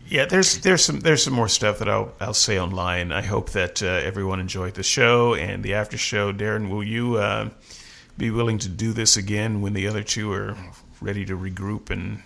yeah, 0.09 0.26
there's 0.26 0.59
there's 0.59 0.84
some 0.84 1.00
there's 1.00 1.22
some 1.22 1.34
more 1.34 1.48
stuff 1.48 1.78
that 1.78 1.88
I'll 1.88 2.12
I'll 2.20 2.34
say 2.34 2.59
online. 2.59 3.12
I 3.12 3.22
hope 3.22 3.50
that 3.50 3.82
uh, 3.82 3.86
everyone 3.86 4.40
enjoyed 4.40 4.74
the 4.74 4.82
show 4.82 5.34
and 5.34 5.62
the 5.62 5.74
after 5.74 5.98
show. 5.98 6.32
Darren, 6.32 6.70
will 6.70 6.84
you 6.84 7.16
uh, 7.16 7.50
be 8.16 8.30
willing 8.30 8.59
to 8.59 8.68
do 8.68 8.92
this 8.92 9.16
again 9.16 9.61
when 9.61 9.72
the 9.72 9.86
other 9.86 10.02
two 10.02 10.32
are 10.32 10.57
ready 11.00 11.24
to 11.26 11.36
regroup 11.36 11.90
and? 11.90 12.22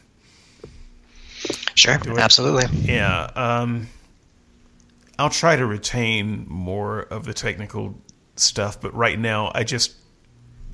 Sure, 1.75 1.99
absolutely. 2.19 2.67
Yeah, 2.83 3.31
um, 3.35 3.89
I'll 5.19 5.31
try 5.31 5.57
to 5.57 5.65
retain 5.65 6.45
more 6.49 7.01
of 7.01 7.25
the 7.25 7.33
technical 7.33 7.99
stuff, 8.37 8.81
but 8.81 8.95
right 8.95 9.19
now 9.19 9.51
I 9.55 9.65
just 9.65 9.95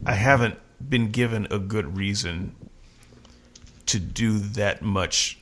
I 0.05 0.15
haven't 0.15 0.59
been 0.89 1.11
given 1.11 1.47
a 1.51 1.59
good 1.59 1.97
reason 1.97 2.55
to 3.87 4.01
do 4.01 4.39
that 4.39 4.83
much 4.83 5.39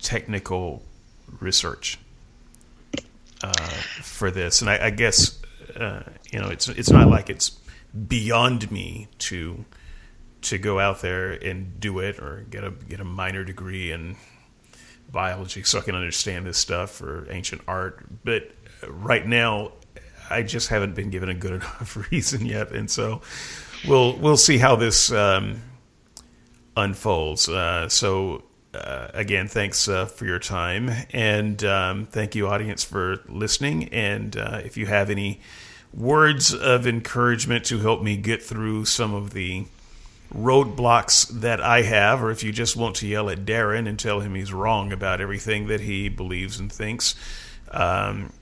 technical 0.00 0.82
research 1.40 1.98
uh, 3.42 3.52
for 4.02 4.30
this, 4.30 4.60
and 4.60 4.70
I, 4.70 4.86
I 4.86 4.90
guess 4.90 5.40
uh, 5.76 6.02
you 6.30 6.40
know 6.40 6.48
it's 6.48 6.68
it's 6.68 6.90
not 6.90 7.08
like 7.08 7.30
it's 7.30 7.50
beyond 8.08 8.70
me 8.70 9.08
to 9.18 9.64
to 10.40 10.58
go 10.58 10.78
out 10.78 11.00
there 11.00 11.32
and 11.32 11.80
do 11.80 11.98
it 11.98 12.18
or 12.18 12.44
get 12.50 12.64
a 12.64 12.70
get 12.70 13.00
a 13.00 13.04
minor 13.04 13.44
degree 13.44 13.90
in 13.92 14.16
biology 15.10 15.62
so 15.62 15.78
I 15.78 15.82
can 15.82 15.94
understand 15.94 16.46
this 16.46 16.58
stuff 16.58 17.00
or 17.00 17.26
ancient 17.30 17.62
art. 17.66 18.04
But 18.24 18.50
right 18.86 19.26
now, 19.26 19.72
I 20.30 20.42
just 20.42 20.68
haven't 20.68 20.94
been 20.94 21.10
given 21.10 21.28
a 21.28 21.34
good 21.34 21.52
enough 21.60 22.10
reason 22.10 22.46
yet, 22.46 22.72
and 22.72 22.90
so 22.90 23.22
we'll 23.86 24.16
we'll 24.16 24.36
see 24.36 24.58
how 24.58 24.76
this 24.76 25.10
um, 25.12 25.62
unfolds. 26.76 27.48
Uh, 27.48 27.88
so 27.88 28.42
uh, 28.74 29.08
again, 29.14 29.48
thanks 29.48 29.88
uh, 29.88 30.04
for 30.06 30.26
your 30.26 30.38
time, 30.38 30.90
and 31.10 31.64
um, 31.64 32.06
thank 32.06 32.34
you, 32.34 32.46
audience, 32.46 32.84
for 32.84 33.22
listening. 33.28 33.88
And 33.88 34.36
uh, 34.36 34.60
if 34.64 34.76
you 34.76 34.86
have 34.86 35.10
any 35.10 35.40
words 35.94 36.52
of 36.52 36.86
encouragement 36.86 37.64
to 37.64 37.78
help 37.78 38.02
me 38.02 38.16
get 38.16 38.42
through 38.42 38.84
some 38.84 39.14
of 39.14 39.30
the 39.30 39.64
roadblocks 40.34 41.28
that 41.40 41.62
I 41.62 41.80
have, 41.82 42.22
or 42.22 42.30
if 42.30 42.44
you 42.44 42.52
just 42.52 42.76
want 42.76 42.96
to 42.96 43.06
yell 43.06 43.30
at 43.30 43.46
Darren 43.46 43.88
and 43.88 43.98
tell 43.98 44.20
him 44.20 44.34
he's 44.34 44.52
wrong 44.52 44.92
about 44.92 45.22
everything 45.22 45.68
that 45.68 45.80
he 45.80 46.10
believes 46.10 46.60
and 46.60 46.70
thinks, 46.70 47.14
um, 47.70 48.34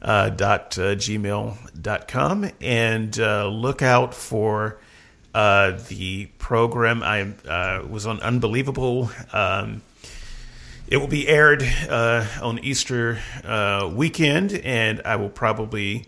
uh, 0.02 0.30
dot 0.30 0.78
uh, 0.78 0.94
gmail.com 0.94 2.50
and 2.60 3.18
uh, 3.18 3.48
look 3.48 3.82
out 3.82 4.14
for 4.14 4.78
uh, 5.34 5.78
the 5.88 6.26
program. 6.38 7.02
I 7.02 7.22
uh, 7.48 7.86
was 7.88 8.06
on 8.06 8.20
Unbelievable. 8.20 9.10
Um, 9.32 9.82
it 10.86 10.96
will 10.96 11.08
be 11.08 11.28
aired 11.28 11.62
uh, 11.62 12.26
on 12.40 12.58
Easter 12.60 13.18
weekend, 13.92 14.52
and 14.54 15.02
I 15.04 15.16
will 15.16 15.28
probably 15.28 16.06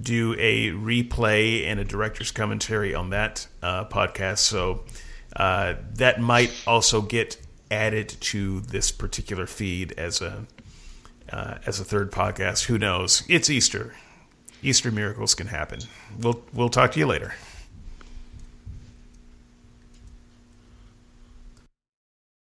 do 0.00 0.34
a 0.38 0.70
replay 0.70 1.66
and 1.66 1.78
a 1.78 1.84
director's 1.84 2.30
commentary 2.30 2.94
on 2.94 3.10
that 3.10 3.46
podcast. 3.62 4.38
So 4.38 4.84
that 5.36 6.18
might 6.18 6.50
also 6.66 7.02
get 7.02 7.36
added 7.70 8.08
to 8.20 8.60
this 8.60 8.90
particular 8.90 9.46
feed 9.46 9.92
as 9.98 10.22
a 10.22 10.46
uh, 11.32 11.58
as 11.66 11.80
a 11.80 11.84
third 11.84 12.12
podcast. 12.12 12.64
Who 12.64 12.78
knows? 12.78 13.22
It's 13.28 13.50
Easter. 13.50 13.94
Easter 14.62 14.92
miracles 14.92 15.34
can 15.34 15.48
happen. 15.48 15.80
We'll 16.18 16.42
we'll 16.52 16.68
talk 16.68 16.92
to 16.92 16.98
you 16.98 17.06
later. 17.06 17.34